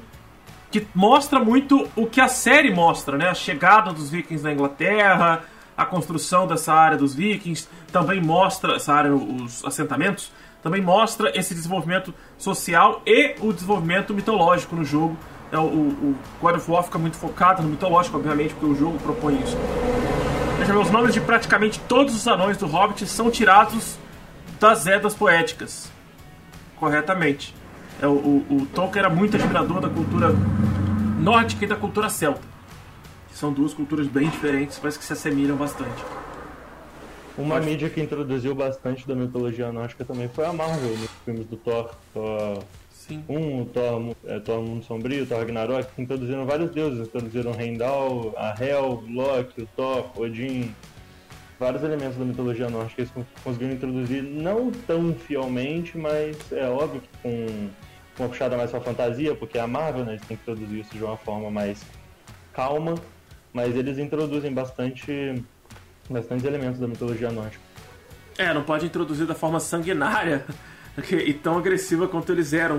que 0.68 0.84
mostra 0.92 1.38
muito 1.38 1.88
o 1.94 2.06
que 2.06 2.20
a 2.20 2.26
série 2.26 2.74
mostra, 2.74 3.16
né? 3.16 3.28
A 3.28 3.34
chegada 3.34 3.92
dos 3.92 4.10
vikings 4.10 4.42
na 4.42 4.52
Inglaterra, 4.52 5.44
a 5.76 5.86
construção 5.86 6.44
dessa 6.48 6.74
área 6.74 6.98
dos 6.98 7.14
vikings, 7.14 7.68
também 7.92 8.20
mostra 8.20 8.74
essa 8.74 8.92
área, 8.92 9.14
os 9.14 9.64
assentamentos, 9.64 10.32
também 10.60 10.82
mostra 10.82 11.30
esse 11.38 11.54
desenvolvimento 11.54 12.12
social 12.36 13.00
e 13.06 13.36
o 13.38 13.52
desenvolvimento 13.52 14.12
mitológico 14.12 14.74
no 14.74 14.84
jogo 14.84 15.16
é, 15.52 15.56
o, 15.56 15.62
o 15.62 16.18
God 16.40 16.56
of 16.56 16.70
War 16.70 16.82
fica 16.82 16.98
muito 16.98 17.16
focado 17.16 17.62
no 17.62 17.68
mitológico, 17.68 18.16
obviamente, 18.16 18.54
porque 18.54 18.66
o 18.66 18.74
jogo 18.74 18.98
propõe 18.98 19.40
isso. 19.40 19.56
Os 20.82 20.90
nomes 20.90 21.14
de 21.14 21.20
praticamente 21.20 21.80
todos 21.80 22.14
os 22.14 22.26
anões 22.26 22.56
do 22.58 22.66
Hobbit 22.66 23.06
são 23.06 23.30
tirados 23.30 23.96
das 24.60 24.86
Edas 24.86 25.14
Poéticas. 25.14 25.90
Corretamente. 26.76 27.54
É, 28.00 28.06
o, 28.06 28.12
o, 28.12 28.62
o 28.62 28.66
Tolkien 28.66 29.04
era 29.04 29.10
muito 29.10 29.36
admirador 29.36 29.80
da 29.80 29.88
cultura 29.88 30.28
nórdica 31.18 31.64
e 31.64 31.68
da 31.68 31.76
cultura 31.76 32.08
celta. 32.08 32.40
São 33.32 33.52
duas 33.52 33.74
culturas 33.74 34.06
bem 34.06 34.28
diferentes, 34.28 34.80
mas 34.82 34.96
que 34.96 35.04
se 35.04 35.12
assemelham 35.12 35.56
bastante. 35.56 36.04
Uma 37.36 37.54
Pode... 37.54 37.66
mídia 37.66 37.88
que 37.88 38.00
introduziu 38.00 38.54
bastante 38.54 39.06
da 39.06 39.14
mitologia 39.14 39.70
nórdica 39.70 40.04
também 40.04 40.28
foi 40.28 40.44
a 40.44 40.52
Marvel, 40.52 40.96
nos 40.96 41.10
filmes 41.24 41.46
do 41.46 41.56
Thor. 41.56 41.94
Thor 42.12 42.64
Sim. 42.90 43.24
Um, 43.28 43.62
o 43.62 43.66
Thor, 43.66 44.16
é, 44.26 44.38
Thor 44.40 44.60
Mundo 44.60 44.84
Sombrio, 44.84 45.22
o 45.22 45.26
Thor 45.26 45.38
Ragnarok, 45.38 45.88
que 45.94 46.02
introduziram 46.02 46.44
vários 46.44 46.70
deuses. 46.72 47.06
Introduziram 47.06 47.58
Heimdall, 47.58 48.34
a 48.36 48.54
Hel, 48.60 49.02
Loki, 49.08 49.62
o 49.62 49.66
Thor, 49.74 50.10
Odin. 50.16 50.74
Vários 51.58 51.82
elementos 51.82 52.16
da 52.16 52.24
mitologia 52.24 52.68
nórdica 52.68 53.02
eles 53.02 53.12
conseguiram 53.42 53.72
introduzir, 53.72 54.22
não 54.22 54.70
tão 54.70 55.12
fielmente, 55.12 55.98
mas 55.98 56.36
é 56.52 56.68
óbvio 56.68 57.00
que 57.00 57.08
com 57.20 57.68
uma 58.22 58.28
puxada 58.28 58.56
mais 58.56 58.70
pra 58.70 58.80
fantasia, 58.80 59.34
porque 59.34 59.58
é 59.58 59.60
a 59.60 59.66
Marvel, 59.66 60.04
né, 60.04 60.12
eles 60.12 60.26
têm 60.26 60.36
que 60.36 60.42
introduzir 60.42 60.80
isso 60.80 60.94
de 60.94 61.04
uma 61.04 61.16
forma 61.16 61.50
mais 61.50 61.84
calma, 62.52 62.94
mas 63.52 63.74
eles 63.76 63.98
introduzem 63.98 64.52
bastante, 64.52 65.42
bastante 66.08 66.46
elementos 66.46 66.80
da 66.80 66.88
mitologia 66.88 67.30
nórdica. 67.30 67.62
É, 68.36 68.52
não 68.54 68.62
pode 68.62 68.86
introduzir 68.86 69.26
da 69.26 69.34
forma 69.34 69.58
sanguinária 69.58 70.44
e 71.10 71.32
tão 71.34 71.58
agressiva 71.58 72.06
quanto 72.06 72.32
eles 72.32 72.52
eram 72.52 72.78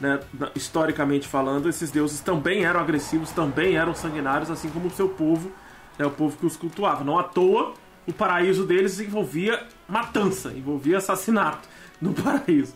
né, 0.00 0.18
historicamente 0.54 1.28
falando, 1.28 1.68
esses 1.68 1.90
deuses 1.90 2.20
também 2.20 2.64
eram 2.64 2.80
agressivos, 2.80 3.30
também 3.30 3.76
eram 3.76 3.94
sanguinários, 3.94 4.50
assim 4.50 4.70
como 4.70 4.88
o 4.88 4.90
seu 4.90 5.08
povo, 5.08 5.52
né, 5.98 6.06
o 6.06 6.10
povo 6.10 6.36
que 6.36 6.46
os 6.46 6.56
cultuava. 6.56 7.04
Não 7.04 7.18
à 7.18 7.22
toa, 7.22 7.74
o 8.06 8.12
paraíso 8.12 8.64
deles 8.64 8.98
envolvia 8.98 9.62
matança, 9.86 10.52
envolvia 10.52 10.98
assassinato 10.98 11.68
no 12.00 12.12
paraíso. 12.14 12.74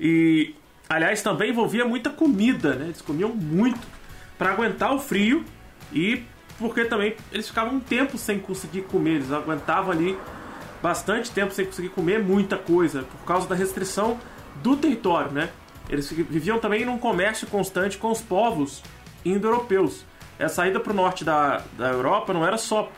E, 0.00 0.54
aliás, 0.88 1.22
também 1.22 1.50
envolvia 1.50 1.84
muita 1.84 2.10
comida, 2.10 2.74
né? 2.74 2.86
Eles 2.86 3.02
comiam 3.02 3.30
muito 3.30 3.86
para 4.38 4.50
aguentar 4.50 4.94
o 4.94 4.98
frio 4.98 5.44
e 5.92 6.24
porque 6.58 6.84
também 6.84 7.16
eles 7.32 7.48
ficavam 7.48 7.74
um 7.74 7.80
tempo 7.80 8.16
sem 8.16 8.38
conseguir 8.38 8.82
comer, 8.82 9.16
eles 9.16 9.32
aguentavam 9.32 9.90
ali 9.90 10.16
bastante 10.82 11.30
tempo 11.30 11.52
sem 11.52 11.64
conseguir 11.64 11.88
comer 11.88 12.22
muita 12.22 12.56
coisa 12.56 13.02
por 13.02 13.24
causa 13.26 13.48
da 13.48 13.54
restrição 13.54 14.18
do 14.56 14.76
território, 14.76 15.32
né? 15.32 15.50
Eles 15.88 16.10
viviam 16.10 16.58
também 16.58 16.84
num 16.84 16.98
comércio 16.98 17.46
constante 17.46 17.98
com 17.98 18.10
os 18.10 18.20
povos 18.20 18.82
indo-europeus. 19.24 20.04
Essa 20.38 20.56
saída 20.56 20.80
para 20.80 20.92
o 20.92 20.96
norte 20.96 21.24
da, 21.24 21.62
da 21.76 21.88
Europa 21.88 22.32
não 22.32 22.44
era 22.44 22.56
só 22.56 22.90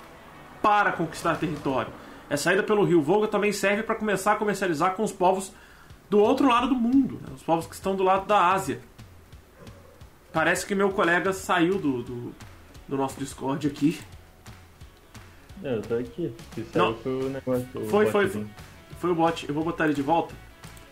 para 0.62 0.92
conquistar 0.92 1.36
território. 1.36 1.92
Essa 2.28 2.44
saída 2.44 2.62
pelo 2.62 2.84
rio 2.84 3.02
Volga 3.02 3.28
também 3.28 3.52
serve 3.52 3.82
para 3.82 3.94
começar 3.94 4.32
a 4.32 4.36
comercializar 4.36 4.94
com 4.94 5.02
os 5.02 5.12
povos 5.12 5.52
do 6.08 6.20
outro 6.20 6.48
lado 6.48 6.68
do 6.68 6.74
mundo, 6.74 7.20
né? 7.22 7.32
os 7.34 7.42
povos 7.42 7.66
que 7.66 7.74
estão 7.74 7.96
do 7.96 8.02
lado 8.02 8.26
da 8.26 8.52
Ásia. 8.52 8.80
Parece 10.32 10.66
que 10.66 10.74
meu 10.74 10.90
colega 10.90 11.32
saiu 11.32 11.78
do, 11.78 12.02
do, 12.02 12.34
do 12.86 12.96
nosso 12.96 13.18
Discord 13.18 13.66
aqui. 13.66 13.98
É, 15.64 15.74
eu 15.74 15.82
tô 15.82 15.94
aqui. 15.94 16.32
não. 16.74 16.94
foi 16.94 17.12
o 17.12 17.28
negócio. 17.30 17.66
Foi, 17.88 18.06
foi, 18.06 18.28
foi, 18.28 18.46
foi 18.98 19.10
o 19.10 19.14
bot. 19.14 19.48
Eu 19.48 19.54
vou 19.54 19.64
botar 19.64 19.86
ele 19.86 19.94
de 19.94 20.02
volta 20.02 20.34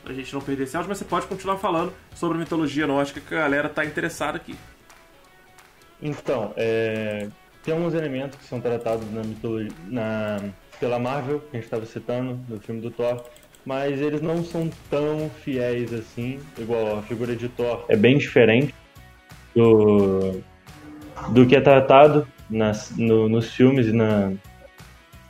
pra 0.02 0.12
gente 0.12 0.32
não 0.34 0.40
perder 0.40 0.64
esse 0.64 0.76
áudio, 0.76 0.88
mas 0.88 0.98
você 0.98 1.04
pode 1.04 1.26
continuar 1.26 1.56
falando 1.56 1.92
sobre 2.14 2.36
a 2.36 2.40
mitologia 2.40 2.86
nórdica 2.86 3.20
que 3.20 3.34
a 3.34 3.38
galera 3.38 3.68
tá 3.68 3.84
interessada 3.84 4.36
aqui. 4.36 4.54
Então, 6.00 6.52
é, 6.56 7.28
tem 7.62 7.72
alguns 7.74 7.94
elementos 7.94 8.38
que 8.38 8.44
são 8.44 8.60
tratados 8.60 9.10
na 9.10 9.22
mitologia, 9.22 9.72
na, 9.88 10.38
pela 10.78 10.98
Marvel, 10.98 11.40
que 11.40 11.48
a 11.48 11.54
gente 11.54 11.64
estava 11.64 11.86
citando, 11.86 12.38
no 12.46 12.60
filme 12.60 12.82
do 12.82 12.90
Thor, 12.90 13.24
mas 13.64 14.00
eles 14.00 14.20
não 14.20 14.44
são 14.44 14.70
tão 14.90 15.30
fiéis 15.42 15.92
assim, 15.92 16.38
igual 16.58 16.98
a 16.98 17.02
figura 17.02 17.34
de 17.34 17.48
Thor 17.48 17.84
é 17.88 17.96
bem 17.96 18.18
diferente 18.18 18.74
do, 19.54 20.40
do 21.30 21.46
que 21.46 21.56
é 21.56 21.60
tratado 21.60 22.26
nas, 22.50 22.94
no, 22.96 23.28
nos 23.28 23.52
filmes 23.52 23.86
e 23.86 23.92
na, 23.92 24.32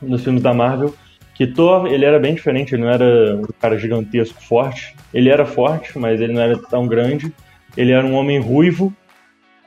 nos 0.01 0.23
filmes 0.23 0.41
da 0.41 0.53
Marvel. 0.53 0.93
Que 1.33 1.45
Thor, 1.45 1.87
ele 1.87 2.05
era 2.05 2.17
bem 2.17 2.33
diferente, 2.33 2.73
ele 2.73 2.83
não 2.83 2.89
era 2.89 3.35
um 3.35 3.43
cara 3.59 3.77
gigantesco, 3.77 4.41
forte. 4.41 4.95
Ele 5.13 5.29
era 5.29 5.45
forte, 5.45 5.97
mas 5.99 6.21
ele 6.21 6.33
não 6.33 6.41
era 6.41 6.57
tão 6.57 6.87
grande. 6.87 7.33
Ele 7.75 7.91
era 7.91 8.05
um 8.05 8.13
homem 8.13 8.39
ruivo, 8.39 8.93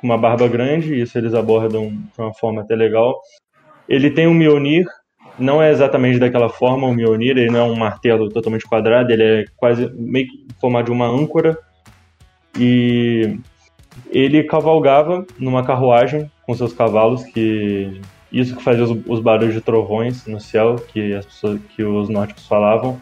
com 0.00 0.06
uma 0.06 0.16
barba 0.16 0.48
grande, 0.48 0.98
isso 0.98 1.18
eles 1.18 1.34
abordam 1.34 1.90
de 1.90 2.20
uma 2.20 2.32
forma 2.32 2.62
até 2.62 2.74
legal. 2.74 3.20
Ele 3.86 4.10
tem 4.10 4.26
um 4.26 4.34
Mjolnir, 4.34 4.86
não 5.38 5.62
é 5.62 5.70
exatamente 5.70 6.18
daquela 6.18 6.48
forma 6.48 6.86
o 6.86 6.94
Mjolnir, 6.94 7.36
ele 7.36 7.50
não 7.50 7.60
é 7.60 7.62
um 7.62 7.76
martelo 7.76 8.28
totalmente 8.28 8.66
quadrado, 8.66 9.12
ele 9.12 9.22
é 9.22 9.44
quase 9.56 9.90
meio 9.94 10.26
formado 10.60 10.86
de 10.86 10.92
uma 10.92 11.06
âncora. 11.06 11.56
E 12.58 13.38
ele 14.10 14.42
cavalgava 14.44 15.26
numa 15.38 15.64
carruagem 15.64 16.30
com 16.44 16.54
seus 16.54 16.72
cavalos, 16.72 17.24
que 17.24 18.00
isso 18.32 18.56
que 18.56 18.62
fazia 18.62 18.84
os, 18.84 18.96
os 19.06 19.20
barulhos 19.20 19.54
de 19.54 19.60
trovões 19.60 20.26
no 20.26 20.40
céu, 20.40 20.76
que 20.76 21.14
as 21.14 21.24
pessoas, 21.24 21.60
que 21.74 21.82
os 21.82 22.08
nórdicos 22.08 22.46
falavam. 22.46 23.00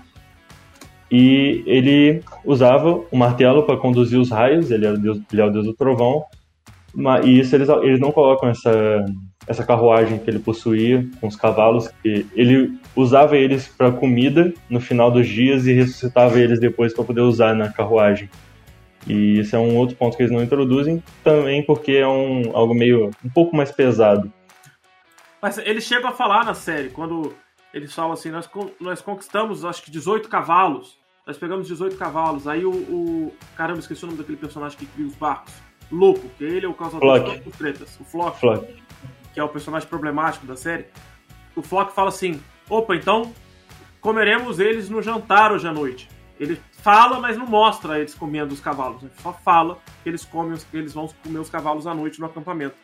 E 1.11 1.63
ele 1.67 2.23
usava 2.45 3.03
o 3.11 3.17
martelo 3.17 3.63
para 3.63 3.77
conduzir 3.77 4.19
os 4.19 4.31
raios, 4.31 4.71
ele, 4.71 4.87
era 4.87 4.97
o 4.97 4.99
deus, 4.99 5.21
ele 5.33 5.41
é 5.41 5.45
o 5.45 5.51
deus 5.51 5.67
do 5.67 5.75
trovão. 5.75 6.25
E 7.25 7.41
isso 7.41 7.55
eles, 7.55 7.69
eles 7.69 8.01
não 8.01 8.11
colocam 8.11 8.49
essa, 8.49 9.05
essa 9.47 9.65
carruagem 9.65 10.19
que 10.19 10.29
ele 10.29 10.39
possuía 10.39 11.07
com 11.21 11.29
os 11.29 11.37
cavalos, 11.37 11.89
que 12.03 12.27
ele 12.35 12.79
usava 12.95 13.37
eles 13.37 13.69
para 13.69 13.93
comida 13.93 14.53
no 14.69 14.81
final 14.81 15.11
dos 15.11 15.29
dias 15.29 15.67
e 15.67 15.73
ressuscitava 15.73 16.39
eles 16.41 16.59
depois 16.59 16.93
para 16.93 17.05
poder 17.05 17.21
usar 17.21 17.55
na 17.55 17.73
carruagem. 17.73 18.29
E 19.07 19.39
isso 19.39 19.55
é 19.55 19.59
um 19.59 19.77
outro 19.77 19.97
ponto 19.97 20.17
que 20.17 20.23
eles 20.25 20.33
não 20.33 20.43
introduzem, 20.43 21.03
também 21.23 21.63
porque 21.65 21.93
é 21.93 22.09
um, 22.09 22.51
algo 22.57 22.75
meio 22.75 23.11
um 23.25 23.29
pouco 23.29 23.57
mais 23.57 23.71
pesado. 23.71 24.33
Mas 25.41 25.59
eles 25.59 25.85
chegam 25.85 26.11
a 26.11 26.13
falar 26.13 26.45
na 26.45 26.55
série, 26.55 26.89
quando 26.89 27.33
eles 27.73 27.95
falam 27.95 28.13
assim, 28.13 28.31
nós, 28.31 28.51
nós 28.81 29.01
conquistamos 29.01 29.65
acho 29.65 29.83
que 29.83 29.93
18 29.93 30.29
cavalos, 30.29 30.99
nós 31.25 31.39
pegamos 31.39 31.69
18 31.69 31.97
cavalos, 31.97 32.49
aí 32.49 32.65
o, 32.65 32.73
o 32.73 33.33
caramba, 33.57 33.79
esqueci 33.79 34.03
o 34.03 34.07
nome 34.07 34.19
daquele 34.19 34.39
personagem 34.39 34.77
que 34.77 34.87
cria 34.87 35.07
os 35.07 35.15
barcos, 35.15 35.53
louco, 35.91 36.29
que 36.37 36.43
ele 36.43 36.67
é 36.67 36.69
o 36.69 36.75
causador 36.75 37.23
de 37.23 37.49
as 37.49 37.57
tretas, 37.57 38.01
o 38.01 38.05
Flock, 38.05 38.41
Flock, 38.41 38.67
que 39.37 39.41
é 39.41 39.45
o 39.45 39.51
personagem 39.51 39.87
problemático 39.87 40.47
da 40.47 40.57
série, 40.57 40.87
o 41.55 41.61
Flock 41.61 41.93
fala 41.93 42.09
assim, 42.09 42.43
opa, 42.71 42.97
então 42.97 43.35
comeremos 44.01 44.59
eles 44.59 44.89
no 44.89 45.03
jantar 45.03 45.53
hoje 45.53 45.69
à 45.69 45.73
noite. 45.75 46.09
Ele 46.41 46.59
fala, 46.73 47.21
mas 47.21 47.37
não 47.37 47.47
mostra 47.47 47.99
eles 47.99 48.15
comendo 48.15 48.55
os 48.55 48.61
cavalos. 48.61 49.03
Ele 49.03 49.13
só 49.19 49.35
fala 49.35 49.79
que 50.03 50.09
eles 50.09 50.25
comem, 50.25 50.57
que 50.57 50.75
eles 50.75 50.95
vão 50.95 51.07
comer 51.23 51.39
os 51.39 51.51
cavalos 51.51 51.87
à 51.87 51.95
noite 51.95 52.19
no 52.19 52.25
acampamento. 52.25 52.77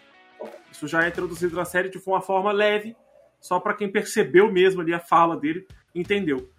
Isso 0.71 0.87
já 0.87 1.03
é 1.03 1.09
introduzido 1.09 1.57
na 1.57 1.65
série 1.65 1.89
de 1.89 1.97
uma 2.07 2.21
forma 2.21 2.53
leve, 2.53 2.95
só 3.41 3.59
para 3.59 3.73
quem 3.73 3.91
percebeu 3.91 4.53
mesmo 4.53 4.83
ali 4.83 4.93
a 4.93 5.01
fala 5.01 5.39
dele, 5.39 5.67
entendeu. 5.95 6.52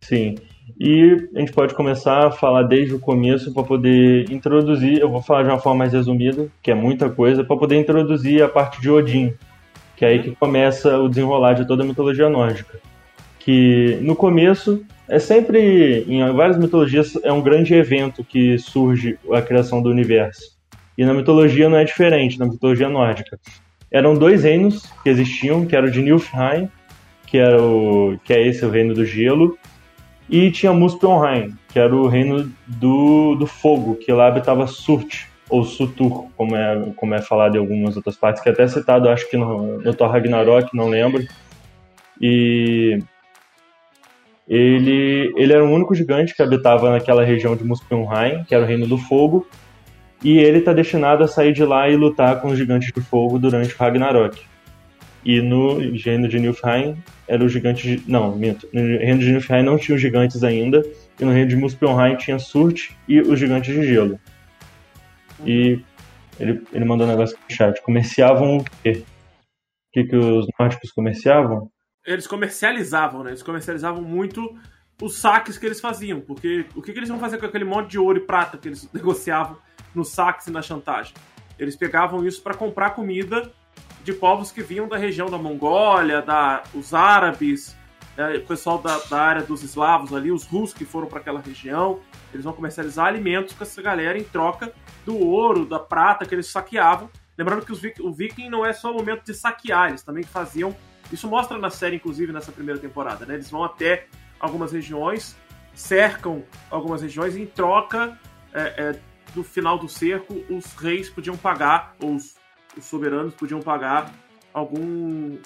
Sim. 0.00 0.36
E 0.78 1.28
a 1.34 1.40
gente 1.40 1.52
pode 1.52 1.74
começar 1.74 2.26
a 2.26 2.30
falar 2.30 2.62
desde 2.62 2.94
o 2.94 3.00
começo 3.00 3.52
para 3.52 3.62
poder 3.62 4.30
introduzir. 4.30 4.98
Eu 4.98 5.10
vou 5.10 5.22
falar 5.22 5.42
de 5.42 5.48
uma 5.48 5.58
forma 5.58 5.80
mais 5.80 5.92
resumida, 5.92 6.48
que 6.62 6.70
é 6.70 6.74
muita 6.74 7.08
coisa, 7.10 7.42
para 7.42 7.56
poder 7.56 7.76
introduzir 7.76 8.42
a 8.42 8.48
parte 8.48 8.80
de 8.80 8.90
Odin, 8.90 9.34
que 9.96 10.04
é 10.04 10.08
aí 10.08 10.22
que 10.22 10.36
começa 10.36 10.98
o 10.98 11.08
desenrolar 11.08 11.54
de 11.54 11.66
toda 11.66 11.82
a 11.82 11.86
mitologia 11.86 12.28
nórdica. 12.28 12.78
Que 13.40 13.98
no 14.02 14.14
começo 14.14 14.84
é 15.08 15.18
sempre, 15.18 16.04
em 16.06 16.20
várias 16.32 16.58
mitologias, 16.58 17.18
é 17.24 17.32
um 17.32 17.40
grande 17.40 17.74
evento 17.74 18.22
que 18.22 18.58
surge 18.58 19.18
a 19.32 19.40
criação 19.40 19.82
do 19.82 19.88
universo. 19.88 20.56
E 20.96 21.04
na 21.04 21.14
mitologia 21.14 21.68
não 21.68 21.78
é 21.78 21.84
diferente, 21.84 22.38
na 22.38 22.46
mitologia 22.46 22.88
nórdica. 22.88 23.38
Eram 23.90 24.14
dois 24.14 24.44
reinos 24.44 24.82
que 25.02 25.08
existiam, 25.08 25.64
que 25.64 25.74
era 25.74 25.86
o 25.86 25.90
de 25.90 26.02
Nilfheim, 26.02 26.68
que, 27.26 27.38
era 27.38 27.60
o, 27.62 28.18
que 28.22 28.32
é 28.34 28.46
esse 28.46 28.64
o 28.64 28.70
reino 28.70 28.94
do 28.94 29.04
gelo, 29.04 29.58
e 30.28 30.50
tinha 30.50 30.72
Muspelheim, 30.72 31.56
que 31.68 31.78
era 31.78 31.94
o 31.94 32.06
reino 32.06 32.52
do, 32.66 33.34
do 33.34 33.46
fogo, 33.46 33.96
que 33.96 34.12
lá 34.12 34.28
habitava 34.28 34.66
Surt, 34.66 35.26
ou 35.48 35.64
Sutur, 35.64 36.26
como 36.36 36.54
é, 36.54 36.92
como 36.96 37.14
é 37.14 37.22
falado 37.22 37.56
em 37.56 37.58
algumas 37.58 37.96
outras 37.96 38.16
partes, 38.16 38.42
que 38.42 38.48
é 38.48 38.52
até 38.52 38.66
citado, 38.68 39.08
acho 39.08 39.28
que 39.30 39.36
no, 39.36 39.78
no 39.80 39.94
Thor 39.94 40.10
Ragnarok, 40.10 40.76
não 40.76 40.88
lembro. 40.88 41.24
E 42.20 42.98
ele, 44.46 45.32
ele 45.36 45.52
era 45.52 45.64
o 45.64 45.70
único 45.70 45.94
gigante 45.94 46.34
que 46.34 46.42
habitava 46.42 46.90
naquela 46.90 47.24
região 47.24 47.56
de 47.56 47.64
Muspelheim, 47.64 48.44
que 48.44 48.54
era 48.54 48.64
o 48.64 48.66
Reino 48.66 48.86
do 48.86 48.98
Fogo, 48.98 49.46
e 50.22 50.38
ele 50.38 50.58
está 50.58 50.72
destinado 50.72 51.24
a 51.24 51.28
sair 51.28 51.52
de 51.52 51.64
lá 51.64 51.88
e 51.88 51.96
lutar 51.96 52.40
com 52.40 52.48
os 52.48 52.58
gigantes 52.58 52.92
de 52.92 53.00
fogo 53.00 53.38
durante 53.38 53.74
o 53.74 53.78
Ragnarok. 53.78 54.44
E 55.28 55.42
no 55.42 55.76
reino 55.78 56.26
de 56.26 56.40
Nilfheim 56.40 56.96
era 57.26 57.44
o 57.44 57.48
gigante 57.50 57.98
de... 57.98 58.10
Não, 58.10 58.34
minto. 58.34 58.66
No 58.72 58.80
reino 58.80 59.18
de 59.18 59.30
Nilfheim 59.30 59.62
não 59.62 59.76
tinha 59.76 59.94
os 59.94 60.00
gigantes 60.00 60.42
ainda, 60.42 60.82
e 61.20 61.24
no 61.24 61.32
reino 61.32 61.50
de 61.50 61.56
Muspelheim 61.56 62.16
tinha 62.16 62.38
Surt 62.38 62.92
e 63.06 63.20
os 63.20 63.38
gigantes 63.38 63.74
de 63.74 63.86
gelo. 63.86 64.18
E 65.44 65.80
ele, 66.40 66.62
ele 66.72 66.84
mandou 66.86 67.06
um 67.06 67.10
negócio 67.10 67.36
no 67.36 67.54
chat. 67.54 67.82
Comerciavam 67.82 68.56
o 68.56 68.64
quê? 68.82 69.02
O 69.02 69.92
que, 69.92 70.04
que 70.04 70.16
os 70.16 70.46
nórdicos 70.58 70.90
comerciavam? 70.92 71.70
eles 72.06 72.26
comercializavam, 72.26 73.22
né? 73.22 73.30
Eles 73.30 73.42
comercializavam 73.42 74.02
muito 74.02 74.58
os 75.02 75.18
saques 75.18 75.58
que 75.58 75.66
eles 75.66 75.78
faziam, 75.78 76.22
porque 76.22 76.64
o 76.74 76.80
que, 76.80 76.92
que 76.92 76.98
eles 76.98 77.08
vão 77.10 77.18
fazer 77.18 77.36
com 77.36 77.44
aquele 77.44 77.64
monte 77.64 77.90
de 77.90 77.98
ouro 77.98 78.18
e 78.18 78.22
prata 78.22 78.56
que 78.56 78.68
eles 78.68 78.90
negociavam 78.94 79.58
nos 79.94 80.08
saques 80.08 80.46
e 80.46 80.50
na 80.50 80.62
chantagem? 80.62 81.12
Eles 81.58 81.76
pegavam 81.76 82.26
isso 82.26 82.42
para 82.42 82.54
comprar 82.54 82.90
comida 82.90 83.52
de 84.12 84.14
povos 84.14 84.50
que 84.50 84.62
vinham 84.62 84.88
da 84.88 84.96
região 84.96 85.28
da 85.28 85.36
Mongólia, 85.36 86.22
da, 86.22 86.62
os 86.74 86.94
árabes, 86.94 87.76
é, 88.16 88.38
o 88.38 88.46
pessoal 88.46 88.78
da, 88.78 88.98
da, 88.98 89.20
área 89.20 89.42
dos 89.42 89.62
eslavos 89.62 90.14
ali, 90.14 90.32
os 90.32 90.44
russos 90.44 90.74
que 90.74 90.84
foram 90.84 91.06
para 91.06 91.20
aquela 91.20 91.40
região. 91.40 92.00
Eles 92.32 92.44
vão 92.44 92.54
comercializar 92.54 93.06
alimentos 93.06 93.54
com 93.54 93.62
essa 93.62 93.82
galera 93.82 94.18
em 94.18 94.24
troca 94.24 94.72
do 95.04 95.18
ouro, 95.18 95.66
da 95.66 95.78
prata 95.78 96.24
que 96.24 96.34
eles 96.34 96.46
saqueavam. 96.46 97.10
Lembrando 97.36 97.64
que 97.64 97.72
os, 97.72 97.82
o 98.00 98.12
viking 98.12 98.48
não 98.48 98.64
é 98.64 98.72
só 98.72 98.90
o 98.90 98.94
momento 98.94 99.24
de 99.24 99.34
saquear, 99.34 99.90
eles 99.90 100.02
também 100.02 100.24
faziam 100.24 100.74
isso 101.12 101.26
mostra 101.26 101.56
na 101.56 101.70
série, 101.70 101.96
inclusive, 101.96 102.32
nessa 102.32 102.52
primeira 102.52 102.78
temporada, 102.78 103.24
né? 103.24 103.34
Eles 103.34 103.50
vão 103.50 103.64
até 103.64 104.06
algumas 104.38 104.72
regiões, 104.72 105.36
cercam 105.74 106.44
algumas 106.70 107.00
regiões 107.00 107.34
e 107.34 107.42
em 107.42 107.46
troca 107.46 108.18
é, 108.52 108.60
é, 108.60 109.00
do 109.34 109.42
final 109.42 109.78
do 109.78 109.88
cerco, 109.88 110.34
os 110.50 110.74
reis 110.74 111.08
podiam 111.08 111.36
pagar, 111.36 111.94
ou 112.02 112.14
os, 112.14 112.34
os 112.78 112.84
soberanos 112.84 113.34
podiam 113.34 113.60
pagar 113.60 114.12
algum 114.52 115.38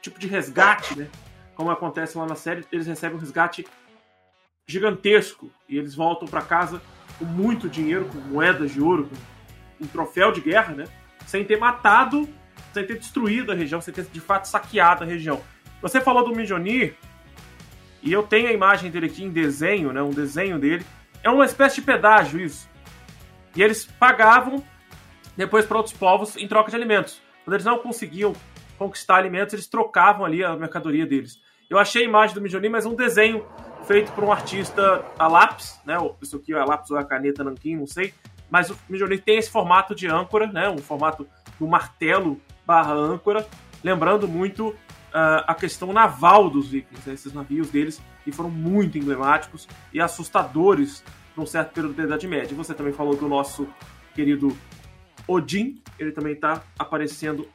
tipo 0.00 0.18
de 0.18 0.26
resgate, 0.26 0.98
né? 0.98 1.08
Como 1.54 1.70
acontece 1.70 2.16
lá 2.16 2.26
na 2.26 2.34
série, 2.34 2.64
eles 2.70 2.86
recebem 2.86 3.16
um 3.16 3.20
resgate 3.20 3.66
gigantesco 4.66 5.50
e 5.68 5.76
eles 5.76 5.94
voltam 5.94 6.28
para 6.28 6.42
casa 6.42 6.80
com 7.18 7.24
muito 7.24 7.68
dinheiro, 7.68 8.04
com 8.06 8.18
moedas 8.18 8.70
de 8.70 8.80
ouro, 8.80 9.08
com 9.78 9.84
um 9.84 9.88
troféu 9.88 10.30
de 10.30 10.40
guerra, 10.40 10.74
né? 10.74 10.84
Sem 11.26 11.44
ter 11.44 11.58
matado 11.58 12.28
sem 12.72 12.86
ter 12.86 12.98
destruído 12.98 13.52
a 13.52 13.54
região, 13.54 13.80
sem 13.80 13.92
ter 13.92 14.04
de 14.04 14.20
fato 14.20 14.46
saqueado 14.46 15.04
a 15.04 15.06
região. 15.06 15.40
Você 15.80 16.00
falou 16.00 16.24
do 16.24 16.34
Mijonir, 16.34 16.94
e 18.02 18.12
eu 18.12 18.22
tenho 18.22 18.48
a 18.48 18.52
imagem 18.52 18.90
dele 18.90 19.06
aqui 19.06 19.24
em 19.24 19.30
desenho, 19.30 19.92
né, 19.92 20.02
um 20.02 20.10
desenho 20.10 20.58
dele. 20.58 20.84
É 21.22 21.30
uma 21.30 21.44
espécie 21.44 21.76
de 21.76 21.82
pedágio 21.82 22.40
isso. 22.40 22.68
E 23.56 23.62
eles 23.62 23.84
pagavam 23.84 24.64
depois 25.38 25.64
para 25.64 25.76
outros 25.76 25.96
povos 25.96 26.36
em 26.36 26.48
troca 26.48 26.68
de 26.68 26.76
alimentos. 26.76 27.22
Quando 27.44 27.54
eles 27.54 27.64
não 27.64 27.78
conseguiam 27.78 28.34
conquistar 28.76 29.16
alimentos, 29.16 29.54
eles 29.54 29.68
trocavam 29.68 30.26
ali 30.26 30.44
a 30.44 30.56
mercadoria 30.56 31.06
deles. 31.06 31.40
Eu 31.70 31.78
achei 31.78 32.02
a 32.02 32.04
imagem 32.04 32.34
do 32.34 32.40
Mijonir, 32.40 32.70
mas 32.70 32.84
um 32.84 32.94
desenho 32.94 33.46
feito 33.86 34.10
por 34.12 34.24
um 34.24 34.32
artista 34.32 35.04
a 35.16 35.28
lápis, 35.28 35.80
né? 35.86 35.96
Isso 36.20 36.36
aqui 36.36 36.52
é 36.52 36.64
lápis 36.64 36.90
ou 36.90 36.98
a 36.98 37.04
caneta 37.04 37.44
não 37.44 37.86
sei. 37.86 38.12
Mas 38.50 38.68
o 38.68 38.76
Mijonir 38.88 39.22
tem 39.22 39.38
esse 39.38 39.48
formato 39.48 39.94
de 39.94 40.08
âncora, 40.08 40.48
né? 40.48 40.68
Um 40.68 40.78
formato 40.78 41.26
do 41.58 41.68
martelo 41.68 42.40
barra 42.66 42.92
âncora, 42.92 43.46
lembrando 43.82 44.26
muito 44.26 44.68
uh, 44.70 45.44
a 45.46 45.54
questão 45.54 45.92
naval 45.92 46.50
dos 46.50 46.68
vikings, 46.68 47.08
né? 47.08 47.14
esses 47.14 47.32
navios 47.32 47.70
deles 47.70 48.02
que 48.24 48.32
foram 48.32 48.50
muito 48.50 48.98
emblemáticos 48.98 49.68
e 49.92 50.00
assustadores 50.00 51.04
para 51.32 51.44
um 51.44 51.46
certo 51.46 51.72
período 51.72 51.94
da 51.94 52.04
Idade 52.04 52.26
Média. 52.26 52.56
Você 52.56 52.74
também 52.74 52.92
falou 52.92 53.14
do 53.14 53.28
nosso 53.28 53.68
querido 54.14 54.56
Odin, 55.28 55.80
ele 55.98 56.10
também 56.10 56.32
está 56.32 56.62
aparecendo 56.78 57.48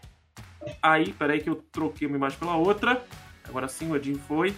aí. 0.82 1.12
Peraí 1.14 1.42
que 1.42 1.50
eu 1.50 1.56
troquei 1.72 2.08
uma 2.08 2.16
imagem 2.16 2.38
pela 2.38 2.56
outra. 2.56 3.04
Agora 3.50 3.68
sim, 3.68 3.90
o 3.90 3.94
Odin 3.94 4.16
foi. 4.16 4.56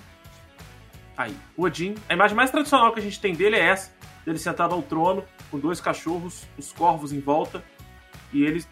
Aí, 1.18 1.36
o 1.56 1.64
Odin. 1.64 1.96
A 2.10 2.14
imagem 2.14 2.36
mais 2.36 2.52
tradicional 2.52 2.94
que 2.94 3.00
a 3.00 3.04
gente 3.04 3.20
tem 3.20 3.34
dele 3.34 3.56
é 3.56 3.62
essa, 3.62 3.92
dele 4.26 4.38
sentado 4.38 4.76
ao 4.76 4.82
trono, 4.82 5.24
com 5.50 5.58
dois 5.58 5.80
cachorros, 5.80 6.46
os 6.58 6.74
corvos 6.74 7.14
em 7.14 7.22
volta, 7.22 7.64
e 8.34 8.44
ele 8.44 8.66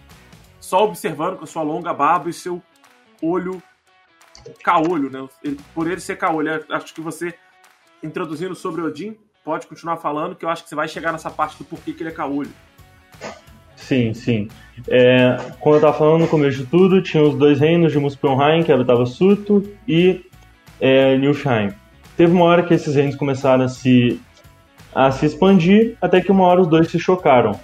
só 0.59 0.83
observando 0.83 1.37
com 1.37 1.45
a 1.45 1.47
sua 1.47 1.63
longa 1.63 1.93
barba 1.93 2.29
e 2.29 2.33
seu 2.33 2.61
olho 3.21 3.63
caolho, 4.61 5.09
né? 5.09 5.27
Por 5.73 5.89
ele 5.89 6.01
ser 6.01 6.17
caolho. 6.17 6.65
Acho 6.69 6.93
que 6.93 6.99
você, 6.99 7.33
introduzindo 8.03 8.55
sobre 8.55 8.81
Odin, 8.81 9.17
pode 9.43 9.67
continuar 9.67 9.97
falando, 9.97 10.35
que 10.35 10.43
eu 10.43 10.49
acho 10.49 10.63
que 10.63 10.69
você 10.69 10.75
vai 10.75 10.87
chegar 10.87 11.13
nessa 11.13 11.29
parte 11.29 11.57
do 11.57 11.63
porquê 11.63 11.93
que 11.93 12.03
ele 12.03 12.09
é 12.09 12.13
caolho. 12.13 12.51
Sim, 13.87 14.13
sim. 14.13 14.47
É, 14.87 15.35
quando 15.59 15.75
eu 15.75 15.79
estava 15.79 15.97
falando 15.97 16.21
no 16.21 16.27
começo 16.27 16.59
de 16.59 16.65
tudo, 16.65 17.01
tinha 17.01 17.21
os 17.21 17.37
dois 17.37 17.59
reinos 17.59 17.91
de 17.91 17.99
Muspelheim, 17.99 18.63
que 18.63 18.71
habitava 18.71 19.05
Suto, 19.05 19.69
e 19.87 20.21
é, 20.79 21.17
Nilfheim. 21.17 21.73
Teve 22.15 22.31
uma 22.31 22.45
hora 22.45 22.63
que 22.63 22.73
esses 22.73 22.95
reinos 22.95 23.15
começaram 23.15 23.65
a 23.65 23.67
se, 23.67 24.21
a 24.95 25.11
se 25.11 25.25
expandir, 25.25 25.97
até 26.01 26.21
que 26.21 26.31
uma 26.31 26.45
hora 26.45 26.61
os 26.61 26.67
dois 26.67 26.89
se 26.89 26.97
chocaram. 26.97 27.59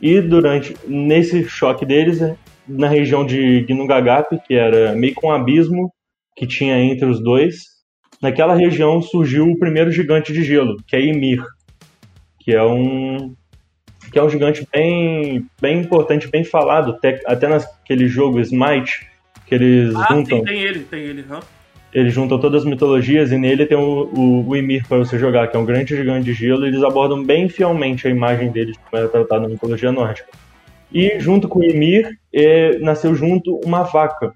E 0.00 0.20
durante 0.20 0.74
nesse 0.86 1.44
choque 1.44 1.84
deles, 1.84 2.20
na 2.66 2.88
região 2.88 3.26
de 3.26 3.62
Gnungagap, 3.62 4.38
que 4.46 4.54
era 4.54 4.94
meio 4.94 5.14
com 5.14 5.28
um 5.28 5.32
abismo 5.32 5.92
que 6.34 6.46
tinha 6.46 6.78
entre 6.78 7.04
os 7.04 7.22
dois, 7.22 7.56
naquela 8.22 8.54
região 8.54 9.02
surgiu 9.02 9.46
o 9.46 9.58
primeiro 9.58 9.92
gigante 9.92 10.32
de 10.32 10.42
gelo, 10.42 10.76
que 10.86 10.96
é 10.96 11.00
Ymir, 11.00 11.42
que 12.40 12.54
é 12.54 12.62
um 12.62 13.34
que 14.10 14.18
é 14.18 14.22
um 14.22 14.30
gigante 14.30 14.66
bem, 14.72 15.46
bem 15.60 15.80
importante, 15.80 16.28
bem 16.28 16.44
falado, 16.44 16.92
até, 16.92 17.20
até 17.26 17.48
naquele 17.48 18.08
jogo 18.08 18.40
Smite, 18.40 19.06
que 19.46 19.54
eles 19.54 19.94
ah, 19.94 20.06
juntam. 20.10 20.38
Sim, 20.38 20.44
tem 20.44 20.62
ele, 20.62 20.80
tem 20.80 21.00
ele, 21.00 21.24
huh? 21.30 21.40
Eles 21.92 22.12
juntam 22.12 22.38
todas 22.38 22.62
as 22.62 22.68
mitologias 22.68 23.32
e 23.32 23.38
nele 23.38 23.64
tem 23.64 23.76
o, 23.76 24.10
o, 24.12 24.48
o 24.48 24.56
Ymir 24.56 24.86
para 24.86 24.98
você 24.98 25.18
jogar, 25.18 25.48
que 25.48 25.56
é 25.56 25.60
um 25.60 25.64
grande 25.64 25.96
gigante 25.96 26.24
de 26.24 26.34
gelo, 26.34 26.66
e 26.66 26.68
eles 26.68 26.82
abordam 26.82 27.24
bem 27.24 27.48
fielmente 27.48 28.06
a 28.06 28.10
imagem 28.10 28.50
deles, 28.50 28.76
como 28.76 29.00
era 29.00 29.08
tratado 29.08 29.42
na 29.42 29.48
mitologia 29.48 29.90
nórdica. 29.90 30.28
E 30.92 31.18
junto 31.18 31.48
com 31.48 31.60
o 31.60 31.64
Ymir, 31.64 32.18
é, 32.32 32.78
nasceu 32.78 33.14
junto 33.14 33.58
uma 33.64 33.82
vaca 33.82 34.32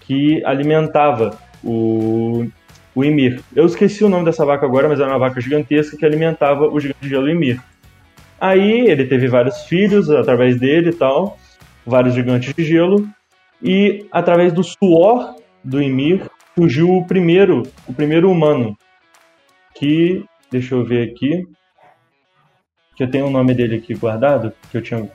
que 0.00 0.44
alimentava 0.44 1.36
o, 1.62 2.46
o 2.94 3.04
Ymir. 3.04 3.40
Eu 3.54 3.66
esqueci 3.66 4.04
o 4.04 4.08
nome 4.08 4.24
dessa 4.24 4.44
vaca 4.44 4.64
agora, 4.64 4.88
mas 4.88 5.00
era 5.00 5.10
uma 5.10 5.18
vaca 5.18 5.40
gigantesca 5.40 5.96
que 5.96 6.06
alimentava 6.06 6.68
o 6.68 6.78
gigante 6.78 7.00
de 7.02 7.08
gelo 7.08 7.28
Ymir. 7.28 7.60
Aí 8.40 8.88
ele 8.88 9.04
teve 9.04 9.28
vários 9.28 9.64
filhos 9.64 10.10
através 10.10 10.58
dele 10.58 10.90
e 10.90 10.94
tal, 10.94 11.36
vários 11.84 12.14
gigantes 12.14 12.54
de 12.54 12.64
gelo, 12.64 13.06
e 13.62 14.06
através 14.10 14.52
do 14.52 14.64
suor 14.64 15.36
do 15.62 15.82
Ymir 15.82 16.22
surgiu 16.54 16.90
o 16.90 17.06
primeiro, 17.06 17.62
o 17.86 17.92
primeiro 17.92 18.30
humano, 18.30 18.76
que, 19.74 20.24
deixa 20.50 20.74
eu 20.74 20.84
ver 20.84 21.10
aqui, 21.10 21.46
que 22.96 23.04
eu 23.04 23.10
tenho 23.10 23.26
o 23.26 23.30
nome 23.30 23.54
dele 23.54 23.76
aqui 23.76 23.94
guardado, 23.94 24.52
que 24.70 24.76
eu 24.78 24.82
tinha, 24.82 25.08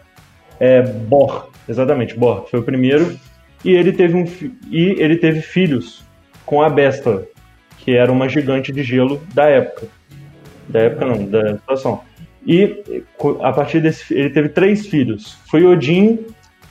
é 0.60 0.82
Bor, 0.82 1.50
exatamente, 1.68 2.16
Bor, 2.16 2.48
foi 2.48 2.60
o 2.60 2.64
primeiro, 2.64 3.20
e 3.64 3.72
ele 3.72 3.92
teve, 3.92 4.16
um, 4.16 4.26
e 4.70 4.96
ele 5.02 5.18
teve 5.18 5.42
filhos 5.42 6.04
com 6.46 6.62
a 6.62 6.70
Besta, 6.70 7.28
que 7.80 7.96
era 7.96 8.12
uma 8.12 8.30
gigante 8.30 8.72
de 8.72 8.84
gelo 8.84 9.20
da 9.34 9.46
época. 9.46 9.88
Da 10.68 10.82
época 10.82 11.06
não, 11.06 11.26
da 11.26 11.58
situação. 11.58 12.02
E 12.46 13.04
a 13.42 13.52
partir 13.52 13.82
desse 13.82 14.14
ele 14.14 14.30
teve 14.30 14.50
três 14.50 14.86
filhos. 14.86 15.38
Foi 15.50 15.66
Odin 15.66 16.26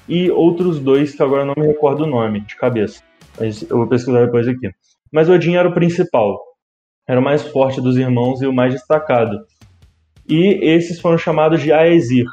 e 0.09 0.31
outros 0.31 0.79
dois 0.79 1.15
que 1.15 1.23
agora 1.23 1.45
não 1.45 1.55
me 1.57 1.67
recordo 1.67 2.05
o 2.05 2.07
nome 2.07 2.41
de 2.41 2.57
cabeça. 2.57 3.03
Mas 3.39 3.63
eu 3.63 3.79
vou 3.79 3.87
pesquisar 3.87 4.25
depois 4.25 4.47
aqui. 4.47 4.71
Mas 5.11 5.29
Odin 5.29 5.57
era 5.57 5.69
o 5.69 5.75
principal. 5.75 6.41
Era 7.07 7.21
o 7.21 7.23
mais 7.23 7.43
forte 7.43 7.81
dos 7.81 7.97
irmãos 7.97 8.41
e 8.41 8.47
o 8.47 8.53
mais 8.53 8.73
destacado. 8.73 9.45
E 10.29 10.59
esses 10.63 11.01
foram 11.01 11.19
chamados 11.19 11.61
de 11.61 11.73
Aesir. 11.73 12.27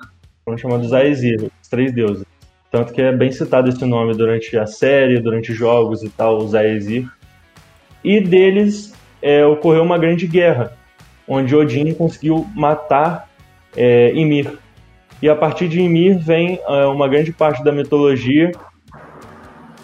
Foram 0.46 0.58
chamados 0.58 0.94
Aesir, 0.94 1.52
os 1.62 1.68
três 1.68 1.92
deuses. 1.94 2.26
Tanto 2.72 2.94
que 2.94 3.02
é 3.02 3.12
bem 3.12 3.32
citado 3.32 3.68
esse 3.68 3.84
nome 3.86 4.14
durante 4.14 4.58
a 4.58 4.66
série, 4.66 5.20
durante 5.20 5.54
jogos 5.54 6.04
e 6.04 6.10
tal, 6.10 6.38
os 6.38 6.56
Aesir. 6.56 7.10
E 8.04 8.22
deles 8.22 8.94
é, 9.22 9.46
ocorreu 9.46 9.84
uma 9.84 9.98
grande 9.98 10.26
guerra, 10.26 10.78
onde 11.28 11.56
Odin 11.56 11.94
conseguiu 11.94 12.48
matar 12.56 13.30
é, 13.76 14.12
Ymir. 14.14 14.58
E 15.22 15.30
a 15.30 15.36
partir 15.36 15.68
de 15.68 15.80
Ymir 15.80 16.20
vem 16.20 16.60
é, 16.68 16.86
uma 16.86 17.08
grande 17.08 17.32
parte 17.32 17.64
da 17.64 17.72
mitologia 17.72 18.52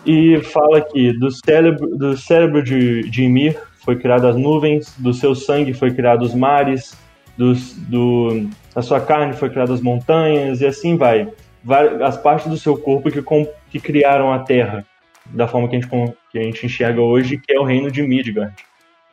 e 0.06 0.40
fala 0.42 0.82
que 0.82 1.14
do 1.14 1.30
cérebro, 1.30 1.88
do 1.98 2.18
cérebro 2.18 2.64
de, 2.64 3.10
de 3.10 3.24
Ymir 3.24 3.60
foi 3.84 3.98
criado 3.98 4.28
as 4.28 4.36
nuvens, 4.36 4.96
do 4.98 5.14
seu 5.14 5.36
sangue 5.36 5.74
foi 5.74 5.92
criado 5.92 6.24
os 6.24 6.34
mares, 6.34 6.98
dos, 7.38 7.74
do, 7.74 8.50
da 8.74 8.82
sua 8.82 9.00
carne 9.00 9.34
foi 9.34 9.50
criado 9.50 9.72
as 9.72 9.82
montanhas 9.82 10.60
e 10.62 10.66
assim 10.66 10.98
vai. 10.98 11.32
As 12.04 12.18
partes 12.18 12.48
do 12.48 12.58
seu 12.58 12.78
corpo 12.78 13.12
que, 13.12 13.22
que 13.70 13.80
criaram 13.80 14.32
a 14.32 14.40
Terra, 14.40 14.86
da 15.26 15.48
forma 15.48 15.68
que 15.68 15.76
a, 15.76 15.80
gente, 15.80 15.90
que 16.32 16.40
a 16.40 16.44
gente 16.44 16.66
enxerga 16.66 17.02
hoje, 17.02 17.38
que 17.38 17.54
é 17.54 17.60
o 17.60 17.64
reino 17.64 17.92
de 17.92 18.02
Midgard. 18.02 18.56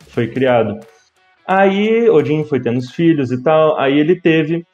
Foi 0.09 0.29
criado. 0.29 0.79
Aí 1.47 2.09
Odin 2.09 2.45
foi 2.45 2.61
tendo 2.61 2.79
os 2.79 2.91
filhos 2.91 3.31
e 3.31 3.43
tal. 3.43 3.79
Aí 3.79 3.99
ele 3.99 4.21
teve 4.21 4.67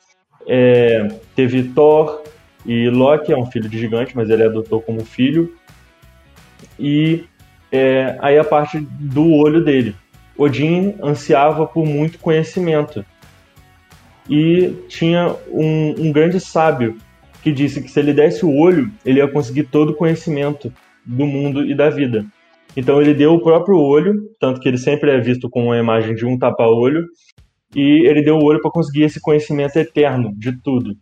é, 0.46 1.08
teve 1.34 1.64
Thor 1.64 2.22
e 2.64 2.88
Loki 2.88 3.32
é 3.32 3.36
um 3.36 3.46
filho 3.46 3.68
de 3.68 3.78
gigante, 3.78 4.16
mas 4.16 4.30
ele 4.30 4.44
adotou 4.44 4.80
como 4.80 5.04
filho. 5.04 5.54
E 6.78 7.24
é, 7.70 8.16
aí 8.20 8.38
a 8.38 8.44
parte 8.44 8.80
do 8.80 9.32
olho 9.32 9.64
dele. 9.64 9.94
Odin 10.36 10.94
ansiava 11.02 11.66
por 11.66 11.84
muito 11.84 12.18
conhecimento 12.18 13.04
e 14.28 14.74
tinha 14.88 15.34
um, 15.48 16.06
um 16.06 16.12
grande 16.12 16.40
sábio 16.40 16.96
que 17.42 17.52
disse 17.52 17.82
que 17.82 17.90
se 17.90 17.98
ele 17.98 18.12
desse 18.12 18.44
o 18.44 18.54
olho, 18.54 18.90
ele 19.04 19.18
ia 19.18 19.28
conseguir 19.28 19.64
todo 19.64 19.90
o 19.90 19.94
conhecimento 19.94 20.72
do 21.04 21.26
mundo 21.26 21.64
e 21.64 21.74
da 21.74 21.90
vida. 21.90 22.24
Então 22.76 23.00
ele 23.00 23.14
deu 23.14 23.34
o 23.34 23.40
próprio 23.40 23.78
olho, 23.78 24.14
tanto 24.38 24.60
que 24.60 24.68
ele 24.68 24.78
sempre 24.78 25.10
é 25.10 25.20
visto 25.20 25.48
com 25.48 25.72
a 25.72 25.78
imagem 25.78 26.14
de 26.14 26.24
um 26.24 26.38
tapa-olho, 26.38 27.06
e 27.74 28.06
ele 28.08 28.22
deu 28.22 28.36
o 28.36 28.44
olho 28.44 28.60
para 28.60 28.70
conseguir 28.70 29.02
esse 29.02 29.20
conhecimento 29.20 29.76
eterno 29.76 30.32
de 30.36 30.52
tudo. 30.62 30.96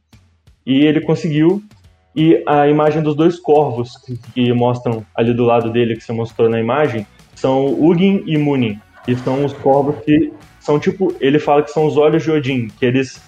E 0.66 0.84
ele 0.84 1.00
conseguiu, 1.00 1.62
e 2.14 2.42
a 2.46 2.68
imagem 2.68 3.02
dos 3.02 3.14
dois 3.14 3.38
corvos 3.38 3.96
que, 4.04 4.18
que 4.32 4.52
mostram 4.52 5.04
ali 5.14 5.32
do 5.32 5.44
lado 5.44 5.70
dele, 5.70 5.96
que 5.96 6.04
você 6.04 6.12
mostrou 6.12 6.48
na 6.48 6.60
imagem, 6.60 7.06
são 7.34 7.66
Ugin 7.66 8.22
e 8.26 8.36
Munin, 8.36 8.78
e 9.06 9.14
são 9.16 9.44
os 9.44 9.52
corvos 9.52 9.96
que 10.04 10.32
são 10.60 10.78
tipo, 10.78 11.14
ele 11.18 11.38
fala 11.38 11.62
que 11.62 11.70
são 11.70 11.86
os 11.86 11.96
olhos 11.96 12.22
de 12.22 12.30
Odin, 12.30 12.68
que 12.68 12.84
eles 12.84 13.26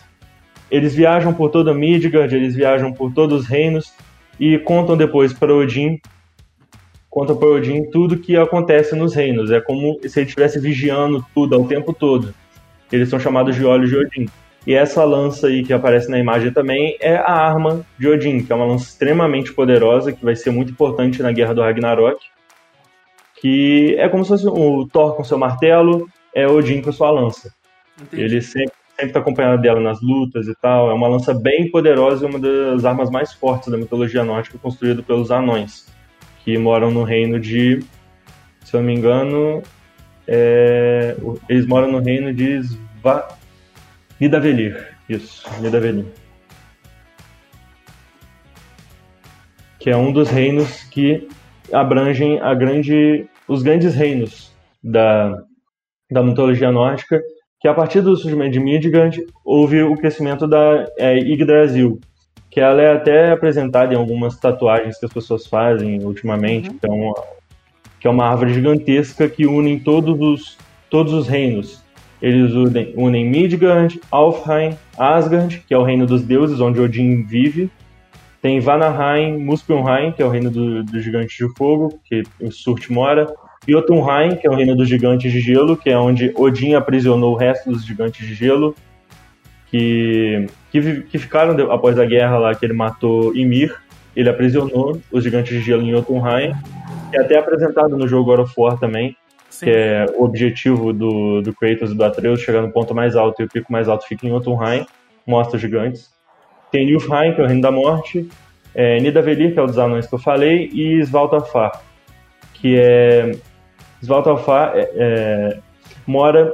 eles 0.71 0.95
viajam 0.95 1.33
por 1.33 1.51
toda 1.51 1.75
Midgard, 1.75 2.37
eles 2.37 2.55
viajam 2.55 2.93
por 2.93 3.13
todos 3.13 3.41
os 3.41 3.47
reinos 3.49 3.93
e 4.39 4.57
contam 4.59 4.97
depois 4.97 5.33
para 5.33 5.53
Odin 5.53 5.99
conta 7.11 7.35
para 7.35 7.49
Odin 7.49 7.91
tudo 7.91 8.19
que 8.19 8.37
acontece 8.37 8.95
nos 8.95 9.15
reinos. 9.15 9.51
É 9.51 9.61
como 9.61 9.99
se 10.07 10.21
ele 10.21 10.29
estivesse 10.29 10.61
vigiando 10.61 11.25
tudo 11.35 11.57
ao 11.57 11.65
tempo 11.67 11.93
todo. 11.93 12.33
Eles 12.91 13.09
são 13.09 13.19
chamados 13.19 13.57
de 13.57 13.65
olhos 13.67 13.91
de 13.91 13.97
Odin. 13.97 14.29
E 14.67 14.75
essa 14.75 15.03
lança 15.05 15.49
aí 15.49 15.65
que 15.65 15.73
aparece 15.73 16.09
na 16.11 16.19
imagem 16.19 16.53
também 16.53 16.97
é 17.01 17.17
a 17.17 17.33
arma 17.33 17.85
de 17.99 18.09
Odin, 18.09 18.45
que 18.45 18.53
é 18.53 18.55
uma 18.55 18.67
lança 18.67 18.85
extremamente 18.85 19.53
poderosa, 19.53 20.13
que 20.13 20.25
vai 20.25 20.37
ser 20.37 20.51
muito 20.51 20.71
importante 20.71 21.23
na 21.23 21.33
Guerra 21.33 21.55
do 21.55 21.63
Ragnarok. 21.63 22.25
Que 23.41 23.97
é 23.99 24.09
como 24.09 24.23
se 24.23 24.29
fosse 24.29 24.47
o 24.47 24.87
Thor 24.87 25.17
com 25.17 25.25
seu 25.25 25.39
martelo, 25.39 26.09
é 26.35 26.47
Odin 26.47 26.81
com 26.83 26.93
sua 26.93 27.11
lança. 27.11 27.53
Entendi. 28.01 28.23
Ele 28.23 28.41
sempre 28.41 28.81
sempre 28.91 29.13
está 29.13 29.21
acompanhado 29.21 29.63
dela 29.63 29.81
nas 29.81 29.99
lutas 30.03 30.47
e 30.47 30.55
tal. 30.61 30.91
É 30.91 30.93
uma 30.93 31.09
lança 31.09 31.33
bem 31.33 31.71
poderosa 31.71 32.27
e 32.27 32.29
uma 32.29 32.39
das 32.39 32.85
armas 32.85 33.11
mais 33.11 33.33
fortes 33.33 33.71
da 33.71 33.79
mitologia 33.79 34.23
nórdica, 34.23 34.59
construída 34.59 35.03
pelos 35.03 35.31
anões 35.31 35.87
que 36.45 36.57
moram 36.59 36.91
no 36.91 37.03
reino 37.03 37.39
de, 37.39 37.81
se 38.65 38.75
eu 38.75 38.81
não 38.81 38.87
me 38.87 38.95
engano, 38.95 39.63
é, 40.27 41.17
eles 41.49 41.67
moram 41.67 41.91
no 41.91 41.99
reino 41.99 42.33
de 42.33 42.63
Sva, 42.63 43.29
Nidavellir. 44.21 44.97
Isso, 45.09 45.45
Nidavellir. 45.61 46.07
Que 49.79 49.91
é 49.91 49.97
um 49.97 50.13
dos 50.13 50.29
reinos 50.29 50.85
que 50.85 51.29
abrangem 51.73 52.39
a 52.41 52.55
grande, 52.55 53.27
os 53.49 53.63
grandes 53.63 53.95
reinos 53.95 54.55
da, 54.83 55.43
da 56.11 56.23
mitologia 56.23 56.71
nórdica, 56.71 57.21
que 57.61 57.69
a 57.69 57.75
partir 57.75 58.01
do 58.01 58.17
surgimento 58.17 58.53
de 58.53 58.61
Midgard 58.61 59.21
houve 59.45 59.83
o 59.83 59.97
crescimento 59.97 60.47
da 60.47 60.87
é, 60.99 61.19
Yggdrasil, 61.19 62.01
que 62.51 62.61
ela 62.61 62.83
é 62.83 62.93
até 62.93 63.31
apresentada 63.31 63.95
em 63.95 63.97
algumas 63.97 64.37
tatuagens 64.37 64.99
que 64.99 65.07
as 65.07 65.13
pessoas 65.13 65.47
fazem 65.47 66.03
ultimamente, 66.03 66.69
uhum. 66.69 66.79
que, 66.79 66.87
é 66.87 66.91
uma, 66.91 67.15
que 68.01 68.09
é 68.09 68.11
uma 68.11 68.27
árvore 68.27 68.53
gigantesca 68.53 69.29
que 69.29 69.47
une 69.47 69.79
todos 69.79 70.21
os, 70.21 70.59
todos 70.91 71.13
os 71.13 71.29
reinos. 71.29 71.83
Eles 72.21 72.53
unem, 72.53 72.93
unem 72.97 73.25
Midgard, 73.25 74.01
Alfheim, 74.11 74.77
Asgard, 74.99 75.63
que 75.67 75.73
é 75.73 75.79
o 75.79 75.85
reino 75.85 76.07
dos 76.07 76.23
deuses, 76.23 76.61
onde 76.61 76.81
Odin 76.81 77.23
vive. 77.23 77.71
Tem 78.43 78.59
Vanaheim, 78.59 79.39
Muspelheim, 79.39 80.13
que 80.13 80.23
é 80.23 80.27
o 80.27 80.29
reino 80.29 80.51
do, 80.51 80.83
dos 80.83 81.05
gigantes 81.05 81.37
de 81.37 81.55
fogo, 81.55 82.01
que 82.05 82.23
o 82.41 82.51
Surt 82.51 82.91
mora. 82.91 83.33
Jotunheim, 83.69 84.37
que 84.37 84.47
é 84.47 84.51
o 84.51 84.55
reino 84.55 84.75
dos 84.75 84.89
gigantes 84.89 85.31
de 85.31 85.41
gelo, 85.41 85.77
que 85.77 85.91
é 85.91 85.97
onde 85.97 86.33
Odin 86.35 86.75
aprisionou 86.75 87.33
o 87.33 87.37
resto 87.37 87.71
dos 87.71 87.85
gigantes 87.85 88.27
de 88.27 88.35
gelo 88.35 88.75
que, 89.71 90.47
que, 90.71 91.03
que 91.03 91.19
ficaram 91.19 91.73
após 91.73 91.99
a 91.99 92.05
guerra 92.05 92.39
lá 92.39 92.55
que 92.55 92.65
ele 92.67 92.73
matou 92.73 93.35
Ymir. 93.35 93.75
ele 94.17 94.29
aprisionou 94.29 95.01
os 95.13 95.23
gigantes 95.23 95.57
de 95.57 95.63
gelo 95.63 95.83
em 95.83 95.93
Jotunheim, 95.93 96.53
que 97.11 97.17
é 97.17 97.21
até 97.21 97.39
apresentado 97.39 97.97
no 97.97 98.09
jogo 98.09 98.25
God 98.25 98.41
of 98.41 98.55
War 98.57 98.79
também, 98.79 99.17
Sim. 99.49 99.67
que 99.67 99.71
é 99.71 100.07
o 100.17 100.25
objetivo 100.25 100.93
do, 100.93 101.41
do 101.41 101.55
Kratos 101.55 101.93
e 101.93 101.95
do 101.95 102.05
Atreus, 102.05 102.41
chegar 102.41 102.63
no 102.63 102.73
ponto 102.73 102.95
mais 102.95 103.15
alto 103.15 103.41
e 103.41 103.45
o 103.45 103.49
pico 103.49 103.73
mais 103.73 103.89
alto 103.89 104.07
fica 104.07 104.27
em 104.27 104.31
Jotunheim, 104.31 104.85
mostra 105.27 105.57
os 105.57 105.63
gigantes. 105.63 106.11
Tem 106.73 106.87
Nilfheim, 106.87 107.35
que 107.35 107.41
é 107.41 107.45
o 107.45 107.47
Reino 107.47 107.63
da 107.63 107.71
Morte, 107.71 108.29
é, 108.75 108.99
Nidavellir, 109.01 109.53
que 109.53 109.59
é 109.59 109.63
o 109.63 109.67
dos 109.67 109.79
anões 109.79 110.07
que 110.07 110.15
eu 110.15 110.19
falei, 110.19 110.71
e 110.73 111.01
Svaltafar, 111.01 111.81
que 112.55 112.77
é... 112.79 113.33
Svaltafar 114.03 114.73
é, 114.75 114.91
é, 114.97 115.59
mora 116.07 116.53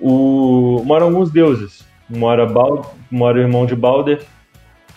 o, 0.00 0.82
moram 0.84 1.06
alguns 1.06 1.30
deuses. 1.30 1.86
Mora, 2.08 2.46
Bald, 2.46 2.86
mora 3.10 3.38
o 3.38 3.40
irmão 3.40 3.66
de 3.66 3.76
Balder, 3.76 4.24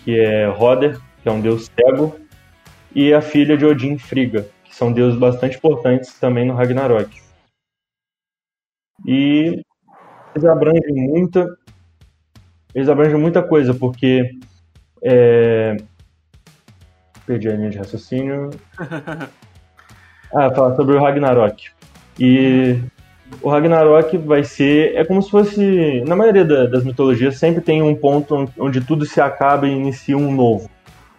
que 0.03 0.19
é 0.19 0.47
Roder, 0.47 0.99
que 1.21 1.29
é 1.29 1.31
um 1.31 1.41
deus 1.41 1.69
cego, 1.75 2.15
e 2.93 3.13
a 3.13 3.21
filha 3.21 3.57
de 3.57 3.65
Odin, 3.65 3.97
Frigga, 3.97 4.47
que 4.63 4.75
são 4.75 4.91
deuses 4.91 5.19
bastante 5.19 5.57
importantes 5.57 6.17
também 6.19 6.45
no 6.45 6.53
Ragnarok. 6.53 7.21
E 9.05 9.63
eles 10.33 10.45
abrangem 10.45 10.93
muita, 10.93 11.45
eles 12.73 12.87
abrangem 12.87 13.19
muita 13.19 13.41
coisa, 13.43 13.73
porque 13.73 14.29
é... 15.03 15.77
perdi 17.25 17.49
a 17.49 17.55
linha 17.55 17.69
de 17.69 17.77
raciocínio. 17.77 18.49
ah, 20.33 20.51
falar 20.51 20.75
sobre 20.75 20.95
o 20.95 21.01
Ragnarok. 21.01 21.71
E 22.19 22.79
o 23.41 23.49
Ragnarok 23.49 24.17
vai 24.17 24.43
ser. 24.43 24.95
É 24.95 25.05
como 25.05 25.21
se 25.21 25.29
fosse. 25.29 26.03
Na 26.05 26.15
maioria 26.15 26.43
da, 26.43 26.65
das 26.65 26.83
mitologias, 26.83 27.37
sempre 27.37 27.61
tem 27.61 27.81
um 27.81 27.95
ponto 27.95 28.49
onde 28.57 28.81
tudo 28.81 29.05
se 29.05 29.21
acaba 29.21 29.67
e 29.67 29.71
inicia 29.71 30.17
um 30.17 30.33
novo. 30.33 30.69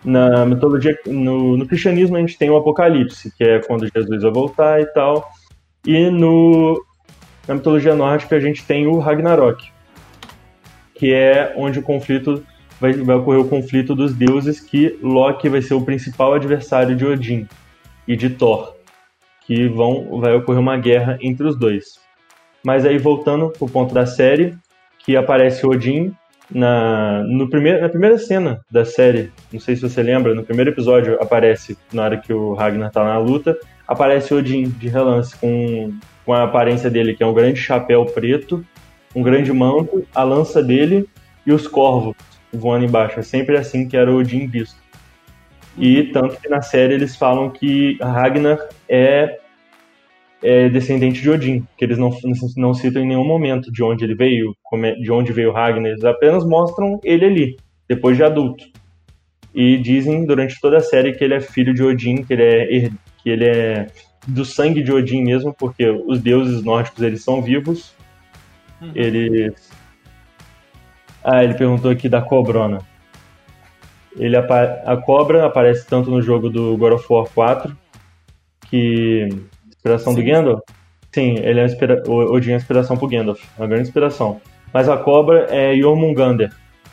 Na 0.04 0.44
mitologia. 0.44 0.98
No, 1.06 1.56
no 1.56 1.66
cristianismo, 1.66 2.16
a 2.16 2.20
gente 2.20 2.36
tem 2.36 2.50
o 2.50 2.56
Apocalipse, 2.56 3.32
que 3.36 3.44
é 3.44 3.60
quando 3.60 3.88
Jesus 3.92 4.22
vai 4.22 4.32
voltar 4.32 4.80
e 4.80 4.86
tal. 4.86 5.30
E 5.86 6.10
no, 6.10 6.84
na 7.46 7.54
mitologia 7.54 7.94
nórdica, 7.94 8.36
a 8.36 8.40
gente 8.40 8.64
tem 8.64 8.86
o 8.86 8.98
Ragnarok, 8.98 9.70
que 10.94 11.12
é 11.12 11.54
onde 11.56 11.78
o 11.78 11.82
conflito. 11.82 12.44
Vai, 12.80 12.94
vai 12.94 13.14
ocorrer 13.14 13.40
o 13.40 13.48
conflito 13.48 13.94
dos 13.94 14.12
deuses, 14.12 14.58
que 14.58 14.98
Loki 15.00 15.48
vai 15.48 15.62
ser 15.62 15.74
o 15.74 15.82
principal 15.82 16.34
adversário 16.34 16.96
de 16.96 17.06
Odin 17.06 17.46
e 18.08 18.16
de 18.16 18.28
Thor 18.28 18.74
que 19.46 19.68
vão 19.68 20.20
vai 20.20 20.34
ocorrer 20.34 20.60
uma 20.60 20.76
guerra 20.76 21.18
entre 21.20 21.46
os 21.46 21.58
dois. 21.58 22.01
Mas 22.64 22.86
aí 22.86 22.98
voltando 22.98 23.50
pro 23.50 23.68
ponto 23.68 23.92
da 23.92 24.06
série, 24.06 24.54
que 24.98 25.16
aparece 25.16 25.66
Odin 25.66 26.14
na, 26.50 27.22
no 27.24 27.48
primeiro, 27.48 27.80
na 27.80 27.88
primeira 27.88 28.18
cena 28.18 28.60
da 28.70 28.84
série, 28.84 29.32
não 29.52 29.58
sei 29.58 29.74
se 29.74 29.82
você 29.82 30.02
lembra, 30.02 30.34
no 30.34 30.44
primeiro 30.44 30.70
episódio 30.70 31.16
aparece, 31.20 31.76
na 31.92 32.04
hora 32.04 32.16
que 32.18 32.32
o 32.32 32.52
Ragnar 32.52 32.90
tá 32.90 33.02
na 33.02 33.18
luta, 33.18 33.56
aparece 33.86 34.34
Odin 34.34 34.64
de 34.64 34.88
relance 34.88 35.36
com, 35.36 35.92
com 36.24 36.32
a 36.32 36.44
aparência 36.44 36.90
dele, 36.90 37.14
que 37.14 37.22
é 37.22 37.26
um 37.26 37.34
grande 37.34 37.58
chapéu 37.58 38.04
preto, 38.06 38.64
um 39.14 39.22
grande 39.22 39.52
manto, 39.52 40.06
a 40.14 40.22
lança 40.22 40.62
dele 40.62 41.08
e 41.46 41.52
os 41.52 41.66
corvos 41.66 42.14
voando 42.52 42.84
embaixo. 42.84 43.18
É 43.18 43.22
sempre 43.22 43.56
assim 43.56 43.88
que 43.88 43.96
era 43.96 44.12
Odin 44.12 44.46
visto. 44.46 44.80
E 45.78 46.04
tanto 46.04 46.38
que 46.38 46.48
na 46.48 46.60
série 46.60 46.94
eles 46.94 47.16
falam 47.16 47.48
que 47.48 47.96
Ragnar 48.00 48.58
é 48.88 49.38
é 50.42 50.68
descendente 50.68 51.22
de 51.22 51.30
Odin, 51.30 51.64
que 51.78 51.84
eles 51.84 51.98
não, 51.98 52.10
não 52.56 52.74
citam 52.74 53.02
em 53.02 53.06
nenhum 53.06 53.24
momento 53.24 53.70
de 53.70 53.82
onde 53.82 54.04
ele 54.04 54.14
veio, 54.14 54.54
é, 54.74 54.92
de 54.94 55.12
onde 55.12 55.32
veio 55.32 55.52
Ragnar, 55.52 55.92
eles 55.92 56.04
apenas 56.04 56.44
mostram 56.44 56.98
ele 57.04 57.24
ali, 57.24 57.56
depois 57.88 58.16
de 58.16 58.24
adulto. 58.24 58.64
E 59.54 59.76
dizem 59.78 60.24
durante 60.26 60.60
toda 60.60 60.78
a 60.78 60.82
série 60.82 61.12
que 61.12 61.22
ele 61.22 61.34
é 61.34 61.40
filho 61.40 61.72
de 61.72 61.82
Odin, 61.82 62.24
que 62.24 62.32
ele 62.32 62.42
é, 62.42 62.90
que 63.22 63.30
ele 63.30 63.44
é 63.44 63.86
do 64.26 64.44
sangue 64.44 64.82
de 64.82 64.92
Odin 64.92 65.22
mesmo, 65.22 65.54
porque 65.54 65.88
os 65.88 66.20
deuses 66.20 66.64
nórdicos 66.64 67.02
eles 67.02 67.22
são 67.22 67.40
vivos. 67.40 67.94
Uhum. 68.80 68.92
Eles. 68.94 69.70
Ah, 71.22 71.44
ele 71.44 71.54
perguntou 71.54 71.90
aqui 71.90 72.08
da 72.08 72.20
Cobrona. 72.20 72.80
Ele 74.16 74.36
a 74.36 74.96
cobra 75.04 75.46
aparece 75.46 75.86
tanto 75.86 76.10
no 76.10 76.20
jogo 76.20 76.50
do 76.50 76.76
God 76.76 76.94
of 76.94 77.06
War 77.08 77.26
4, 77.32 77.76
que 78.68 79.28
Inspiração 79.82 80.14
Sim. 80.14 80.20
do 80.20 80.26
Gandalf? 80.30 80.60
Sim, 81.10 81.34
ele 81.40 81.58
é 81.58 81.64
inspira... 81.64 82.02
o 82.06 82.32
Odin 82.32 82.52
é 82.52 82.56
inspiração 82.56 82.96
pro 82.96 83.08
Gandalf, 83.08 83.42
uma 83.58 83.66
grande 83.66 83.88
inspiração. 83.88 84.40
Mas 84.72 84.88
a 84.88 84.96
cobra 84.96 85.48
é 85.50 85.76
Jormungandr. 85.76 86.50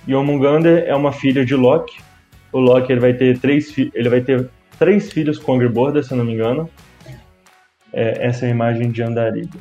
Jormungandr 0.08 0.84
é 0.86 0.96
uma 0.96 1.12
filha 1.12 1.46
de 1.46 1.56
Loki. 1.56 2.00
O 2.52 2.60
Loki 2.60 2.92
ele 2.92 3.00
vai 3.00 3.14
ter 3.14 3.38
três, 3.38 3.72
fi... 3.72 3.92
ele 3.94 4.10
vai 4.10 4.22
ter 4.22 4.50
três 4.80 5.14
filhos 5.14 5.38
com 5.38 5.54
Angrboda, 5.54 6.02
se 6.02 6.12
eu 6.12 6.18
não 6.18 6.26
me 6.26 6.34
engano. 6.34 6.68
É, 7.94 8.26
essa 8.26 8.46
é 8.46 8.50
a 8.50 8.52
imagem 8.52 8.90
de 8.90 9.04
Andariga. 9.04 9.60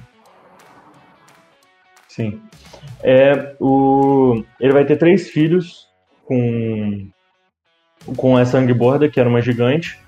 Sim. 2.09 2.41
É, 3.03 3.55
o... 3.61 4.43
Ele 4.59 4.73
vai 4.73 4.87
ter 4.87 4.97
três 4.97 5.29
filhos 5.29 5.87
com, 6.25 7.09
com 8.17 8.39
essa 8.39 8.59
Angrboda, 8.59 9.09
que 9.09 9.21
era 9.21 9.29
uma 9.29 9.43
gigante. 9.43 9.99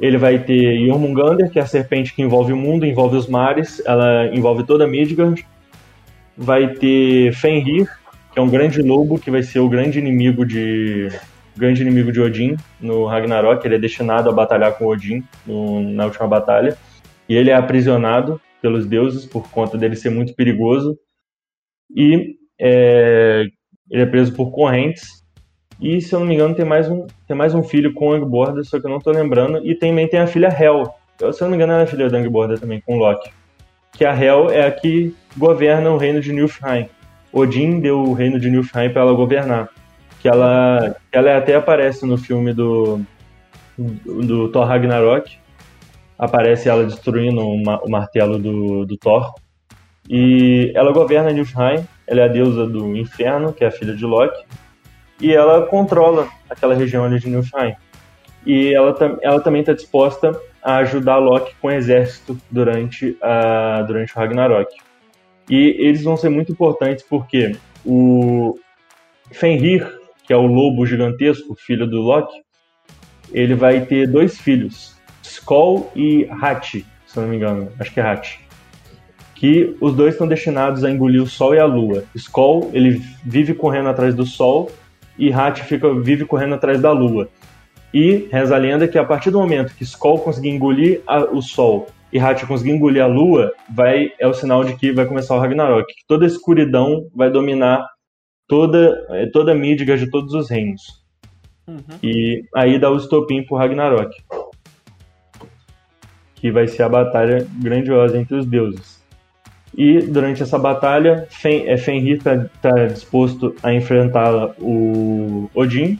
Ele 0.00 0.18
vai 0.18 0.38
ter 0.38 0.84
Jormungandr, 0.86 1.50
que 1.50 1.58
é 1.58 1.62
a 1.62 1.66
serpente 1.66 2.14
que 2.14 2.22
envolve 2.22 2.52
o 2.52 2.56
mundo, 2.56 2.84
envolve 2.84 3.16
os 3.16 3.28
mares, 3.28 3.82
ela 3.86 4.26
envolve 4.34 4.64
toda 4.64 4.86
Midgard. 4.86 5.46
Vai 6.36 6.74
ter 6.74 7.32
Fenrir, 7.32 7.88
que 8.32 8.38
é 8.38 8.42
um 8.42 8.50
grande 8.50 8.82
lobo, 8.82 9.18
que 9.18 9.30
vai 9.30 9.42
ser 9.42 9.60
o 9.60 9.68
grande 9.68 9.98
inimigo 9.98 10.44
de 10.44 11.08
grande 11.56 11.82
inimigo 11.82 12.10
de 12.10 12.20
Odin 12.20 12.56
no 12.80 13.06
Ragnarok. 13.06 13.64
Ele 13.64 13.76
é 13.76 13.78
destinado 13.78 14.28
a 14.28 14.32
batalhar 14.32 14.76
com 14.76 14.86
Odin 14.86 15.22
no, 15.46 15.80
na 15.80 16.06
última 16.06 16.26
batalha. 16.26 16.76
E 17.28 17.34
ele 17.36 17.50
é 17.50 17.54
aprisionado 17.54 18.40
pelos 18.60 18.86
deuses 18.86 19.24
por 19.24 19.48
conta 19.50 19.78
dele 19.78 19.94
ser 19.94 20.10
muito 20.10 20.34
perigoso. 20.34 20.98
E 21.94 22.34
é, 22.60 23.46
ele 23.88 24.02
é 24.02 24.06
preso 24.06 24.34
por 24.34 24.50
correntes 24.50 25.23
e, 25.84 26.00
se 26.00 26.14
eu 26.14 26.20
não 26.20 26.26
me 26.26 26.34
engano, 26.34 26.54
tem 26.54 26.64
mais 26.64 26.88
um, 26.88 27.06
tem 27.28 27.36
mais 27.36 27.54
um 27.54 27.62
filho 27.62 27.92
com 27.92 28.10
Angborda, 28.10 28.64
só 28.64 28.80
que 28.80 28.86
eu 28.86 28.90
não 28.90 28.98
tô 28.98 29.10
lembrando. 29.10 29.60
E 29.62 29.74
também 29.74 30.08
tem 30.08 30.18
a 30.18 30.26
filha 30.26 30.48
Hel. 30.48 30.94
Eu, 31.20 31.30
se 31.30 31.42
eu 31.42 31.44
não 31.44 31.50
me 31.50 31.56
engano, 31.56 31.74
ela 31.74 31.82
é 31.82 31.86
filha 31.86 32.08
da 32.08 32.16
Angborda 32.16 32.56
também, 32.56 32.80
com 32.80 32.96
Loki. 32.96 33.30
Que 33.92 34.02
a 34.06 34.18
Hel 34.18 34.48
é 34.48 34.66
a 34.66 34.70
que 34.70 35.14
governa 35.36 35.90
o 35.90 35.98
reino 35.98 36.22
de 36.22 36.32
Nilfheim. 36.32 36.88
Odin 37.30 37.80
deu 37.80 38.00
o 38.00 38.14
reino 38.14 38.40
de 38.40 38.48
Nilfheim 38.48 38.88
para 38.88 39.02
ela 39.02 39.12
governar. 39.12 39.68
Que 40.22 40.26
ela, 40.26 40.96
ela 41.12 41.36
até 41.36 41.54
aparece 41.54 42.06
no 42.06 42.16
filme 42.16 42.54
do, 42.54 43.02
do 43.76 44.48
Thor 44.48 44.64
Ragnarok. 44.64 45.36
Aparece 46.18 46.66
ela 46.66 46.84
destruindo 46.84 47.46
uma, 47.46 47.78
o 47.84 47.90
martelo 47.90 48.38
do, 48.38 48.86
do 48.86 48.96
Thor. 48.96 49.34
E 50.08 50.72
ela 50.74 50.92
governa 50.92 51.30
Nilfheim. 51.30 51.86
Ela 52.06 52.22
é 52.22 52.24
a 52.24 52.28
deusa 52.28 52.66
do 52.66 52.96
inferno, 52.96 53.52
que 53.52 53.62
é 53.62 53.66
a 53.66 53.70
filha 53.70 53.94
de 53.94 54.06
Loki 54.06 54.42
e 55.20 55.32
ela 55.32 55.66
controla 55.66 56.28
aquela 56.48 56.74
região 56.74 57.04
ali 57.04 57.18
de 57.18 57.28
Nilfheim. 57.28 57.74
E 58.44 58.74
ela, 58.74 58.94
ela 59.22 59.40
também 59.40 59.60
está 59.60 59.72
disposta 59.72 60.38
a 60.62 60.76
ajudar 60.76 61.18
Loki 61.18 61.54
com 61.60 61.68
o 61.68 61.70
exército 61.70 62.38
durante, 62.50 63.16
a, 63.22 63.82
durante 63.82 64.14
o 64.14 64.18
Ragnarok. 64.18 64.74
E 65.48 65.76
eles 65.78 66.02
vão 66.02 66.16
ser 66.16 66.28
muito 66.28 66.52
importantes 66.52 67.04
porque 67.08 67.56
o 67.84 68.58
Fenrir, 69.30 69.86
que 70.26 70.32
é 70.32 70.36
o 70.36 70.46
lobo 70.46 70.86
gigantesco, 70.86 71.54
filho 71.54 71.86
do 71.86 72.00
Loki, 72.00 72.42
ele 73.32 73.54
vai 73.54 73.84
ter 73.84 74.06
dois 74.06 74.38
filhos, 74.38 74.96
Skoll 75.22 75.90
e 75.94 76.28
Hati, 76.30 76.86
se 77.06 77.18
não 77.18 77.28
me 77.28 77.36
engano, 77.36 77.70
acho 77.78 77.92
que 77.92 78.00
é 78.00 78.02
Hati. 78.02 78.40
Que 79.34 79.76
os 79.80 79.94
dois 79.94 80.14
estão 80.14 80.26
destinados 80.26 80.84
a 80.84 80.90
engolir 80.90 81.22
o 81.22 81.26
Sol 81.26 81.54
e 81.54 81.58
a 81.58 81.66
Lua. 81.66 82.04
Skoll, 82.14 82.70
ele 82.72 83.02
vive 83.24 83.52
correndo 83.52 83.88
atrás 83.88 84.14
do 84.14 84.24
Sol 84.24 84.70
e 85.18 85.32
Hat 85.32 85.62
fica, 85.64 85.92
vive 86.00 86.24
correndo 86.24 86.54
atrás 86.54 86.80
da 86.80 86.90
Lua. 86.90 87.28
E 87.92 88.28
reza 88.30 88.56
a 88.56 88.58
lenda 88.58 88.88
que 88.88 88.98
a 88.98 89.04
partir 89.04 89.30
do 89.30 89.38
momento 89.38 89.74
que 89.74 89.84
Skoll 89.84 90.18
conseguir 90.18 90.50
engolir 90.50 91.02
a, 91.06 91.24
o 91.24 91.40
Sol 91.40 91.86
e 92.12 92.18
Hat 92.18 92.44
conseguir 92.46 92.72
engolir 92.72 93.02
a 93.02 93.06
Lua, 93.06 93.52
vai, 93.72 94.12
é 94.18 94.26
o 94.26 94.34
sinal 94.34 94.64
de 94.64 94.74
que 94.76 94.92
vai 94.92 95.06
começar 95.06 95.36
o 95.36 95.40
Ragnarok. 95.40 95.86
Que 95.86 96.06
toda 96.06 96.24
a 96.24 96.28
escuridão 96.28 97.08
vai 97.14 97.30
dominar 97.30 97.86
toda, 98.48 99.06
é, 99.10 99.26
toda 99.26 99.52
a 99.52 99.54
Midgard 99.54 100.04
de 100.04 100.10
todos 100.10 100.34
os 100.34 100.50
reinos. 100.50 100.82
Uhum. 101.66 101.98
E 102.02 102.44
aí 102.54 102.78
dá 102.78 102.90
o 102.90 102.96
estopim 102.96 103.44
pro 103.44 103.56
Ragnarok. 103.56 104.12
Que 106.34 106.50
vai 106.50 106.68
ser 106.68 106.82
a 106.82 106.88
batalha 106.88 107.46
grandiosa 107.60 108.18
entre 108.18 108.36
os 108.36 108.46
deuses. 108.46 109.03
E 109.76 110.00
durante 110.00 110.42
essa 110.42 110.58
batalha, 110.58 111.26
Fen 111.30 111.64
é, 111.66 111.76
Fenrir 111.76 112.18
está 112.18 112.46
tá 112.62 112.86
disposto 112.86 113.54
a 113.62 113.72
enfrentar 113.72 114.54
o 114.60 115.50
Odin. 115.54 115.98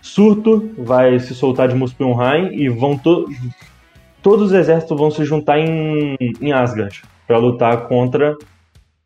Surto 0.00 0.70
vai 0.76 1.18
se 1.18 1.34
soltar 1.34 1.68
de 1.68 1.74
Muspelheim 1.74 2.52
e 2.52 2.68
vão 2.68 2.98
to 2.98 3.28
todos 4.20 4.46
os 4.48 4.52
exércitos 4.52 4.96
vão 4.96 5.10
se 5.10 5.24
juntar 5.24 5.58
em, 5.58 6.16
em 6.40 6.52
Asgard 6.52 7.02
para 7.26 7.38
lutar 7.38 7.88
contra 7.88 8.36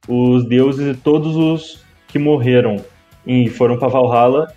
os 0.08 0.46
deuses 0.46 0.96
e 0.96 0.98
todos 0.98 1.36
os 1.36 1.84
que 2.08 2.18
morreram 2.18 2.76
e 3.26 3.48
foram 3.48 3.78
para 3.78 3.88
Valhalla 3.88 4.48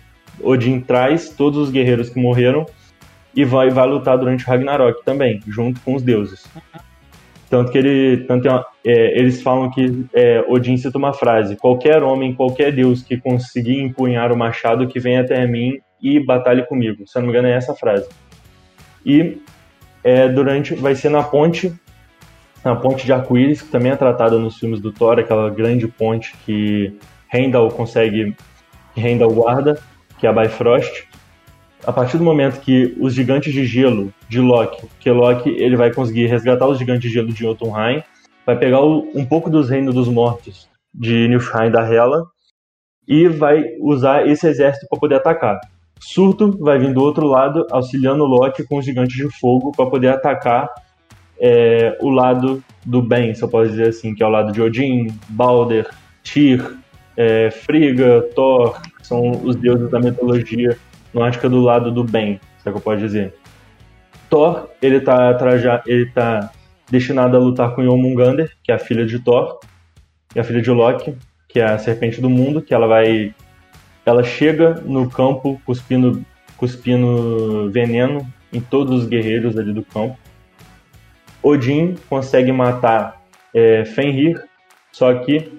Odin 0.42 0.80
traz 0.80 1.30
todos 1.30 1.58
os 1.58 1.70
guerreiros 1.70 2.08
que 2.08 2.20
morreram 2.20 2.66
e 3.34 3.44
vai, 3.44 3.70
vai 3.70 3.86
lutar 3.86 4.18
durante 4.18 4.44
o 4.44 4.48
Ragnarok 4.48 5.04
também, 5.04 5.40
junto 5.46 5.80
com 5.80 5.94
os 5.94 6.02
deuses. 6.02 6.46
Tanto 7.48 7.70
que 7.70 7.78
ele, 7.78 8.24
tanto 8.24 8.48
é, 8.48 8.64
é, 8.84 9.18
eles 9.18 9.42
falam 9.42 9.70
que 9.70 10.06
é, 10.12 10.44
Odin 10.48 10.76
cita 10.76 10.96
uma 10.96 11.12
frase: 11.12 11.56
qualquer 11.56 12.02
homem, 12.02 12.34
qualquer 12.34 12.72
deus 12.72 13.02
que 13.02 13.16
conseguir 13.16 13.80
empunhar 13.80 14.32
o 14.32 14.36
machado 14.36 14.86
que 14.86 14.98
vem 14.98 15.18
até 15.18 15.46
mim 15.46 15.78
e 16.00 16.18
batalhe 16.18 16.66
comigo. 16.66 17.06
Se 17.06 17.18
eu 17.18 17.22
não 17.22 17.28
me 17.28 17.32
engano 17.32 17.48
é 17.48 17.52
essa 17.52 17.74
frase. 17.74 18.08
E 19.04 19.38
é, 20.02 20.28
durante, 20.28 20.74
vai 20.74 20.94
ser 20.94 21.10
na 21.10 21.22
ponte, 21.22 21.72
na 22.64 22.74
ponte 22.74 23.04
de 23.04 23.12
Arco-Íris, 23.12 23.62
que 23.62 23.70
também 23.70 23.92
é 23.92 23.96
tratada 23.96 24.38
nos 24.38 24.58
filmes 24.58 24.80
do 24.80 24.92
Thor, 24.92 25.18
aquela 25.18 25.50
grande 25.50 25.86
ponte 25.86 26.34
que 26.44 26.96
Heimdall 27.32 27.70
consegue, 27.70 28.34
que 28.94 29.00
Heimdall 29.00 29.32
guarda, 29.32 29.78
que 30.18 30.26
é 30.26 30.30
a 30.30 30.32
Bifrost 30.32 31.10
a 31.86 31.92
partir 31.92 32.18
do 32.18 32.24
momento 32.24 32.60
que 32.60 32.94
os 33.00 33.14
gigantes 33.14 33.52
de 33.52 33.64
gelo 33.64 34.12
de 34.28 34.38
Loki, 34.40 34.86
que 34.98 35.10
Loki 35.10 35.50
ele 35.50 35.76
vai 35.76 35.92
conseguir 35.92 36.26
resgatar 36.26 36.66
os 36.66 36.78
gigantes 36.78 37.02
de 37.02 37.08
gelo 37.08 37.28
de 37.28 37.40
Jotunheim, 37.40 38.02
vai 38.50 38.58
pegar 38.58 38.80
o, 38.80 39.08
um 39.14 39.24
pouco 39.24 39.48
dos 39.48 39.70
reinos 39.70 39.94
dos 39.94 40.08
mortos 40.08 40.68
de 40.92 41.28
Niflheim 41.28 41.70
da 41.70 41.82
Hela 41.82 42.24
e 43.06 43.28
vai 43.28 43.64
usar 43.80 44.26
esse 44.26 44.46
exército 44.46 44.86
para 44.88 44.98
poder 44.98 45.14
atacar. 45.16 45.60
Surto 46.00 46.58
vai 46.58 46.78
vir 46.78 46.92
do 46.92 47.02
outro 47.02 47.26
lado, 47.26 47.66
auxiliando 47.70 48.24
Loki 48.24 48.64
com 48.64 48.78
os 48.78 48.84
gigantes 48.84 49.16
de 49.16 49.28
fogo 49.38 49.70
para 49.70 49.86
poder 49.86 50.08
atacar 50.08 50.68
é, 51.38 51.96
o 52.00 52.10
lado 52.10 52.62
do 52.84 53.00
bem, 53.00 53.34
se 53.34 53.42
eu 53.42 53.48
posso 53.48 53.70
dizer 53.70 53.88
assim, 53.88 54.14
que 54.14 54.22
é 54.22 54.26
o 54.26 54.30
lado 54.30 54.52
de 54.52 54.60
Odin, 54.60 55.08
Balder, 55.28 55.88
Tyr, 56.24 56.76
é, 57.16 57.50
Frigga, 57.50 58.22
Thor, 58.34 58.80
que 58.82 59.06
são 59.06 59.30
os 59.30 59.54
deuses 59.56 59.90
da 59.90 60.00
mitologia 60.00 60.76
nórdica 61.14 61.48
do 61.48 61.60
lado 61.60 61.92
do 61.92 62.02
bem, 62.02 62.40
se 62.58 62.68
é 62.68 62.72
que 62.72 62.78
eu 62.78 62.82
posso 62.82 62.98
dizer. 62.98 63.34
Thor, 64.28 64.68
ele 64.82 65.00
tá, 65.00 65.34
traja, 65.34 65.82
ele 65.86 66.06
tá 66.06 66.50
destinado 66.90 67.36
a 67.36 67.40
lutar 67.40 67.74
com 67.74 67.84
Jormungandr, 67.84 68.50
que 68.62 68.72
é 68.72 68.74
a 68.74 68.78
filha 68.78 69.06
de 69.06 69.18
Thor, 69.18 69.60
e 70.34 70.40
a 70.40 70.44
filha 70.44 70.60
de 70.60 70.70
Loki, 70.70 71.14
que 71.48 71.60
é 71.60 71.64
a 71.64 71.78
serpente 71.78 72.20
do 72.20 72.30
mundo, 72.30 72.62
que 72.62 72.74
ela 72.74 72.86
vai 72.86 73.34
ela 74.04 74.22
chega 74.22 74.74
no 74.84 75.08
campo 75.08 75.60
cuspindo 75.64 76.24
cuspindo 76.56 77.70
veneno 77.70 78.26
em 78.52 78.60
todos 78.60 79.02
os 79.02 79.08
guerreiros 79.08 79.56
ali 79.56 79.72
do 79.72 79.84
campo. 79.84 80.18
Odin 81.42 81.96
consegue 82.08 82.52
matar 82.52 83.22
é, 83.54 83.84
Fenrir, 83.84 84.42
só 84.92 85.14
que 85.14 85.52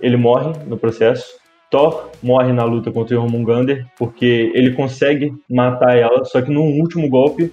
ele 0.00 0.16
morre 0.16 0.52
no 0.66 0.78
processo. 0.78 1.38
Thor 1.70 2.10
morre 2.22 2.52
na 2.52 2.64
luta 2.64 2.90
contra 2.90 3.16
Jormungandr 3.16 3.84
porque 3.98 4.50
ele 4.54 4.72
consegue 4.72 5.32
matar 5.50 5.96
ela, 5.96 6.24
só 6.24 6.40
que 6.40 6.50
no 6.50 6.62
último 6.62 7.08
golpe 7.08 7.52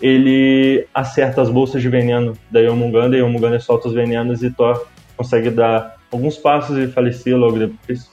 ele 0.00 0.86
acerta 0.92 1.40
as 1.40 1.50
bolsas 1.50 1.80
de 1.80 1.88
veneno 1.88 2.36
da 2.50 2.62
Jormungandr, 2.62 3.16
e 3.16 3.20
Jormungandr 3.20 3.60
solta 3.60 3.88
os 3.88 3.94
venenos 3.94 4.42
e 4.42 4.50
Thor 4.50 4.86
consegue 5.16 5.50
dar 5.50 5.96
alguns 6.10 6.36
passos 6.36 6.76
e 6.78 6.86
falecer 6.88 7.36
logo 7.36 7.58
depois. 7.58 8.10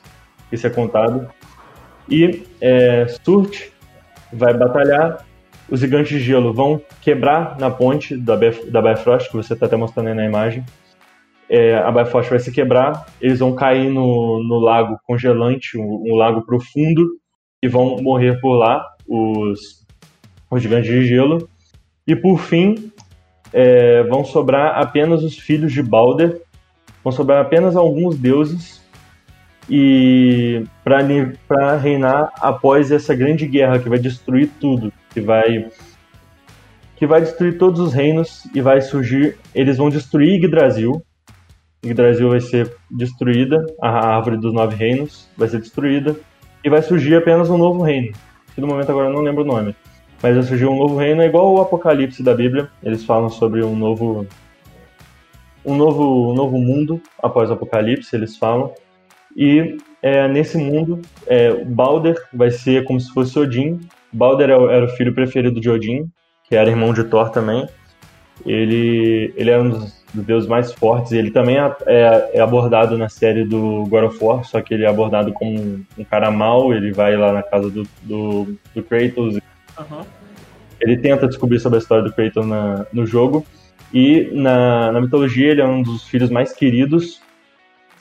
Isso 0.52 0.68
é 0.68 0.70
contado. 0.70 1.30
E 2.10 2.44
é, 2.60 3.08
Surt 3.24 3.70
vai 4.32 4.54
batalhar. 4.54 5.26
Os 5.70 5.80
gigantes 5.80 6.10
de 6.10 6.20
gelo 6.20 6.54
vão 6.54 6.82
quebrar 7.02 7.58
na 7.58 7.72
ponte 7.72 8.18
da, 8.18 8.36
Bef 8.36 8.70
da 8.70 8.82
Bifrost, 8.82 9.30
que 9.30 9.38
você 9.38 9.54
está 9.54 9.66
até 9.66 9.78
mostrando 9.78 10.08
aí 10.08 10.14
na 10.14 10.26
imagem 10.26 10.66
é, 11.52 11.76
a 11.76 11.92
Bifrost 11.92 12.30
vai 12.30 12.40
se 12.40 12.50
quebrar, 12.50 13.06
eles 13.20 13.40
vão 13.40 13.54
cair 13.54 13.90
no, 13.90 14.42
no 14.42 14.58
lago 14.58 14.98
congelante, 15.06 15.78
um, 15.78 16.06
um, 16.10 16.16
lago 16.16 16.46
profundo, 16.46 17.06
e 17.62 17.68
vão 17.68 17.98
morrer 18.02 18.40
por 18.40 18.56
lá, 18.56 18.88
os, 19.06 19.86
os 20.50 20.62
gigantes 20.62 20.90
de 20.90 21.06
gelo. 21.06 21.50
E 22.08 22.16
por 22.16 22.40
fim, 22.40 22.92
é, 23.54 24.04
vão 24.04 24.24
sobrar 24.24 24.80
apenas 24.80 25.24
os 25.24 25.38
filhos 25.38 25.72
de 25.72 25.84
Balder, 25.84 26.42
vão 27.04 27.12
sobrar 27.12 27.42
apenas 27.42 27.76
alguns 27.76 28.18
deuses, 28.18 28.82
e 29.70 30.64
para 30.84 31.78
reinar 31.78 32.32
após 32.40 32.92
essa 32.92 33.16
grande 33.16 33.48
guerra 33.48 33.80
que 33.80 33.88
vai 33.88 34.00
destruir 34.00 34.50
tudo, 34.60 34.92
que 35.12 35.22
vai 35.22 35.70
que 36.96 37.08
vai 37.08 37.22
destruir 37.22 37.58
todos 37.58 37.80
os 37.80 37.94
reinos 37.94 38.46
e 38.54 38.62
vai 38.62 38.80
surgir, 38.80 39.36
eles 39.56 39.78
vão 39.78 39.90
destruir 39.90 40.36
Yggdrasil, 40.36 41.02
Yggdrasil 41.84 42.30
vai 42.30 42.40
ser 42.40 42.76
destruída, 42.92 43.66
a 43.82 44.16
árvore 44.16 44.38
dos 44.38 44.54
nove 44.54 44.76
reinos 44.76 45.28
vai 45.36 45.48
ser 45.48 45.60
destruída, 45.60 46.16
e 46.64 46.70
vai 46.70 46.82
surgir 46.84 47.16
apenas 47.16 47.50
um 47.50 47.58
novo 47.58 47.82
reino. 47.82 48.14
Que 48.54 48.62
no 48.62 48.68
momento 48.68 48.92
agora 48.92 49.08
eu 49.10 49.14
não 49.14 49.22
lembro 49.22 49.42
o 49.42 49.48
nome. 49.48 49.76
Mas 50.22 50.36
vai 50.36 50.44
surgir 50.44 50.66
um 50.66 50.78
novo 50.78 50.98
reino, 50.98 51.22
é 51.22 51.26
igual 51.26 51.54
o 51.54 51.62
Apocalipse 51.62 52.22
da 52.22 52.34
Bíblia. 52.34 52.70
Eles 52.84 53.04
falam 53.04 53.30
sobre 53.30 53.64
um 53.64 53.76
novo. 53.76 54.28
Um 55.64 55.76
novo, 55.76 56.32
um 56.32 56.34
novo 56.34 56.58
mundo 56.58 57.02
após 57.22 57.50
o 57.50 57.54
Apocalipse, 57.54 58.16
eles 58.16 58.38
falam. 58.38 58.74
E 59.36 59.78
é, 60.02 60.28
nesse 60.28 60.58
mundo, 60.58 61.02
é, 61.28 61.64
Balder 61.64 62.16
vai 62.34 62.52
ser 62.52 62.84
como 62.84 63.00
se 63.00 63.12
fosse 63.14 63.38
Odin. 63.38 63.80
Balder 64.12 64.50
era, 64.50 64.72
era 64.72 64.86
o 64.86 64.90
filho 64.90 65.14
preferido 65.14 65.60
de 65.62 65.70
Odin, 65.70 66.10
que 66.48 66.56
era 66.56 66.70
irmão 66.70 66.94
de 66.94 67.04
Thor 67.04 67.30
também. 67.30 67.68
Ele, 68.46 69.34
ele 69.36 69.50
era 69.50 69.62
um 69.62 69.70
dos 69.70 70.02
dos 70.14 70.26
deuses 70.26 70.50
mais 70.50 70.72
fortes. 70.72 71.12
Ele 71.12 71.32
também 71.32 71.58
é, 71.58 71.76
é, 71.86 72.32
é, 72.36 72.40
abordado 72.40 72.98
na 72.98 73.10
série 73.10 73.44
do 73.44 73.86
God 73.88 74.06
of 74.06 74.24
War, 74.24 74.44
só 74.44 74.62
que 74.62 74.74
ele 74.74 74.84
é 74.84 74.88
abordado 74.88 75.34
como 75.34 75.60
um, 75.60 75.86
um 75.98 76.04
cara 76.04 76.30
mau. 76.30 76.74
Ele 76.74 76.92
vai 76.92 77.16
lá 77.16 77.32
na 77.34 77.44
casa 77.44 77.70
do, 77.70 77.88
do, 78.04 78.58
do 78.74 78.84
Kratos. 78.84 79.40
Uhum. 79.90 80.06
Ele 80.80 80.98
tenta 80.98 81.28
descobrir 81.28 81.60
sobre 81.60 81.78
a 81.78 81.82
história 81.82 82.04
do 82.04 82.14
Kratos 82.14 82.46
na, 82.46 82.86
no 82.92 83.06
jogo. 83.06 83.46
E 83.94 84.30
na, 84.34 84.92
na 84.92 85.02
mitologia 85.02 85.52
ele 85.52 85.62
é 85.62 85.66
um 85.66 85.82
dos 85.82 86.04
filhos 86.04 86.30
mais 86.30 86.54
queridos 86.54 87.22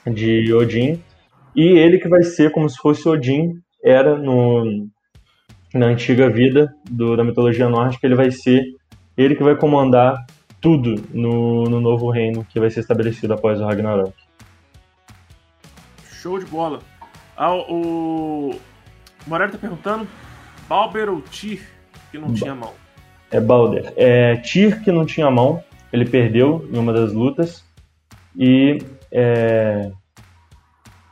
de 0.05 0.53
Odin. 0.53 1.01
E 1.55 1.63
ele 1.63 1.99
que 1.99 2.07
vai 2.07 2.23
ser 2.23 2.51
como 2.51 2.69
se 2.69 2.77
fosse 2.77 3.07
Odin 3.07 3.61
era 3.83 4.17
no, 4.17 4.87
na 5.73 5.87
antiga 5.87 6.29
vida 6.29 6.73
do, 6.89 7.15
da 7.15 7.23
mitologia 7.23 7.67
nórdica, 7.69 8.05
ele 8.05 8.15
vai 8.15 8.31
ser 8.31 8.63
ele 9.17 9.35
que 9.35 9.43
vai 9.43 9.55
comandar 9.55 10.25
tudo 10.59 10.95
no, 11.11 11.63
no 11.63 11.81
novo 11.81 12.09
reino 12.09 12.45
que 12.45 12.59
vai 12.59 12.69
ser 12.69 12.81
estabelecido 12.81 13.33
após 13.33 13.59
o 13.59 13.65
Ragnarok. 13.65 14.13
Show 16.05 16.39
de 16.39 16.45
bola. 16.45 16.79
Ah, 17.35 17.53
o 17.53 18.51
Morelli 19.25 19.51
tá 19.51 19.57
perguntando: 19.57 20.07
Balber 20.71 21.09
ou 21.09 21.21
Tyr 21.21 21.59
que 22.09 22.17
não 22.17 22.29
ba 22.29 22.33
tinha 22.33 22.55
mão? 22.55 22.71
É 23.29 23.41
Balder. 23.41 23.91
É 23.97 24.37
Tyr 24.37 24.81
que 24.81 24.89
não 24.89 25.05
tinha 25.05 25.29
mão. 25.29 25.61
Ele 25.91 26.05
perdeu 26.05 26.65
em 26.71 26.77
uma 26.77 26.93
das 26.93 27.11
lutas. 27.11 27.65
E. 28.37 28.77
É... 29.11 29.91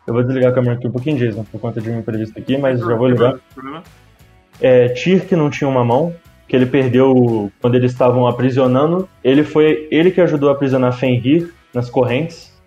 Eu 0.08 0.14
vou 0.14 0.24
desligar 0.24 0.52
a 0.52 0.56
câmera 0.56 0.76
aqui 0.76 0.88
um 0.88 0.92
pouquinho, 0.92 1.18
Jason, 1.18 1.44
por 1.44 1.60
conta 1.60 1.82
de 1.82 1.90
uma 1.90 2.00
entrevista 2.00 2.40
aqui, 2.40 2.58
mas 2.58 2.80
já 2.80 2.96
vou 2.96 3.10
ligar. 3.10 3.38
É, 4.62 4.88
Tyr 4.90 5.28
que 5.28 5.36
não 5.36 5.50
tinha 5.50 5.70
uma 5.70 5.84
mão 5.84 6.16
que 6.48 6.56
ele 6.56 6.66
perdeu 6.66 7.52
quando 7.60 7.76
eles 7.76 7.92
estavam 7.92 8.26
aprisionando. 8.26 9.10
Ele 9.22 9.44
foi 9.44 9.90
ele 9.92 10.10
que 10.10 10.22
ajudou 10.22 10.50
a 10.50 10.54
aprisionar 10.54 10.94
Fenrir 10.94 11.54
nas 11.74 11.90
correntes. 11.90 12.58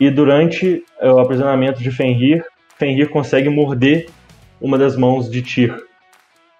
E 0.00 0.10
durante 0.10 0.84
o 1.00 1.20
aprisionamento 1.20 1.80
de 1.80 1.90
Fenrir, 1.92 2.44
Fenrir 2.76 3.08
consegue 3.10 3.48
morder 3.48 4.08
uma 4.60 4.76
das 4.76 4.96
mãos 4.96 5.30
de 5.30 5.40
Tyr. 5.40 5.89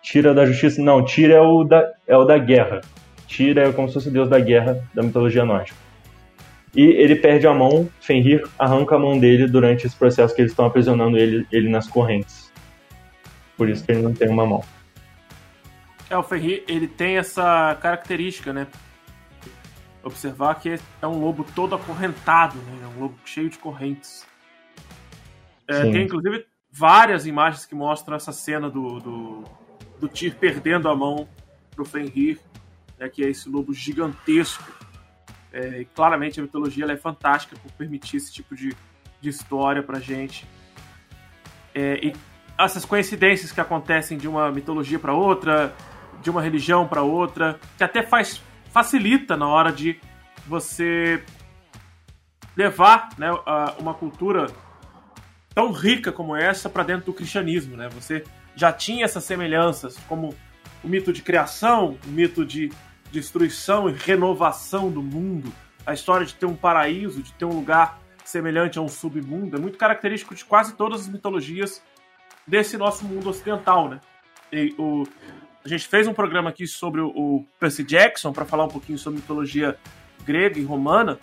Tira 0.02 0.34
da 0.34 0.46
justiça. 0.46 0.80
Não, 0.82 1.04
Tyr 1.04 1.30
é 1.30 1.40
o 1.40 1.64
da, 1.64 1.90
é 2.06 2.16
o 2.16 2.24
da 2.24 2.38
guerra. 2.38 2.80
Tyr 3.26 3.58
é 3.58 3.72
como 3.72 3.88
se 3.88 3.94
fosse 3.94 4.08
o 4.08 4.12
deus 4.12 4.28
da 4.28 4.38
guerra 4.38 4.82
da 4.94 5.02
mitologia 5.02 5.44
nórdica. 5.44 5.76
E 6.74 6.82
ele 6.82 7.16
perde 7.16 7.46
a 7.46 7.54
mão, 7.54 7.88
Fenrir 8.00 8.46
arranca 8.58 8.94
a 8.94 8.98
mão 8.98 9.18
dele 9.18 9.48
durante 9.48 9.86
esse 9.86 9.96
processo 9.96 10.34
que 10.34 10.40
eles 10.40 10.52
estão 10.52 10.66
aprisionando 10.66 11.16
ele, 11.16 11.46
ele 11.50 11.68
nas 11.68 11.88
correntes. 11.88 12.52
Por 13.56 13.68
isso 13.68 13.84
que 13.84 13.92
ele 13.92 14.02
não 14.02 14.14
tem 14.14 14.28
uma 14.28 14.46
mão. 14.46 14.64
É, 16.08 16.16
o 16.16 16.22
Ferri, 16.22 16.64
ele 16.68 16.86
tem 16.86 17.18
essa 17.18 17.76
característica, 17.80 18.52
né? 18.52 18.66
Observar 20.02 20.54
que 20.56 20.78
é 21.02 21.06
um 21.06 21.20
lobo 21.20 21.44
todo 21.54 21.74
acorrentado, 21.74 22.56
né? 22.56 22.78
É 22.84 22.98
um 22.98 23.02
lobo 23.02 23.16
cheio 23.24 23.50
de 23.50 23.58
correntes. 23.58 24.26
É, 25.68 25.82
tem, 25.82 26.04
inclusive, 26.04 26.46
várias 26.70 27.26
imagens 27.26 27.66
que 27.66 27.74
mostram 27.74 28.16
essa 28.16 28.32
cena 28.32 28.70
do, 28.70 28.98
do, 28.98 29.44
do 30.00 30.08
Tyr 30.08 30.34
perdendo 30.34 30.88
a 30.88 30.96
mão 30.96 31.28
pro 31.74 31.84
Fenrir, 31.84 32.40
né? 32.98 33.08
que 33.08 33.22
é 33.22 33.28
esse 33.28 33.48
lobo 33.48 33.72
gigantesco. 33.72 34.64
É, 35.52 35.84
claramente 35.94 36.40
a 36.40 36.42
mitologia 36.42 36.84
é 36.86 36.96
fantástica 36.96 37.56
por 37.60 37.70
permitir 37.72 38.16
esse 38.16 38.32
tipo 38.32 38.54
de, 38.54 38.74
de 39.20 39.28
história 39.28 39.82
pra 39.82 40.00
gente. 40.00 40.46
É, 41.74 42.04
e 42.04 42.12
essas 42.58 42.84
coincidências 42.84 43.52
que 43.52 43.60
acontecem 43.60 44.16
de 44.18 44.28
uma 44.28 44.50
mitologia 44.50 44.98
para 44.98 45.12
outra, 45.12 45.74
de 46.22 46.30
uma 46.30 46.42
religião 46.42 46.86
para 46.86 47.02
outra, 47.02 47.58
que 47.76 47.84
até 47.84 48.02
faz 48.02 48.42
facilita 48.70 49.36
na 49.36 49.48
hora 49.48 49.72
de 49.72 49.98
você 50.46 51.24
levar 52.56 53.08
né, 53.18 53.28
uma 53.78 53.94
cultura 53.94 54.46
tão 55.54 55.72
rica 55.72 56.12
como 56.12 56.36
essa 56.36 56.68
para 56.68 56.84
dentro 56.84 57.06
do 57.06 57.12
cristianismo, 57.12 57.76
né? 57.76 57.88
Você 57.88 58.24
já 58.60 58.70
tinha 58.70 59.06
essas 59.06 59.24
semelhanças, 59.24 59.96
como 60.06 60.36
o 60.84 60.88
mito 60.88 61.14
de 61.14 61.22
criação, 61.22 61.96
o 62.06 62.10
mito 62.10 62.44
de 62.44 62.70
destruição 63.10 63.88
e 63.88 63.92
renovação 63.94 64.90
do 64.90 65.02
mundo, 65.02 65.50
a 65.86 65.94
história 65.94 66.26
de 66.26 66.34
ter 66.34 66.44
um 66.44 66.54
paraíso, 66.54 67.22
de 67.22 67.32
ter 67.32 67.46
um 67.46 67.54
lugar 67.54 67.98
semelhante 68.22 68.78
a 68.78 68.82
um 68.82 68.88
submundo, 68.88 69.56
é 69.56 69.58
muito 69.58 69.78
característico 69.78 70.34
de 70.34 70.44
quase 70.44 70.74
todas 70.74 71.00
as 71.00 71.08
mitologias 71.08 71.82
desse 72.46 72.76
nosso 72.76 73.06
mundo 73.06 73.30
ocidental, 73.30 73.88
né? 73.88 73.98
E 74.52 74.74
o, 74.78 75.04
a 75.64 75.68
gente 75.68 75.88
fez 75.88 76.06
um 76.06 76.12
programa 76.12 76.50
aqui 76.50 76.66
sobre 76.66 77.00
o, 77.00 77.08
o 77.08 77.46
Percy 77.58 77.82
Jackson 77.82 78.30
para 78.30 78.44
falar 78.44 78.64
um 78.64 78.68
pouquinho 78.68 78.98
sobre 78.98 79.20
mitologia 79.20 79.78
grega 80.22 80.58
e 80.58 80.64
romana 80.64 81.18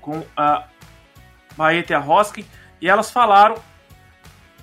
com 0.00 0.26
a 0.36 0.66
Maeta 1.56 1.92
e 1.92 1.94
a 1.94 2.00
Hoskin, 2.00 2.44
e 2.80 2.88
elas 2.88 3.08
falaram 3.08 3.54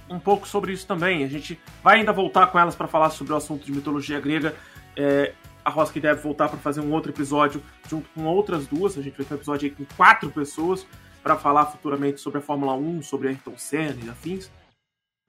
um 0.10 0.20
pouco 0.20 0.47
sobre 0.47 0.74
isso 0.74 0.88
também. 0.88 1.24
A 1.24 1.28
gente 1.28 1.60
vai 1.84 1.99
ainda 1.99 2.12
voltar 2.12 2.47
com 2.47 2.60
elas 2.60 2.76
para 2.76 2.88
falar 2.88 3.10
sobre 3.12 3.34
o 3.34 3.36
assunto 3.36 3.66
de 3.66 3.72
mitologia 3.72 4.20
grega. 4.20 4.55
É, 4.95 5.34
a 5.64 5.70
Hoskin 5.70 5.99
deve 5.99 6.22
voltar 6.22 6.49
para 6.49 6.57
fazer 6.57 6.82
um 6.82 6.91
outro 6.91 7.12
episódio 7.12 7.62
junto 7.88 8.10
com 8.10 8.26
outras 8.26 8.68
duas. 8.68 8.97
A 8.97 9.01
gente 9.01 9.16
vai 9.18 9.26
ter 9.26 9.34
um 9.34 9.38
episódio 9.38 9.70
aí 9.70 9.76
com 9.76 9.86
quatro 9.95 10.30
pessoas 10.32 10.86
para 11.22 11.36
falar 11.36 11.66
futuramente 11.68 12.20
sobre 12.22 12.39
a 12.39 12.41
Fórmula 12.41 12.74
1, 12.74 13.03
sobre 13.03 13.28
Ayrton 13.28 13.57
Senna 13.57 13.97
e 14.03 14.10
afins. 14.10 14.49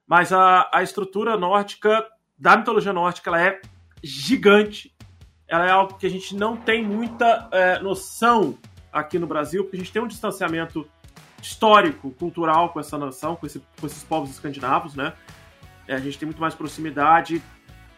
Mas 0.07 0.33
a, 0.33 0.69
a 0.73 0.81
estrutura 0.81 1.37
nórdica, 1.37 2.05
da 2.37 2.57
mitologia 2.57 2.93
nórdica, 2.93 3.29
ela 3.29 3.41
é 3.41 3.61
gigante. 4.03 4.93
Ela 5.47 5.67
é 5.67 5.69
algo 5.69 5.95
que 5.95 6.05
a 6.07 6.09
gente 6.09 6.35
não 6.35 6.57
tem 6.57 6.83
muita 6.83 7.49
é, 7.51 7.79
noção 7.79 8.57
aqui 8.91 9.19
no 9.19 9.27
Brasil, 9.27 9.63
porque 9.63 9.77
a 9.77 9.79
gente 9.79 9.91
tem 9.91 10.01
um 10.01 10.07
distanciamento 10.07 10.89
histórico, 11.41 12.11
cultural 12.11 12.69
com 12.69 12.79
essa 12.79 12.97
nação, 12.97 13.35
com, 13.35 13.45
esse, 13.45 13.61
com 13.79 13.87
esses 13.87 14.03
povos 14.03 14.29
escandinavos, 14.29 14.95
né? 14.95 15.13
É, 15.87 15.95
a 15.95 15.99
gente 15.99 16.17
tem 16.17 16.25
muito 16.25 16.39
mais 16.39 16.53
proximidade, 16.53 17.41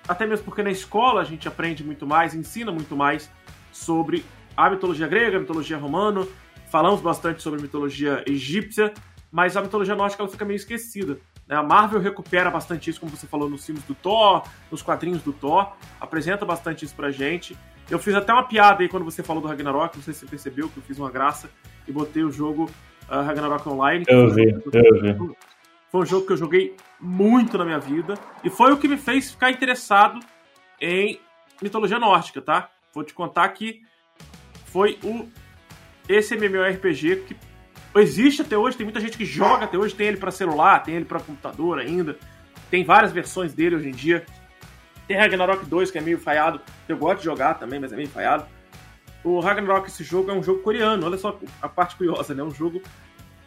até 0.08 0.26
mesmo 0.26 0.46
porque 0.46 0.64
na 0.64 0.72
escola 0.72 1.22
a 1.22 1.24
gente 1.24 1.48
aprende 1.48 1.84
muito 1.84 2.08
mais, 2.08 2.34
ensina 2.34 2.72
muito 2.72 2.96
mais 2.96 3.30
sobre 3.72 4.26
a 4.56 4.70
mitologia 4.70 5.08
grega, 5.08 5.38
a 5.38 5.40
mitologia 5.40 5.78
romana, 5.78 6.28
falamos 6.70 7.02
bastante 7.02 7.42
sobre 7.42 7.60
a 7.60 7.62
mitologia 7.62 8.24
egípcia, 8.28 8.94
mas 9.32 9.58
a 9.58 9.62
mitologia 9.62 9.96
nórdica 9.96 10.24
ela 10.24 10.32
fica 10.32 10.46
meio 10.46 10.58
esquecida. 10.58 11.18
Né? 11.48 11.56
A 11.56 11.64
Marvel 11.64 12.00
recupera 12.00 12.50
bastante 12.50 12.90
isso, 12.90 13.00
como 13.00 13.16
você 13.16 13.28
falou, 13.28 13.50
nos 13.50 13.66
filmes 13.66 13.84
do 13.84 13.96
Thor, 13.96 14.44
nos 14.72 14.82
quadrinhos 14.82 15.22
do 15.22 15.34
Thor, 15.34 15.74
apresenta 16.00 16.46
bastante 16.46 16.86
isso 16.86 16.96
pra 16.96 17.12
gente. 17.12 17.58
Eu 17.90 18.00
fiz 18.00 18.14
até 18.14 18.32
uma 18.32 18.44
piada 18.44 18.82
aí 18.82 18.90
quando 18.90 19.04
você 19.04 19.22
falou 19.22 19.42
do 19.42 19.48
Ragnarok, 19.48 19.98
não 19.98 20.04
sei 20.04 20.14
se 20.14 20.22
você 20.22 20.26
percebeu 20.26 20.70
que 20.70 20.78
eu 20.78 20.84
fiz 20.84 20.98
uma 20.98 21.12
graça 21.12 21.50
e 21.88 21.92
botei 21.92 22.24
o 22.24 22.32
jogo 22.32 22.70
Ragnarok 23.22 23.68
Online. 23.68 24.06
Eu 24.08 24.30
vi, 24.30 24.50
eu 24.50 25.02
vi. 25.02 25.36
Foi 25.92 26.02
um 26.02 26.06
jogo 26.06 26.26
que 26.26 26.34
eu 26.34 26.38
joguei 26.38 26.76
muito 27.00 27.58
na 27.58 27.66
minha 27.66 27.80
vida 27.80 28.16
e 28.44 28.50
foi 28.50 28.72
o 28.72 28.78
que 28.78 28.88
me 28.88 28.98
fez 28.98 29.32
ficar 29.32 29.52
interessado 29.52 30.20
em 30.82 31.20
mitologia 31.62 32.00
nórdica, 32.00 32.42
tá? 32.42 32.70
Vou 32.94 33.04
te 33.04 33.14
contar 33.14 33.48
que 33.50 33.82
foi 34.66 34.98
o 35.04 35.28
esse 36.10 36.36
MMORPG 36.36 37.24
que 37.28 37.36
existe 37.96 38.42
até 38.42 38.58
hoje, 38.58 38.76
tem 38.76 38.86
muita 38.86 39.00
gente 39.00 39.18
que 39.18 39.26
joga 39.26 39.66
até 39.66 39.78
hoje, 39.78 39.96
tem 39.96 40.08
ele 40.08 40.18
para 40.18 40.32
celular, 40.32 40.80
tem 40.84 40.96
ele 40.96 41.06
para 41.06 41.20
computador 41.20 41.80
ainda. 41.80 42.18
Tem 42.70 42.84
várias 42.84 43.12
versões 43.12 43.54
dele 43.54 43.76
hoje 43.76 43.90
em 43.90 43.92
dia. 43.92 44.26
Tem 45.08 45.18
Ragnarok 45.18 45.66
2, 45.66 45.92
que 45.92 45.98
é 45.98 46.02
meio 46.02 46.18
falhado. 46.18 46.60
Eu 46.88 46.98
gosto 46.98 47.20
de 47.20 47.26
jogar 47.26 47.54
também, 47.56 47.80
mas 47.80 47.94
é 47.94 47.96
meio 47.96 48.10
falhado. 48.10 48.46
O 49.24 49.40
Ragnarok, 49.40 49.88
esse 49.88 50.04
jogo, 50.04 50.32
é 50.32 50.34
um 50.34 50.44
jogo 50.44 50.62
coreano. 50.62 51.06
Olha 51.06 51.18
só 51.18 51.40
a 51.62 51.70
parte 51.70 51.96
curiosa, 51.96 52.34
né? 52.34 52.42
É 52.42 52.44
um 52.44 52.52
jogo 52.52 52.82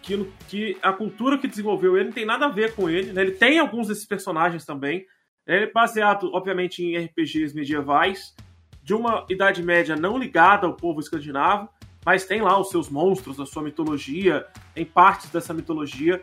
que, 0.07 0.32
que 0.48 0.78
a 0.80 0.92
cultura 0.92 1.36
que 1.36 1.48
desenvolveu 1.48 1.96
ele 1.96 2.07
não 2.07 2.12
tem 2.12 2.24
nada 2.24 2.46
a 2.46 2.48
ver 2.48 2.74
com 2.74 2.88
ele. 2.88 3.12
Né? 3.12 3.22
Ele 3.22 3.32
tem 3.32 3.59
alguns 3.59 3.88
desses 3.88 4.07
personagens 4.07 4.64
também. 4.64 5.04
Ele 5.44 5.64
é 5.64 5.72
baseado, 5.72 6.30
obviamente, 6.32 6.82
em 6.82 6.96
RPGs 6.96 7.54
medievais, 7.54 8.34
de 8.82 8.94
uma 8.94 9.26
Idade 9.28 9.62
Média 9.62 9.96
não 9.96 10.16
ligada 10.16 10.66
ao 10.66 10.74
povo 10.74 11.00
escandinavo, 11.00 11.68
mas 12.04 12.24
tem 12.24 12.40
lá 12.40 12.59
os 12.59 12.70
seus 12.70 12.88
monstros, 12.88 13.40
a 13.40 13.46
sua 13.46 13.62
mitologia, 13.62 14.46
tem 14.72 14.84
partes 14.84 15.28
dessa 15.30 15.52
mitologia 15.52 16.22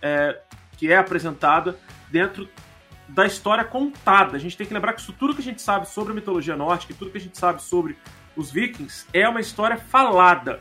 é, 0.00 0.40
que 0.78 0.90
é 0.90 0.96
apresentada 0.96 1.78
dentro 2.10 2.48
da 3.08 3.26
história 3.26 3.64
contada. 3.64 4.36
A 4.36 4.40
gente 4.40 4.56
tem 4.56 4.66
que 4.66 4.72
lembrar 4.72 4.94
que 4.94 5.02
isso 5.02 5.12
tudo 5.12 5.34
que 5.34 5.42
a 5.42 5.44
gente 5.44 5.60
sabe 5.60 5.86
sobre 5.86 6.12
a 6.12 6.14
mitologia 6.14 6.56
nórdica 6.56 6.94
tudo 6.98 7.10
que 7.10 7.18
a 7.18 7.20
gente 7.20 7.36
sabe 7.36 7.62
sobre 7.62 7.96
os 8.36 8.50
vikings 8.50 9.06
é 9.12 9.28
uma 9.28 9.40
história 9.40 9.76
falada. 9.76 10.60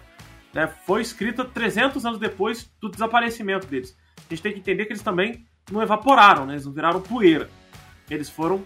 Né? 0.58 0.66
Foi 0.88 1.04
escrita 1.04 1.46
300 1.46 2.04
anos 2.04 2.18
depois 2.18 2.68
do 2.82 2.90
desaparecimento 2.90 3.68
deles. 3.68 3.96
A 4.18 4.34
gente 4.34 4.42
tem 4.42 4.54
que 4.54 4.58
entender 4.58 4.86
que 4.88 4.94
eles 4.94 5.04
também 5.04 5.46
não 5.72 5.84
evaporaram, 5.84 6.48
né? 6.48 6.54
eles 6.54 6.66
não 6.66 6.74
viraram 6.74 7.00
poeira. 7.00 7.48
Eles 8.10 8.28
foram 8.28 8.66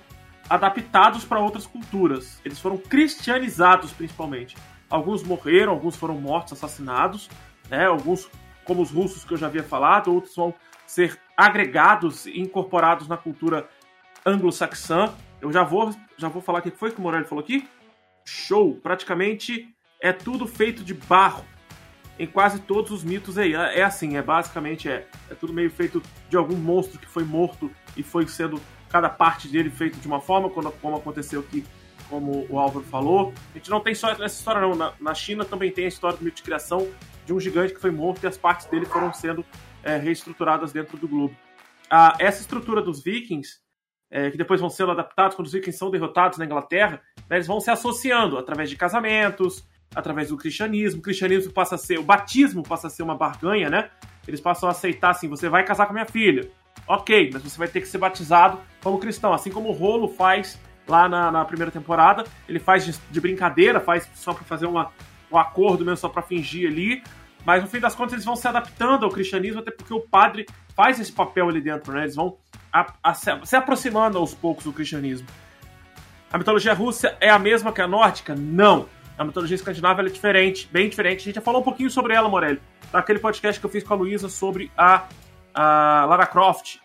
adaptados 0.50 1.26
para 1.26 1.42
outras 1.42 1.68
culturas. 1.68 2.40
Eles 2.46 2.62
foram 2.62 2.78
cristianizados, 2.78 3.92
principalmente. 3.92 4.56
Alguns 4.90 5.22
morreram, 5.22 5.74
alguns 5.74 5.98
foram 5.98 6.16
mortos, 6.16 6.54
assassinados, 6.54 7.30
né? 7.70 7.88
Alguns, 7.88 8.30
como 8.64 8.82
os 8.82 8.90
russos 8.90 9.26
que 9.26 9.34
eu 9.34 9.38
já 9.38 9.48
havia 9.48 9.64
falado, 9.64 10.14
outros 10.14 10.34
vão 10.34 10.54
ser 10.88 11.20
agregados 11.36 12.26
e 12.26 12.40
incorporados 12.40 13.10
na 13.10 13.18
cultura 13.18 13.68
anglo-saxã. 14.26 15.14
Eu 15.42 15.52
já 15.52 15.64
vou, 15.64 15.94
já 16.18 16.30
vou 16.30 16.42
falar 16.42 16.60
o 16.60 16.62
que 16.62 16.72
foi 16.72 16.92
que 16.92 17.00
o 17.00 17.02
Morelli 17.02 17.26
falou 17.26 17.44
aqui. 17.44 17.68
Show! 18.24 18.76
Praticamente 18.76 19.76
é 20.00 20.14
tudo 20.14 20.48
feito 20.48 20.86
de 20.86 20.94
barro. 20.94 21.51
Em 22.22 22.28
quase 22.28 22.60
todos 22.60 22.92
os 22.92 23.04
mitos 23.04 23.36
aí. 23.40 23.56
É, 23.56 23.80
é 23.80 23.84
assim, 23.84 24.16
é 24.16 24.22
basicamente 24.22 24.88
é, 24.88 25.08
é 25.28 25.34
tudo 25.34 25.52
meio 25.52 25.72
feito 25.72 26.04
de 26.30 26.38
algum 26.38 26.56
monstro 26.56 27.00
que 27.00 27.08
foi 27.08 27.24
morto 27.24 27.72
e 27.98 28.04
foi 28.04 28.28
sendo 28.28 28.62
cada 28.90 29.10
parte 29.10 29.48
dele 29.48 29.72
feito 29.72 29.98
de 29.98 30.06
uma 30.06 30.22
forma, 30.22 30.48
como 30.48 30.98
aconteceu 30.98 31.40
aqui 31.40 31.66
como 32.12 32.46
o 32.48 32.60
Álvaro 32.60 32.86
falou. 32.86 33.34
A 33.56 33.58
gente 33.58 33.72
não 33.72 33.80
tem 33.80 33.96
só 33.96 34.12
essa 34.12 34.26
história, 34.26 34.62
não. 34.62 34.76
Na, 34.76 34.94
na 35.00 35.16
China 35.16 35.44
também 35.44 35.72
tem 35.72 35.86
a 35.86 35.88
história 35.88 36.16
do 36.16 36.24
mito 36.24 36.36
de 36.36 36.44
criação 36.44 36.88
de 37.26 37.34
um 37.34 37.40
gigante 37.40 37.74
que 37.74 37.80
foi 37.80 37.90
morto 37.90 38.24
e 38.24 38.28
as 38.28 38.38
partes 38.38 38.68
dele 38.68 38.86
foram 38.86 39.12
sendo 39.12 39.44
é, 39.82 39.98
reestruturadas 39.98 40.72
dentro 40.72 40.98
do 40.98 41.08
globo. 41.08 41.36
Ah, 41.90 42.16
essa 42.20 42.42
estrutura 42.42 42.84
dos 42.84 43.02
vikings, 43.02 43.60
é, 44.12 44.30
que 44.30 44.38
depois 44.38 44.62
vão 44.62 44.70
sendo 44.70 44.92
adaptados 44.92 45.36
quando 45.36 45.48
os 45.48 45.54
vikings 45.54 45.78
são 45.78 45.90
derrotados 45.90 46.38
na 46.38 46.46
Inglaterra, 46.46 47.02
né, 47.30 47.38
eles 47.38 47.48
vão 47.48 47.60
se 47.60 47.72
associando 47.72 48.38
através 48.38 48.70
de 48.70 48.76
casamentos, 48.76 49.66
através 49.96 50.30
do 50.30 50.38
cristianismo. 50.38 51.00
O 51.00 51.04
cristianismo 51.04 51.52
passa 51.52 51.76
a 51.76 51.78
ser, 51.78 52.00
o 52.00 52.04
batismo 52.04 52.64
passa 52.64 52.88
a 52.88 52.90
ser 52.90 53.04
uma 53.04 53.16
barganha, 53.16 53.70
né? 53.70 53.90
Eles 54.28 54.40
passam 54.40 54.70
a 54.70 54.72
aceitar 54.72 55.12
assim: 55.12 55.28
você 55.28 55.50
vai 55.50 55.64
casar 55.64 55.86
com 55.86 55.92
a 55.92 55.94
minha 55.94 56.06
filha. 56.06 56.50
Ok, 56.88 57.30
mas 57.34 57.44
você 57.44 57.58
vai 57.58 57.68
ter 57.68 57.82
que 57.82 57.88
ser 57.88 57.98
batizado 57.98 58.60
como 58.82 58.98
cristão, 58.98 59.34
assim 59.34 59.52
como 59.52 59.70
o 59.70 59.72
Rolo 59.72 60.08
faz 60.08 60.60
lá 60.88 61.08
na, 61.08 61.32
na 61.32 61.46
primeira 61.46 61.72
temporada. 61.72 62.24
Ele 62.48 62.60
faz 62.60 62.86
de, 62.86 63.00
de 63.10 63.22
brincadeira, 63.22 63.80
faz 63.80 64.10
só 64.16 64.34
para 64.34 64.44
fazer 64.44 64.66
uma, 64.66 64.92
um 65.32 65.38
acordo 65.38 65.86
mesmo, 65.86 65.98
só 65.98 66.10
para 66.10 66.22
fingir 66.22 66.70
ali. 66.70 67.04
Mas 67.46 67.62
no 67.62 67.68
fim 67.68 67.80
das 67.80 67.96
contas 67.96 68.14
eles 68.14 68.26
vão 68.26 68.36
se 68.36 68.48
adaptando 68.48 69.06
ao 69.06 69.12
cristianismo, 69.12 69.62
até 69.62 69.72
porque 69.72 69.94
o 69.94 70.02
padre 70.02 70.46
faz 70.76 71.00
esse 71.00 71.12
papel 71.12 71.50
ali 71.50 71.62
dentro, 71.62 71.92
né? 71.94 72.04
Eles 72.04 72.16
vão 72.16 72.38
a, 72.72 72.94
a, 73.04 73.14
se 73.14 73.56
aproximando 73.56 74.18
aos 74.18 74.34
poucos 74.34 74.64
do 74.64 74.74
cristianismo. 74.74 75.28
A 76.32 76.38
mitologia 76.38 76.74
russa 76.74 77.18
é 77.20 77.30
a 77.30 77.38
mesma 77.38 77.74
que 77.74 77.82
a 77.82 77.88
nórdica? 77.88 78.34
Não. 78.36 78.88
A 79.22 79.24
mitologia 79.24 79.54
escandinava 79.54 80.02
é 80.02 80.06
diferente, 80.06 80.68
bem 80.72 80.90
diferente. 80.90 81.20
A 81.20 81.24
gente 81.26 81.36
já 81.36 81.42
falou 81.42 81.62
um 81.62 81.64
pouquinho 81.64 81.92
sobre 81.92 82.16
ela, 82.16 82.28
Morelli, 82.28 82.60
naquele 82.92 83.20
podcast 83.20 83.60
que 83.60 83.66
eu 83.68 83.70
fiz 83.70 83.84
com 83.84 83.94
a 83.94 83.98
Luísa 83.98 84.28
sobre 84.28 84.72
a, 84.76 85.08
a 85.54 86.06
Lara 86.10 86.26
Croft, 86.26 86.78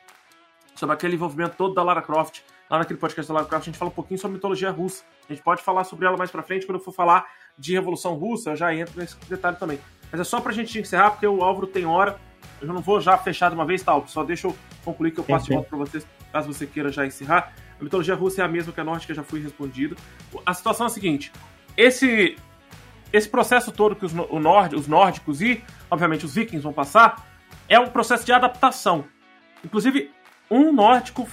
sobre 0.75 0.95
aquele 0.95 1.15
envolvimento 1.15 1.57
todo 1.57 1.73
da 1.73 1.83
Lara 1.83 2.03
Croft 2.03 2.41
lá 2.69 2.79
naquele 2.79 2.99
podcast 2.99 3.33
da 3.33 3.39
Lovecraft, 3.39 3.63
a 3.63 3.71
gente 3.71 3.79
fala 3.79 3.91
um 3.91 3.95
pouquinho 3.95 4.21
sobre 4.21 4.35
mitologia 4.35 4.71
russa. 4.71 5.03
A 5.27 5.33
gente 5.33 5.43
pode 5.43 5.63
falar 5.63 5.85
sobre 5.85 6.05
ela 6.05 6.19
mais 6.19 6.31
pra 6.31 6.43
frente, 6.43 6.67
quando 6.67 6.77
eu 6.77 6.85
for 6.85 6.93
falar 6.93 7.25
de 7.57 7.73
Revolução 7.73 8.13
Russa, 8.17 8.51
eu 8.51 8.57
já 8.57 8.75
entro 8.75 9.01
nesse 9.01 9.17
detalhe 9.31 9.57
também. 9.57 9.81
Mas 10.13 10.21
é 10.21 10.25
só 10.25 10.39
pra 10.39 10.53
gente 10.53 10.79
encerrar, 10.79 11.13
porque 11.13 11.27
o 11.27 11.43
Álvaro 11.43 11.67
tem 11.67 11.87
hora. 11.87 12.21
Eu 12.61 12.69
não 12.69 12.83
vou 12.83 13.01
já 13.01 13.17
fechar 13.17 13.49
de 13.49 13.55
uma 13.55 13.65
vez, 13.65 13.83
tal. 13.83 14.03
Tá, 14.03 14.09
só 14.09 14.23
deixa 14.23 14.47
eu 14.47 14.55
concluir 14.85 15.11
que 15.13 15.21
eu 15.21 15.25
passo 15.25 15.47
de 15.47 15.55
volta 15.55 15.71
pra 15.71 15.79
vocês, 15.79 16.07
caso 16.31 16.53
você 16.53 16.67
queira 16.67 16.93
já 16.93 17.07
encerrar. 17.07 17.55
A 17.81 17.83
mitologia 17.83 18.15
russa 18.15 18.43
é 18.43 18.45
a 18.45 18.49
mesma 18.49 18.75
que 18.75 18.81
a 18.81 18.85
nórdica, 18.85 19.15
já 19.15 19.23
foi 19.23 19.41
respondida. 19.41 19.97
A 20.45 20.53
situação 20.53 20.87
é 20.87 20.89
a 20.89 20.93
seguinte: 20.93 21.33
esse, 21.77 22.37
esse 23.13 23.29
processo 23.29 23.71
todo 23.73 23.97
que 23.97 24.05
os, 24.05 24.13
o 24.13 24.39
nord, 24.39 24.75
os 24.75 24.87
nórdicos 24.87 25.41
e, 25.41 25.63
obviamente, 25.91 26.25
os 26.25 26.35
vikings 26.35 26.63
vão 26.63 26.73
passar 26.73 27.27
é 27.69 27.79
um 27.79 27.89
processo 27.89 28.25
de 28.25 28.33
adaptação. 28.33 29.05
Inclusive, 29.65 30.11
um 30.51 30.73
nórdico 30.73 31.29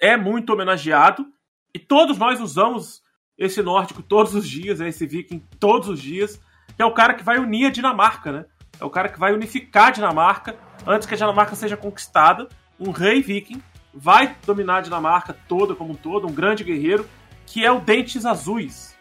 é 0.00 0.16
muito 0.16 0.52
homenageado 0.52 1.26
e 1.74 1.78
todos 1.78 2.18
nós 2.18 2.40
usamos 2.40 3.02
esse 3.36 3.62
nórdico 3.62 4.02
todos 4.02 4.34
os 4.34 4.48
dias, 4.48 4.78
né, 4.78 4.88
esse 4.88 5.06
viking 5.06 5.46
todos 5.60 5.88
os 5.88 6.00
dias, 6.00 6.40
que 6.74 6.82
é 6.82 6.84
o 6.86 6.94
cara 6.94 7.14
que 7.14 7.22
vai 7.22 7.38
unir 7.38 7.66
a 7.66 7.70
Dinamarca, 7.70 8.32
né? 8.32 8.44
É 8.80 8.84
o 8.84 8.90
cara 8.90 9.08
que 9.08 9.18
vai 9.18 9.32
unificar 9.32 9.88
a 9.88 9.90
Dinamarca 9.90 10.56
antes 10.86 11.06
que 11.06 11.14
a 11.14 11.16
Dinamarca 11.16 11.54
seja 11.54 11.76
conquistada. 11.76 12.48
Um 12.78 12.90
rei 12.90 13.22
viking 13.22 13.62
vai 13.94 14.36
dominar 14.46 14.78
a 14.78 14.80
Dinamarca 14.80 15.34
toda 15.48 15.74
como 15.74 15.92
um 15.92 15.96
todo, 15.96 16.26
um 16.26 16.32
grande 16.32 16.64
guerreiro, 16.64 17.08
que 17.46 17.64
é 17.64 17.70
o 17.70 17.80
Dentes 17.80 18.26
Azuis. 18.26 18.95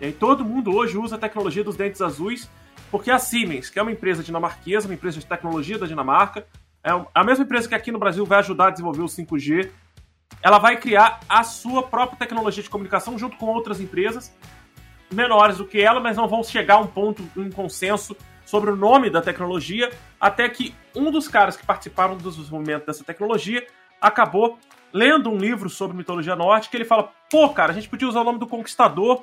E 0.00 0.06
aí 0.06 0.12
todo 0.12 0.44
mundo 0.44 0.74
hoje 0.74 0.96
usa 0.96 1.16
a 1.16 1.18
tecnologia 1.18 1.64
dos 1.64 1.76
Dentes 1.76 2.00
Azuis, 2.00 2.48
porque 2.90 3.10
a 3.10 3.18
Siemens, 3.18 3.68
que 3.68 3.78
é 3.78 3.82
uma 3.82 3.92
empresa 3.92 4.22
dinamarquesa, 4.22 4.86
uma 4.86 4.94
empresa 4.94 5.18
de 5.18 5.26
tecnologia 5.26 5.78
da 5.78 5.86
Dinamarca, 5.86 6.46
é 6.82 6.90
a 7.14 7.24
mesma 7.24 7.44
empresa 7.44 7.68
que 7.68 7.74
aqui 7.74 7.90
no 7.90 7.98
Brasil 7.98 8.24
vai 8.24 8.38
ajudar 8.38 8.68
a 8.68 8.70
desenvolver 8.70 9.02
o 9.02 9.06
5G, 9.06 9.70
ela 10.42 10.58
vai 10.58 10.76
criar 10.76 11.20
a 11.28 11.42
sua 11.42 11.82
própria 11.82 12.18
tecnologia 12.18 12.62
de 12.62 12.70
comunicação 12.70 13.18
junto 13.18 13.36
com 13.36 13.46
outras 13.46 13.80
empresas 13.80 14.32
menores 15.12 15.56
do 15.56 15.66
que 15.66 15.80
ela, 15.80 16.00
mas 16.00 16.16
não 16.16 16.28
vão 16.28 16.44
chegar 16.44 16.74
a 16.74 16.80
um 16.80 16.86
ponto, 16.86 17.28
um 17.36 17.50
consenso 17.50 18.16
sobre 18.44 18.70
o 18.70 18.76
nome 18.76 19.10
da 19.10 19.20
tecnologia, 19.20 19.90
até 20.20 20.48
que 20.48 20.74
um 20.94 21.10
dos 21.10 21.28
caras 21.28 21.56
que 21.56 21.66
participaram 21.66 22.16
do 22.16 22.30
desenvolvimento 22.30 22.86
dessa 22.86 23.04
tecnologia 23.04 23.66
acabou 24.00 24.58
lendo 24.92 25.30
um 25.30 25.36
livro 25.36 25.68
sobre 25.68 25.96
mitologia 25.96 26.36
nórdica, 26.36 26.76
ele 26.76 26.84
fala: 26.84 27.12
pô, 27.30 27.48
cara, 27.50 27.72
a 27.72 27.74
gente 27.74 27.88
podia 27.88 28.08
usar 28.08 28.20
o 28.20 28.24
nome 28.24 28.38
do 28.38 28.46
conquistador 28.46 29.22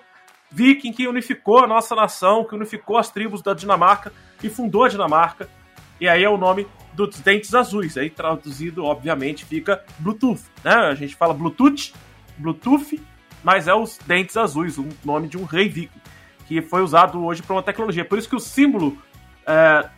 viking 0.52 0.92
que 0.92 1.08
unificou 1.08 1.64
a 1.64 1.68
nossa 1.68 1.96
nação, 1.96 2.44
que 2.46 2.56
unificou 2.56 2.98
as 2.98 3.10
tribos 3.10 3.42
da 3.42 3.54
Dinamarca 3.54 4.12
e 4.44 4.50
fundou 4.50 4.84
a 4.84 4.90
Dinamarca. 4.90 5.50
E 6.00 6.08
aí 6.08 6.24
é 6.24 6.30
o 6.30 6.38
nome 6.38 6.68
dos 6.94 7.20
dentes 7.20 7.54
azuis. 7.54 7.98
Aí 7.98 8.10
traduzido, 8.10 8.84
obviamente, 8.84 9.46
fica 9.46 9.84
Bluetooth. 10.00 10.44
Né? 10.64 10.74
A 10.74 10.96
gente 10.96 11.16
fala 11.16 11.34
Bluetooth, 11.34 11.94
Bluetooth, 12.38 13.02
mas 13.44 13.68
é 13.68 13.74
os 13.74 13.98
dentes 14.06 14.36
azuis, 14.38 14.78
o 14.78 14.88
nome 15.04 15.28
de 15.28 15.38
um 15.38 15.44
rei 15.44 15.70
viking, 15.70 16.02
que 16.48 16.62
foi 16.62 16.82
usado 16.82 17.24
hoje 17.24 17.42
para 17.44 17.56
uma 17.56 17.64
tecnologia. 17.64 18.04
Por 18.04 18.18
isso 18.18 18.30
que 18.30 18.36
o 18.36 18.40
símbolo 18.40 18.98
é, 19.46 19.90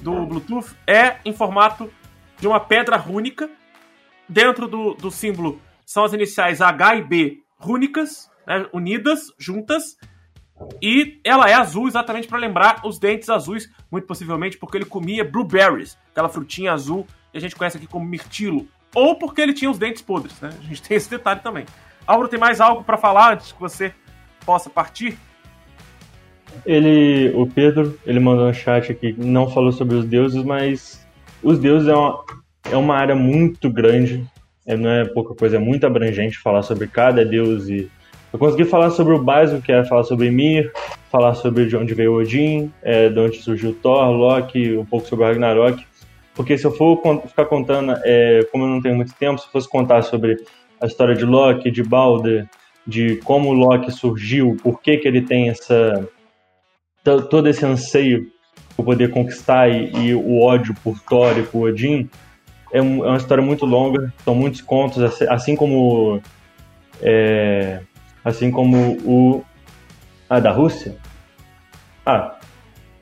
do 0.00 0.26
Bluetooth 0.26 0.76
é 0.86 1.16
em 1.24 1.32
formato 1.32 1.90
de 2.38 2.46
uma 2.46 2.60
pedra 2.60 2.96
rúnica. 2.96 3.48
Dentro 4.28 4.66
do, 4.66 4.94
do 4.94 5.10
símbolo 5.10 5.60
são 5.84 6.04
as 6.04 6.12
iniciais 6.12 6.60
H 6.60 6.96
e 6.96 7.02
B 7.02 7.42
rúnicas, 7.58 8.30
né, 8.46 8.66
unidas, 8.72 9.32
juntas. 9.38 9.96
E 10.80 11.20
ela 11.24 11.50
é 11.50 11.54
azul 11.54 11.88
exatamente 11.88 12.28
para 12.28 12.38
lembrar 12.38 12.82
os 12.84 12.98
dentes 12.98 13.28
azuis, 13.28 13.68
muito 13.90 14.06
possivelmente 14.06 14.56
porque 14.56 14.76
ele 14.76 14.84
comia 14.84 15.24
blueberries, 15.24 15.98
aquela 16.10 16.28
frutinha 16.28 16.72
azul 16.72 17.06
que 17.30 17.38
a 17.38 17.40
gente 17.40 17.56
conhece 17.56 17.78
aqui 17.78 17.86
como 17.86 18.06
mirtilo. 18.06 18.66
Ou 18.94 19.16
porque 19.16 19.40
ele 19.40 19.54
tinha 19.54 19.70
os 19.70 19.78
dentes 19.78 20.02
podres, 20.02 20.38
né? 20.40 20.50
A 20.56 20.62
gente 20.62 20.82
tem 20.86 20.96
esse 20.96 21.10
detalhe 21.10 21.40
também. 21.40 21.64
Álvaro, 22.06 22.28
tem 22.28 22.38
mais 22.38 22.60
algo 22.60 22.84
para 22.84 22.98
falar 22.98 23.34
antes 23.34 23.52
que 23.52 23.60
você 23.60 23.92
possa 24.44 24.68
partir? 24.68 25.16
Ele, 26.66 27.32
o 27.34 27.46
Pedro, 27.46 27.98
ele 28.04 28.20
mandou 28.20 28.46
um 28.46 28.52
chat 28.52 28.92
aqui, 28.92 29.14
não 29.16 29.48
falou 29.48 29.72
sobre 29.72 29.96
os 29.96 30.04
deuses, 30.04 30.44
mas 30.44 31.06
os 31.42 31.58
deuses 31.58 31.88
é 31.88 31.94
uma, 31.94 32.24
é 32.70 32.76
uma 32.76 32.94
área 32.94 33.14
muito 33.14 33.70
grande, 33.70 34.24
é, 34.66 34.76
não 34.76 34.90
é 34.90 35.04
pouca 35.06 35.34
coisa, 35.34 35.56
é 35.56 35.58
muito 35.58 35.86
abrangente 35.86 36.38
falar 36.38 36.62
sobre 36.62 36.86
cada 36.86 37.24
deus 37.24 37.68
e 37.68 37.90
eu 38.32 38.38
consegui 38.38 38.64
falar 38.64 38.90
sobre 38.90 39.14
o 39.14 39.22
básico, 39.22 39.60
que 39.60 39.72
é 39.72 39.84
falar 39.84 40.04
sobre 40.04 40.30
Mir, 40.30 40.72
falar 41.10 41.34
sobre 41.34 41.66
de 41.66 41.76
onde 41.76 41.92
veio 41.92 42.14
Odin, 42.14 42.72
é, 42.82 43.08
de 43.08 43.18
onde 43.18 43.42
surgiu 43.42 43.74
Thor, 43.74 44.10
Loki, 44.10 44.76
um 44.76 44.84
pouco 44.84 45.06
sobre 45.06 45.24
o 45.24 45.28
Ragnarok. 45.28 45.84
Porque 46.34 46.56
se 46.56 46.64
eu 46.64 46.72
for 46.72 46.98
ficar 47.26 47.44
contando, 47.44 47.94
é, 48.04 48.46
como 48.50 48.64
eu 48.64 48.68
não 48.68 48.80
tenho 48.80 48.96
muito 48.96 49.12
tempo, 49.14 49.38
se 49.38 49.46
eu 49.46 49.52
fosse 49.52 49.68
contar 49.68 50.02
sobre 50.02 50.36
a 50.80 50.86
história 50.86 51.14
de 51.14 51.24
Loki, 51.24 51.70
de 51.70 51.82
Balder, 51.82 52.48
de 52.86 53.16
como 53.16 53.52
Loki 53.52 53.92
surgiu, 53.92 54.56
por 54.62 54.80
que, 54.80 54.96
que 54.96 55.06
ele 55.06 55.22
tem 55.22 55.50
essa 55.50 56.08
todo 57.04 57.48
esse 57.48 57.66
anseio 57.66 58.30
por 58.76 58.84
poder 58.84 59.10
conquistar 59.10 59.68
e, 59.68 59.92
e 59.92 60.14
o 60.14 60.40
ódio 60.40 60.74
por 60.82 60.98
Thor 61.00 61.36
e 61.36 61.42
por 61.42 61.68
Odin, 61.68 62.08
é, 62.72 62.80
um, 62.80 63.04
é, 63.04 63.08
uma 63.08 63.16
história 63.16 63.42
muito 63.42 63.66
longa, 63.66 64.12
são 64.24 64.34
muitos 64.34 64.60
contos, 64.60 65.02
assim 65.28 65.54
como 65.54 66.20
é, 67.02 67.80
Assim 68.24 68.50
como 68.50 68.96
o. 69.04 69.44
Ah, 70.28 70.40
da 70.40 70.50
Rússia? 70.50 70.96
Ah, 72.06 72.38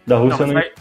da 0.07 0.17
Rússia 0.17 0.47
não. 0.47 0.55
não... 0.55 0.61
Vai... 0.61 0.73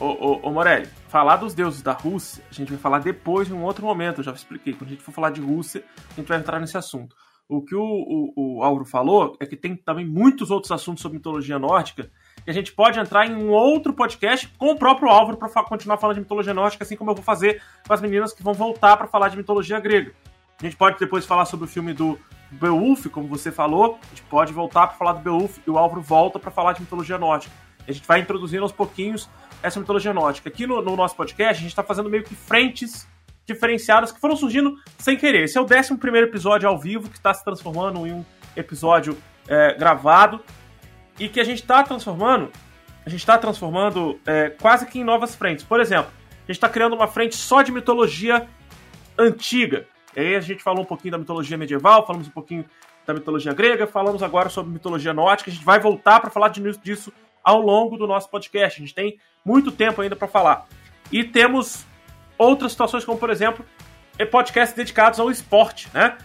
Ô, 0.00 0.06
ô, 0.06 0.40
ô, 0.44 0.50
Morelli, 0.50 0.88
falar 1.08 1.36
dos 1.36 1.54
deuses 1.54 1.82
da 1.82 1.92
Rússia, 1.92 2.42
a 2.50 2.54
gente 2.54 2.70
vai 2.70 2.78
falar 2.78 3.00
depois, 3.00 3.48
em 3.48 3.52
um 3.52 3.64
outro 3.64 3.84
momento, 3.84 4.20
eu 4.20 4.24
já 4.24 4.32
expliquei. 4.32 4.72
Quando 4.72 4.88
a 4.88 4.92
gente 4.92 5.02
for 5.02 5.12
falar 5.12 5.30
de 5.30 5.40
Rússia, 5.40 5.84
a 6.12 6.14
gente 6.14 6.28
vai 6.28 6.38
entrar 6.38 6.60
nesse 6.60 6.76
assunto. 6.76 7.14
O 7.48 7.62
que 7.62 7.74
o, 7.74 7.82
o, 7.82 8.58
o 8.58 8.62
Auro 8.62 8.84
falou 8.84 9.36
é 9.40 9.46
que 9.46 9.56
tem 9.56 9.74
também 9.74 10.06
muitos 10.06 10.50
outros 10.50 10.70
assuntos 10.70 11.02
sobre 11.02 11.16
mitologia 11.16 11.58
nórdica 11.58 12.10
que 12.44 12.50
a 12.50 12.54
gente 12.54 12.72
pode 12.72 12.98
entrar 12.98 13.26
em 13.26 13.34
um 13.34 13.50
outro 13.50 13.92
podcast 13.92 14.48
com 14.56 14.70
o 14.70 14.76
próprio 14.76 15.08
Álvaro 15.10 15.36
para 15.36 15.48
continuar 15.64 15.98
falando 15.98 16.16
de 16.16 16.22
mitologia 16.22 16.54
nórdica, 16.54 16.84
assim 16.84 16.96
como 16.96 17.10
eu 17.10 17.14
vou 17.14 17.24
fazer 17.24 17.62
com 17.86 17.92
as 17.92 18.00
meninas 18.00 18.32
que 18.32 18.42
vão 18.42 18.54
voltar 18.54 18.96
para 18.96 19.06
falar 19.06 19.28
de 19.28 19.36
mitologia 19.36 19.80
grega. 19.80 20.12
A 20.58 20.64
gente 20.64 20.76
pode 20.76 20.98
depois 20.98 21.26
falar 21.26 21.44
sobre 21.44 21.66
o 21.66 21.68
filme 21.68 21.92
do 21.92 22.18
Beowulf, 22.50 23.06
como 23.06 23.28
você 23.28 23.52
falou, 23.52 23.98
a 24.02 24.08
gente 24.10 24.22
pode 24.22 24.52
voltar 24.52 24.86
para 24.86 24.96
falar 24.96 25.12
do 25.14 25.20
Beowulf 25.20 25.58
e 25.66 25.70
o 25.70 25.78
Álvaro 25.78 26.00
volta 26.00 26.38
para 26.38 26.50
falar 26.50 26.72
de 26.72 26.80
mitologia 26.80 27.18
nórdica. 27.18 27.52
A 27.86 27.92
gente 27.92 28.06
vai 28.06 28.20
introduzindo 28.20 28.62
aos 28.62 28.72
pouquinhos 28.72 29.28
essa 29.62 29.78
mitologia 29.80 30.12
nórdica. 30.12 30.48
Aqui 30.48 30.66
no, 30.66 30.80
no 30.82 30.96
nosso 30.96 31.16
podcast, 31.16 31.54
a 31.54 31.62
gente 31.62 31.70
está 31.70 31.82
fazendo 31.82 32.08
meio 32.08 32.24
que 32.24 32.34
frentes 32.34 33.06
diferenciadas 33.46 34.12
que 34.12 34.20
foram 34.20 34.36
surgindo 34.36 34.76
sem 34.98 35.16
querer. 35.16 35.44
Esse 35.44 35.56
é 35.56 35.60
o 35.60 35.64
11 35.64 35.94
episódio 36.22 36.68
ao 36.68 36.78
vivo 36.78 37.08
que 37.08 37.16
está 37.16 37.32
se 37.32 37.42
transformando 37.42 38.06
em 38.06 38.12
um 38.12 38.24
episódio 38.54 39.16
é, 39.46 39.74
gravado 39.74 40.40
e 41.18 41.28
que 41.28 41.40
a 41.40 41.44
gente 41.44 41.62
está 41.62 41.82
transformando, 41.82 42.50
a 43.04 43.08
gente 43.08 43.20
está 43.20 43.38
transformando 43.38 44.20
é, 44.26 44.50
quase 44.50 44.86
que 44.86 44.98
em 44.98 45.04
novas 45.04 45.34
frentes. 45.34 45.64
Por 45.64 45.80
exemplo, 45.80 46.10
a 46.12 46.40
gente 46.42 46.56
está 46.56 46.68
criando 46.68 46.94
uma 46.94 47.08
frente 47.08 47.36
só 47.36 47.62
de 47.62 47.72
mitologia 47.72 48.46
antiga. 49.18 49.86
E 50.16 50.20
aí 50.20 50.36
a 50.36 50.40
gente 50.40 50.62
falou 50.62 50.82
um 50.82 50.86
pouquinho 50.86 51.12
da 51.12 51.18
mitologia 51.18 51.56
medieval, 51.56 52.06
falamos 52.06 52.28
um 52.28 52.32
pouquinho 52.32 52.64
da 53.06 53.14
mitologia 53.14 53.54
grega, 53.54 53.86
falamos 53.86 54.22
agora 54.22 54.48
sobre 54.48 54.72
mitologia 54.72 55.14
nórdica. 55.14 55.50
A 55.50 55.54
gente 55.54 55.64
vai 55.64 55.78
voltar 55.80 56.20
para 56.20 56.30
falar 56.30 56.48
disso 56.48 57.12
ao 57.42 57.60
longo 57.60 57.96
do 57.96 58.06
nosso 58.06 58.28
podcast. 58.28 58.80
A 58.80 58.84
gente 58.84 58.94
tem 58.94 59.18
muito 59.44 59.72
tempo 59.72 60.00
ainda 60.02 60.14
para 60.14 60.28
falar. 60.28 60.66
E 61.10 61.24
temos 61.24 61.86
outras 62.36 62.72
situações, 62.72 63.04
como 63.04 63.18
por 63.18 63.30
exemplo, 63.30 63.64
podcasts 64.30 64.76
dedicados 64.76 65.18
ao 65.18 65.30
esporte, 65.30 65.88
né? 65.94 66.18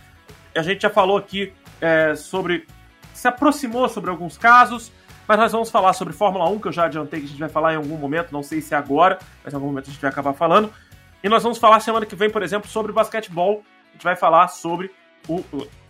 A 0.55 0.61
gente 0.61 0.81
já 0.81 0.89
falou 0.89 1.17
aqui 1.17 1.53
é, 1.79 2.15
sobre. 2.15 2.67
se 3.13 3.27
aproximou 3.27 3.87
sobre 3.87 4.09
alguns 4.09 4.37
casos, 4.37 4.91
mas 5.27 5.39
nós 5.39 5.51
vamos 5.51 5.71
falar 5.71 5.93
sobre 5.93 6.13
Fórmula 6.13 6.49
1, 6.49 6.59
que 6.59 6.67
eu 6.67 6.71
já 6.71 6.85
adiantei 6.85 7.21
que 7.21 7.25
a 7.25 7.29
gente 7.29 7.39
vai 7.39 7.49
falar 7.49 7.73
em 7.73 7.77
algum 7.77 7.97
momento, 7.97 8.31
não 8.31 8.43
sei 8.43 8.59
se 8.61 8.73
é 8.73 8.77
agora, 8.77 9.19
mas 9.43 9.53
em 9.53 9.55
algum 9.55 9.67
momento 9.67 9.89
a 9.89 9.91
gente 9.91 10.01
vai 10.01 10.11
acabar 10.11 10.33
falando. 10.33 10.71
E 11.23 11.29
nós 11.29 11.41
vamos 11.41 11.57
falar 11.57 11.79
semana 11.79 12.05
que 12.05 12.15
vem, 12.15 12.29
por 12.29 12.43
exemplo, 12.43 12.69
sobre 12.69 12.91
basquetebol 12.91 13.63
a 13.93 13.95
gente 13.95 14.03
vai 14.03 14.15
falar 14.15 14.47
sobre 14.47 14.91
o, 15.27 15.43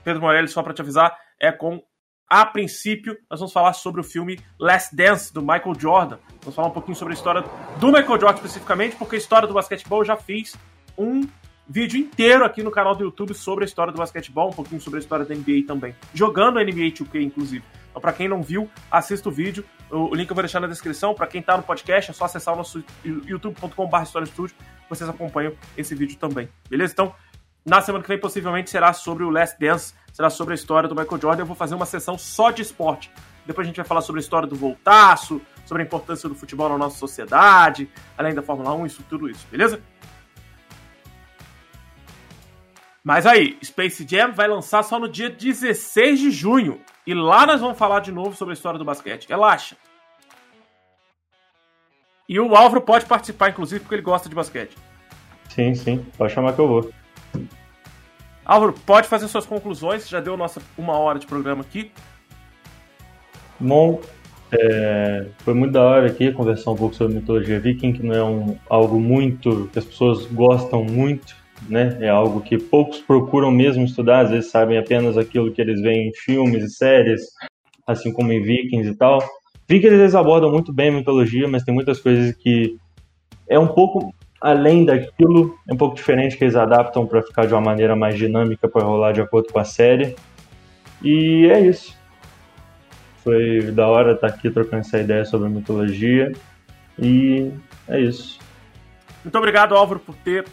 Pedro 0.04 0.22
Morelli, 0.22 0.48
só 0.48 0.62
para 0.62 0.74
te 0.74 0.82
avisar, 0.82 1.18
é 1.40 1.52
com 1.52 1.82
a 2.30 2.46
princípio, 2.46 3.18
nós 3.30 3.40
vamos 3.40 3.54
falar 3.54 3.74
sobre 3.74 4.02
o 4.02 4.04
filme 4.04 4.40
Last 4.60 4.96
Dance, 4.96 5.34
do 5.34 5.42
Michael 5.42 5.80
Jordan. 5.80 6.18
Vamos 6.42 6.56
falar 6.56 6.68
um 6.68 6.72
pouquinho 6.72 6.96
sobre 6.96 7.14
a 7.14 7.16
história 7.16 7.44
do 7.80 7.88
Michael 7.88 8.20
Jordan 8.20 8.36
especificamente, 8.36 8.96
porque 8.96 9.16
a 9.16 9.20
história 9.20 9.48
do 9.48 9.54
basquetebol 9.54 10.00
eu 10.00 10.06
já 10.06 10.18
fiz 10.18 10.56
um 10.98 11.28
vídeo 11.68 12.00
inteiro 12.00 12.44
aqui 12.44 12.62
no 12.62 12.72
canal 12.72 12.96
do 12.96 13.04
YouTube 13.04 13.34
sobre 13.34 13.64
a 13.64 13.68
história 13.68 13.94
do 13.94 13.98
basquetebol, 13.98 14.50
um 14.50 14.54
pouquinho 14.54 14.82
sobre 14.82 15.00
a 15.00 15.02
história 15.02 15.26
da 15.26 15.34
NBA 15.34 15.66
também. 15.66 15.96
Jogando 16.14 16.60
NBA 16.60 16.92
2K, 16.92 17.22
inclusive. 17.22 17.64
Então, 17.90 18.02
para 18.02 18.12
quem 18.12 18.28
não 18.28 18.42
viu, 18.42 18.70
assista 18.90 19.30
o 19.30 19.32
vídeo. 19.32 19.64
O 19.92 20.16
link 20.16 20.28
eu 20.28 20.36
vou 20.36 20.42
deixar 20.42 20.60
na 20.60 20.66
descrição. 20.66 21.14
Para 21.14 21.28
quem 21.28 21.42
tá 21.42 21.56
no 21.56 21.62
podcast, 21.62 22.10
é 22.10 22.14
só 22.14 22.26
acessar 22.26 22.56
o 22.56 22.58
nosso 22.58 22.84
youtube.com.br 23.06 24.02
História 24.02 24.26
Studio. 24.26 24.56
Vocês 24.90 25.08
acompanham 25.08 25.54
esse 25.78 25.94
vídeo 25.94 26.18
também. 26.18 26.50
Beleza? 26.68 26.94
Então, 26.94 27.14
na 27.66 27.82
semana 27.82 28.04
que 28.04 28.10
vem, 28.10 28.20
possivelmente, 28.20 28.70
será 28.70 28.92
sobre 28.94 29.24
o 29.24 29.30
Last 29.30 29.58
Dance, 29.60 29.94
será 30.12 30.30
sobre 30.30 30.54
a 30.54 30.56
história 30.56 30.90
do 30.90 30.96
Michael 30.96 31.22
Jordan. 31.22 31.44
Eu 31.44 31.48
vou 31.48 31.56
fazer 31.56 31.76
uma 31.76 31.86
sessão 31.86 32.18
só 32.18 32.52
de 32.52 32.62
esporte. 32.62 33.12
Depois 33.46 33.66
a 33.66 33.68
gente 33.68 33.78
vai 33.78 33.86
falar 33.86 34.02
sobre 34.02 34.20
a 34.20 34.24
história 34.24 34.48
do 34.48 34.56
voltaço, 34.56 35.42
sobre 35.66 35.84
a 35.84 35.86
importância 35.86 36.28
do 36.28 36.36
futebol 36.36 36.70
na 36.70 36.78
nossa 36.78 36.98
sociedade, 36.98 37.90
além 38.18 38.34
da 38.34 38.42
Fórmula 38.42 38.74
1, 38.74 38.86
isso 38.86 39.04
tudo 39.10 39.30
isso, 39.30 39.46
beleza? 39.50 39.82
Mas 43.04 43.26
aí, 43.26 43.58
Space 43.62 44.06
Jam 44.08 44.32
vai 44.32 44.48
lançar 44.48 44.82
só 44.82 44.98
no 44.98 45.10
dia 45.10 45.30
16 45.30 46.20
de 46.20 46.32
junho. 46.32 46.80
E 47.06 47.14
lá 47.14 47.46
nós 47.46 47.60
vamos 47.60 47.78
falar 47.78 48.00
de 48.00 48.14
novo 48.14 48.34
sobre 48.34 48.54
a 48.54 48.56
história 48.56 48.80
do 48.80 48.86
basquete. 48.86 49.28
Relaxa. 49.28 49.76
E 52.30 52.40
o 52.40 52.56
Álvaro 52.56 52.82
pode 52.82 53.06
participar, 53.06 53.50
inclusive, 53.50 53.82
porque 53.82 53.96
ele 53.96 54.02
gosta 54.02 54.30
de 54.30 54.36
basquete. 54.36 54.78
Sim, 55.50 55.76
sim. 55.76 56.06
Pode 56.18 56.34
chamar 56.34 56.54
que 56.54 56.60
eu 56.60 56.68
vou. 56.68 56.94
Álvaro, 58.46 58.74
pode 58.86 59.08
fazer 59.08 59.28
suas 59.28 59.46
conclusões, 59.46 60.08
já 60.08 60.20
deu 60.20 60.36
nossa 60.36 60.62
uma 60.78 60.98
hora 60.98 61.18
de 61.18 61.26
programa 61.26 61.62
aqui. 61.62 61.92
Bom, 63.60 64.02
é, 64.52 65.28
foi 65.40 65.54
muito 65.54 65.72
da 65.72 65.82
hora 65.82 66.08
aqui 66.08 66.32
conversar 66.32 66.72
um 66.72 66.76
pouco 66.76 66.96
sobre 66.96 67.16
mitologia 67.16 67.60
viking, 67.60 67.94
que 67.94 68.06
não 68.06 68.14
é 68.14 68.24
um, 68.24 68.58
algo 68.70 69.00
muito 69.00 69.70
que 69.72 69.80
as 69.80 69.86
pessoas 69.86 70.26
gostam 70.26 70.84
muito, 70.84 71.36
né? 71.70 71.98
É 72.02 72.10
algo 72.10 72.42
que 72.42 72.58
poucos 72.58 73.00
procuram 73.00 73.50
mesmo 73.50 73.84
estudar, 73.84 74.26
às 74.26 74.30
vezes 74.30 74.52
sabem 74.52 74.78
apenas 74.78 75.18
aquilo 75.18 75.52
que 75.52 75.62
eles 75.62 75.82
veem 75.82 76.10
em 76.10 76.14
filmes 76.14 76.64
e 76.64 76.70
séries, 76.70 77.22
assim 77.88 78.12
como 78.12 78.32
em 78.32 78.44
Vikings 78.44 78.90
e 78.90 78.96
tal. 78.96 79.20
Vikings 79.68 79.96
eles 79.96 80.16
abordam 80.16 80.52
muito 80.52 80.74
bem 80.74 80.90
a 80.90 80.94
mitologia, 80.94 81.48
mas 81.48 81.64
tem 81.64 81.74
muitas 81.74 82.00
coisas 82.00 82.36
que 82.36 82.76
é 83.50 83.58
um 83.58 83.68
pouco 83.68 84.14
além 84.44 84.84
daquilo, 84.84 85.58
é 85.66 85.74
um 85.74 85.78
pouco 85.78 85.96
diferente 85.96 86.36
que 86.36 86.44
eles 86.44 86.58
adaptam 86.58 87.08
para 87.08 87.22
ficar 87.22 87.48
de 87.48 87.54
uma 87.54 87.62
maneira 87.62 87.96
mais 87.96 88.18
dinâmica 88.18 88.68
para 88.68 88.84
rolar 88.84 89.14
de 89.14 89.22
acordo 89.22 89.54
com 89.54 89.58
a 89.58 89.64
série. 89.64 90.18
E 91.02 91.50
é 91.50 91.62
isso. 91.62 91.98
Foi 93.24 93.72
da 93.72 93.88
hora 93.88 94.12
estar 94.12 94.28
tá 94.28 94.36
aqui 94.36 94.50
trocando 94.50 94.82
essa 94.82 95.00
ideia 95.00 95.24
sobre 95.24 95.48
mitologia. 95.48 96.34
E 97.00 97.54
é 97.88 98.02
isso. 98.02 98.38
Muito 99.24 99.38
obrigado, 99.38 99.76
Álvaro, 99.76 100.02
por 100.02 100.14
ter 100.16 100.46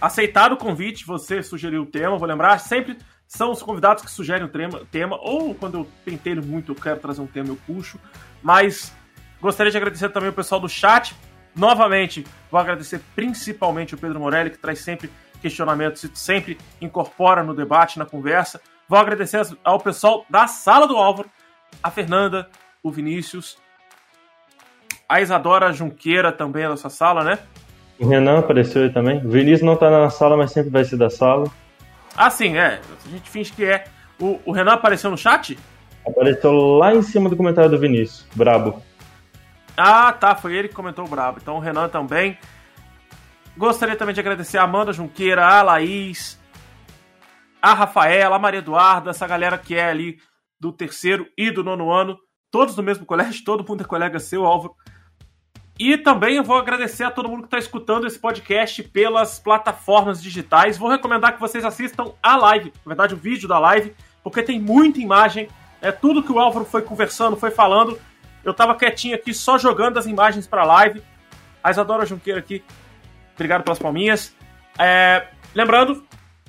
aceitado 0.00 0.52
o 0.52 0.56
convite, 0.56 1.04
você 1.04 1.42
sugeriu 1.42 1.82
o 1.82 1.86
tema, 1.86 2.16
vou 2.16 2.26
lembrar, 2.26 2.58
sempre 2.58 2.96
são 3.28 3.52
os 3.52 3.62
convidados 3.62 4.02
que 4.02 4.10
sugerem 4.10 4.46
o 4.46 4.86
tema, 4.86 5.18
ou 5.20 5.54
quando 5.54 5.76
eu 5.76 5.86
pentelho 6.06 6.42
muito, 6.42 6.72
eu 6.72 6.76
quero 6.76 6.98
trazer 6.98 7.20
um 7.20 7.26
tema, 7.26 7.50
eu 7.50 7.58
puxo. 7.66 8.00
Mas 8.42 8.96
gostaria 9.42 9.70
de 9.70 9.76
agradecer 9.76 10.08
também 10.08 10.30
o 10.30 10.32
pessoal 10.32 10.58
do 10.58 10.70
chat. 10.70 11.14
Novamente, 11.54 12.26
vou 12.50 12.60
agradecer 12.60 13.00
principalmente 13.14 13.94
o 13.94 13.98
Pedro 13.98 14.20
Morelli, 14.20 14.50
que 14.50 14.58
traz 14.58 14.80
sempre 14.80 15.10
questionamentos 15.40 16.04
e 16.04 16.10
sempre 16.14 16.58
incorpora 16.80 17.42
no 17.42 17.54
debate, 17.54 17.98
na 17.98 18.06
conversa. 18.06 18.60
Vou 18.88 18.98
agradecer 18.98 19.40
ao 19.64 19.80
pessoal 19.80 20.24
da 20.28 20.46
sala 20.46 20.86
do 20.86 20.96
Álvaro, 20.96 21.28
a 21.82 21.90
Fernanda, 21.90 22.48
o 22.82 22.90
Vinícius, 22.90 23.56
a 25.10 25.20
Isadora 25.20 25.72
Junqueira 25.72 26.30
também 26.30 26.62
é 26.62 26.68
da 26.68 26.76
sua 26.76 26.88
sala, 26.88 27.24
né? 27.24 27.40
O 27.98 28.06
Renan 28.06 28.38
apareceu 28.38 28.84
aí 28.84 28.90
também. 28.90 29.18
O 29.26 29.28
Vinícius 29.28 29.62
não 29.62 29.74
tá 29.74 29.90
na 29.90 30.08
sala, 30.08 30.36
mas 30.36 30.52
sempre 30.52 30.70
vai 30.70 30.84
ser 30.84 30.96
da 30.96 31.10
sala. 31.10 31.50
Ah, 32.16 32.30
sim, 32.30 32.56
é. 32.56 32.78
A 33.04 33.08
gente 33.08 33.28
finge 33.28 33.52
que 33.52 33.64
é. 33.64 33.86
O, 34.20 34.38
o 34.44 34.52
Renan 34.52 34.74
apareceu 34.74 35.10
no 35.10 35.18
chat? 35.18 35.58
Apareceu 36.06 36.52
lá 36.52 36.94
em 36.94 37.02
cima 37.02 37.28
do 37.28 37.36
comentário 37.36 37.68
do 37.68 37.76
Vinícius. 37.76 38.24
Brabo. 38.36 38.80
Ah, 39.80 40.12
tá. 40.12 40.34
Foi 40.34 40.54
ele 40.54 40.68
que 40.68 40.74
comentou 40.74 41.04
o 41.04 41.08
brabo. 41.08 41.38
Então 41.40 41.56
o 41.56 41.60
Renan 41.60 41.88
também. 41.88 42.38
Gostaria 43.56 43.96
também 43.96 44.14
de 44.14 44.20
agradecer 44.20 44.58
a 44.58 44.62
Amanda 44.62 44.92
Junqueira, 44.92 45.44
a 45.44 45.62
Laís, 45.62 46.40
a 47.60 47.74
Rafaela, 47.74 48.36
a 48.36 48.38
Maria 48.38 48.58
Eduarda, 48.58 49.10
essa 49.10 49.26
galera 49.26 49.58
que 49.58 49.74
é 49.74 49.88
ali 49.88 50.18
do 50.58 50.72
terceiro 50.72 51.26
e 51.36 51.50
do 51.50 51.64
nono 51.64 51.90
ano. 51.90 52.16
Todos 52.50 52.76
no 52.76 52.82
mesmo 52.82 53.04
colégio, 53.06 53.44
todo 53.44 53.66
mundo 53.66 53.82
é 53.82 53.86
colega 53.86 54.18
seu, 54.18 54.44
Álvaro. 54.44 54.74
E 55.78 55.96
também 55.96 56.36
eu 56.36 56.44
vou 56.44 56.58
agradecer 56.58 57.04
a 57.04 57.10
todo 57.10 57.28
mundo 57.28 57.40
que 57.40 57.46
está 57.46 57.58
escutando 57.58 58.06
esse 58.06 58.18
podcast 58.18 58.82
pelas 58.82 59.38
plataformas 59.38 60.22
digitais. 60.22 60.76
Vou 60.76 60.90
recomendar 60.90 61.32
que 61.32 61.40
vocês 61.40 61.64
assistam 61.64 62.12
a 62.22 62.36
live, 62.36 62.72
na 62.84 62.90
verdade, 62.90 63.14
o 63.14 63.16
vídeo 63.16 63.48
da 63.48 63.58
live, 63.58 63.94
porque 64.22 64.42
tem 64.42 64.60
muita 64.60 65.00
imagem. 65.00 65.48
É 65.80 65.90
tudo 65.90 66.22
que 66.22 66.30
o 66.30 66.38
Álvaro 66.38 66.66
foi 66.66 66.82
conversando, 66.82 67.36
foi 67.36 67.50
falando. 67.50 67.98
Eu 68.44 68.52
estava 68.52 68.74
quietinho 68.74 69.14
aqui 69.14 69.34
só 69.34 69.58
jogando 69.58 69.98
as 69.98 70.06
imagens 70.06 70.46
para 70.46 70.62
a 70.62 70.66
live. 70.66 71.02
A 71.62 71.70
Isadora 71.70 72.06
Junqueira 72.06 72.40
aqui, 72.40 72.64
obrigado 73.34 73.62
pelas 73.62 73.78
palminhas. 73.78 74.34
É, 74.78 75.26
lembrando, 75.54 76.04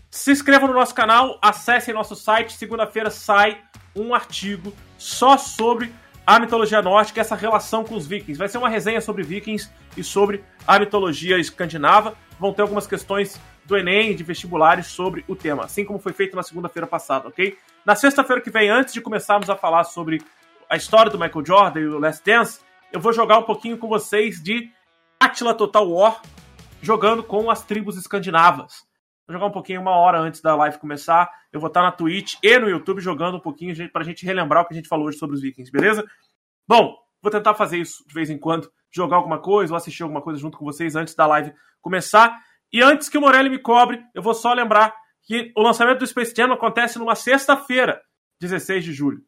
se 0.09 0.31
inscrevam 0.31 0.67
no 0.67 0.73
nosso 0.73 0.95
canal, 0.95 1.37
acessem 1.41 1.93
nosso 1.93 2.15
site. 2.15 2.53
Segunda-feira 2.53 3.09
sai 3.09 3.59
um 3.95 4.13
artigo 4.13 4.73
só 4.97 5.37
sobre 5.37 5.93
a 6.25 6.39
mitologia 6.39 6.81
nórdica, 6.81 7.19
essa 7.19 7.35
relação 7.35 7.83
com 7.83 7.95
os 7.95 8.07
vikings. 8.07 8.37
Vai 8.37 8.47
ser 8.47 8.57
uma 8.57 8.69
resenha 8.69 9.01
sobre 9.01 9.23
vikings 9.23 9.69
e 9.97 10.03
sobre 10.03 10.43
a 10.65 10.79
mitologia 10.79 11.37
escandinava. 11.37 12.15
Vão 12.39 12.53
ter 12.53 12.61
algumas 12.61 12.87
questões 12.87 13.39
do 13.65 13.77
Enem 13.77 14.11
e 14.11 14.15
de 14.15 14.23
vestibulares 14.23 14.87
sobre 14.87 15.23
o 15.27 15.35
tema, 15.35 15.65
assim 15.65 15.85
como 15.85 15.99
foi 15.99 16.13
feito 16.13 16.35
na 16.35 16.43
segunda-feira 16.43 16.87
passada, 16.87 17.27
ok? 17.27 17.57
Na 17.85 17.95
sexta-feira 17.95 18.41
que 18.41 18.49
vem, 18.49 18.69
antes 18.69 18.93
de 18.93 19.01
começarmos 19.01 19.49
a 19.49 19.55
falar 19.55 19.83
sobre 19.83 20.21
a 20.71 20.77
história 20.77 21.11
do 21.11 21.19
Michael 21.19 21.45
Jordan 21.45 21.79
e 21.81 21.85
o 21.85 21.99
Last 21.99 22.23
Dance, 22.23 22.61
eu 22.93 22.99
vou 23.01 23.11
jogar 23.11 23.37
um 23.37 23.43
pouquinho 23.43 23.77
com 23.77 23.89
vocês 23.89 24.41
de 24.41 24.71
Attila 25.19 25.53
Total 25.53 25.85
War, 25.85 26.21
jogando 26.81 27.21
com 27.21 27.51
as 27.51 27.61
tribos 27.65 27.97
escandinavas. 27.97 28.75
Vou 29.27 29.33
jogar 29.33 29.47
um 29.47 29.51
pouquinho 29.51 29.81
uma 29.81 29.91
hora 29.91 30.17
antes 30.17 30.39
da 30.39 30.55
live 30.55 30.79
começar. 30.79 31.29
Eu 31.51 31.59
vou 31.59 31.67
estar 31.67 31.81
na 31.81 31.91
Twitch 31.91 32.35
e 32.41 32.57
no 32.57 32.69
YouTube 32.69 33.01
jogando 33.01 33.35
um 33.35 33.39
pouquinho 33.41 33.75
pra 33.91 34.05
gente 34.05 34.25
relembrar 34.25 34.63
o 34.63 34.65
que 34.65 34.73
a 34.73 34.77
gente 34.77 34.87
falou 34.87 35.07
hoje 35.07 35.17
sobre 35.17 35.35
os 35.35 35.41
Vikings, 35.41 35.69
beleza? 35.69 36.05
Bom, 36.65 36.95
vou 37.21 37.29
tentar 37.29 37.53
fazer 37.53 37.77
isso 37.77 38.05
de 38.07 38.13
vez 38.13 38.29
em 38.29 38.37
quando, 38.37 38.71
jogar 38.89 39.17
alguma 39.17 39.39
coisa 39.39 39.73
ou 39.73 39.77
assistir 39.77 40.03
alguma 40.03 40.21
coisa 40.21 40.39
junto 40.39 40.57
com 40.57 40.63
vocês 40.63 40.95
antes 40.95 41.13
da 41.13 41.27
live 41.27 41.53
começar. 41.81 42.39
E 42.71 42.81
antes 42.81 43.09
que 43.09 43.17
o 43.17 43.21
Morelli 43.21 43.49
me 43.49 43.59
cobre, 43.59 44.01
eu 44.15 44.21
vou 44.21 44.33
só 44.33 44.53
lembrar 44.53 44.95
que 45.23 45.51
o 45.53 45.61
lançamento 45.61 45.99
do 45.99 46.07
Space 46.07 46.33
Jam 46.33 46.53
acontece 46.53 46.97
numa 46.97 47.13
sexta-feira, 47.13 48.01
16 48.39 48.85
de 48.85 48.93
julho. 48.93 49.21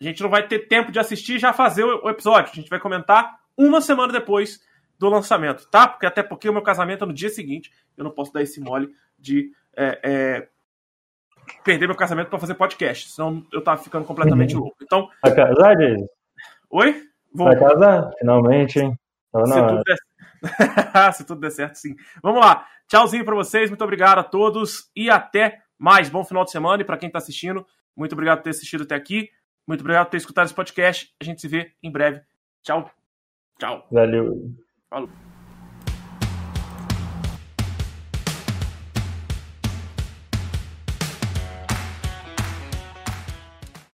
A 0.00 0.04
gente 0.04 0.22
não 0.22 0.30
vai 0.30 0.46
ter 0.46 0.60
tempo 0.60 0.90
de 0.90 0.98
assistir 0.98 1.34
e 1.34 1.38
já 1.38 1.52
fazer 1.52 1.84
o 1.84 2.08
episódio. 2.08 2.50
A 2.50 2.54
gente 2.54 2.70
vai 2.70 2.80
comentar 2.80 3.38
uma 3.56 3.80
semana 3.80 4.12
depois 4.12 4.60
do 4.98 5.08
lançamento, 5.08 5.68
tá? 5.70 5.86
Porque 5.86 6.06
até 6.06 6.22
porque 6.22 6.48
o 6.48 6.52
meu 6.52 6.62
casamento 6.62 7.04
é 7.04 7.06
no 7.06 7.12
dia 7.12 7.28
seguinte, 7.28 7.70
eu 7.96 8.04
não 8.04 8.10
posso 8.10 8.32
dar 8.32 8.42
esse 8.42 8.60
mole 8.60 8.94
de 9.18 9.50
é, 9.76 10.00
é, 10.02 10.48
perder 11.64 11.86
meu 11.86 11.96
casamento 11.96 12.28
para 12.28 12.38
fazer 12.38 12.54
podcast, 12.54 13.10
senão 13.10 13.44
eu 13.52 13.62
tava 13.62 13.82
ficando 13.82 14.04
completamente 14.04 14.54
uhum. 14.54 14.62
louco. 14.62 14.76
Então. 14.82 15.08
Vai 15.22 15.34
casar, 15.34 15.76
Jason? 15.76 16.06
Oi? 16.70 17.02
Vou... 17.32 17.46
Vai 17.46 17.58
casar? 17.58 18.10
Finalmente, 18.18 18.78
hein? 18.78 18.98
Se 19.32 19.66
tudo, 19.66 19.82
der... 19.84 21.12
Se 21.12 21.24
tudo 21.24 21.40
der 21.40 21.50
certo, 21.50 21.76
sim. 21.76 21.94
Vamos 22.22 22.40
lá. 22.40 22.66
Tchauzinho 22.88 23.24
para 23.24 23.34
vocês, 23.34 23.70
muito 23.70 23.84
obrigado 23.84 24.18
a 24.18 24.24
todos 24.24 24.90
e 24.96 25.08
até 25.10 25.58
mais. 25.78 26.08
Bom 26.08 26.24
final 26.24 26.44
de 26.44 26.50
semana 26.50 26.82
e 26.82 26.84
para 26.84 26.96
quem 26.96 27.06
está 27.06 27.18
assistindo, 27.18 27.66
muito 27.96 28.12
obrigado 28.12 28.38
por 28.38 28.44
ter 28.44 28.50
assistido 28.50 28.82
até 28.82 28.94
aqui. 28.94 29.30
Muito 29.66 29.80
obrigado 29.80 30.06
por 30.06 30.10
ter 30.12 30.16
escutado 30.18 30.46
esse 30.46 30.54
podcast. 30.54 31.14
A 31.20 31.24
gente 31.24 31.40
se 31.40 31.48
vê 31.48 31.72
em 31.82 31.90
breve. 31.90 32.20
Tchau. 32.62 32.90
Tchau. 33.58 33.86
Valeu. 33.90 34.54
Falou. 34.88 35.29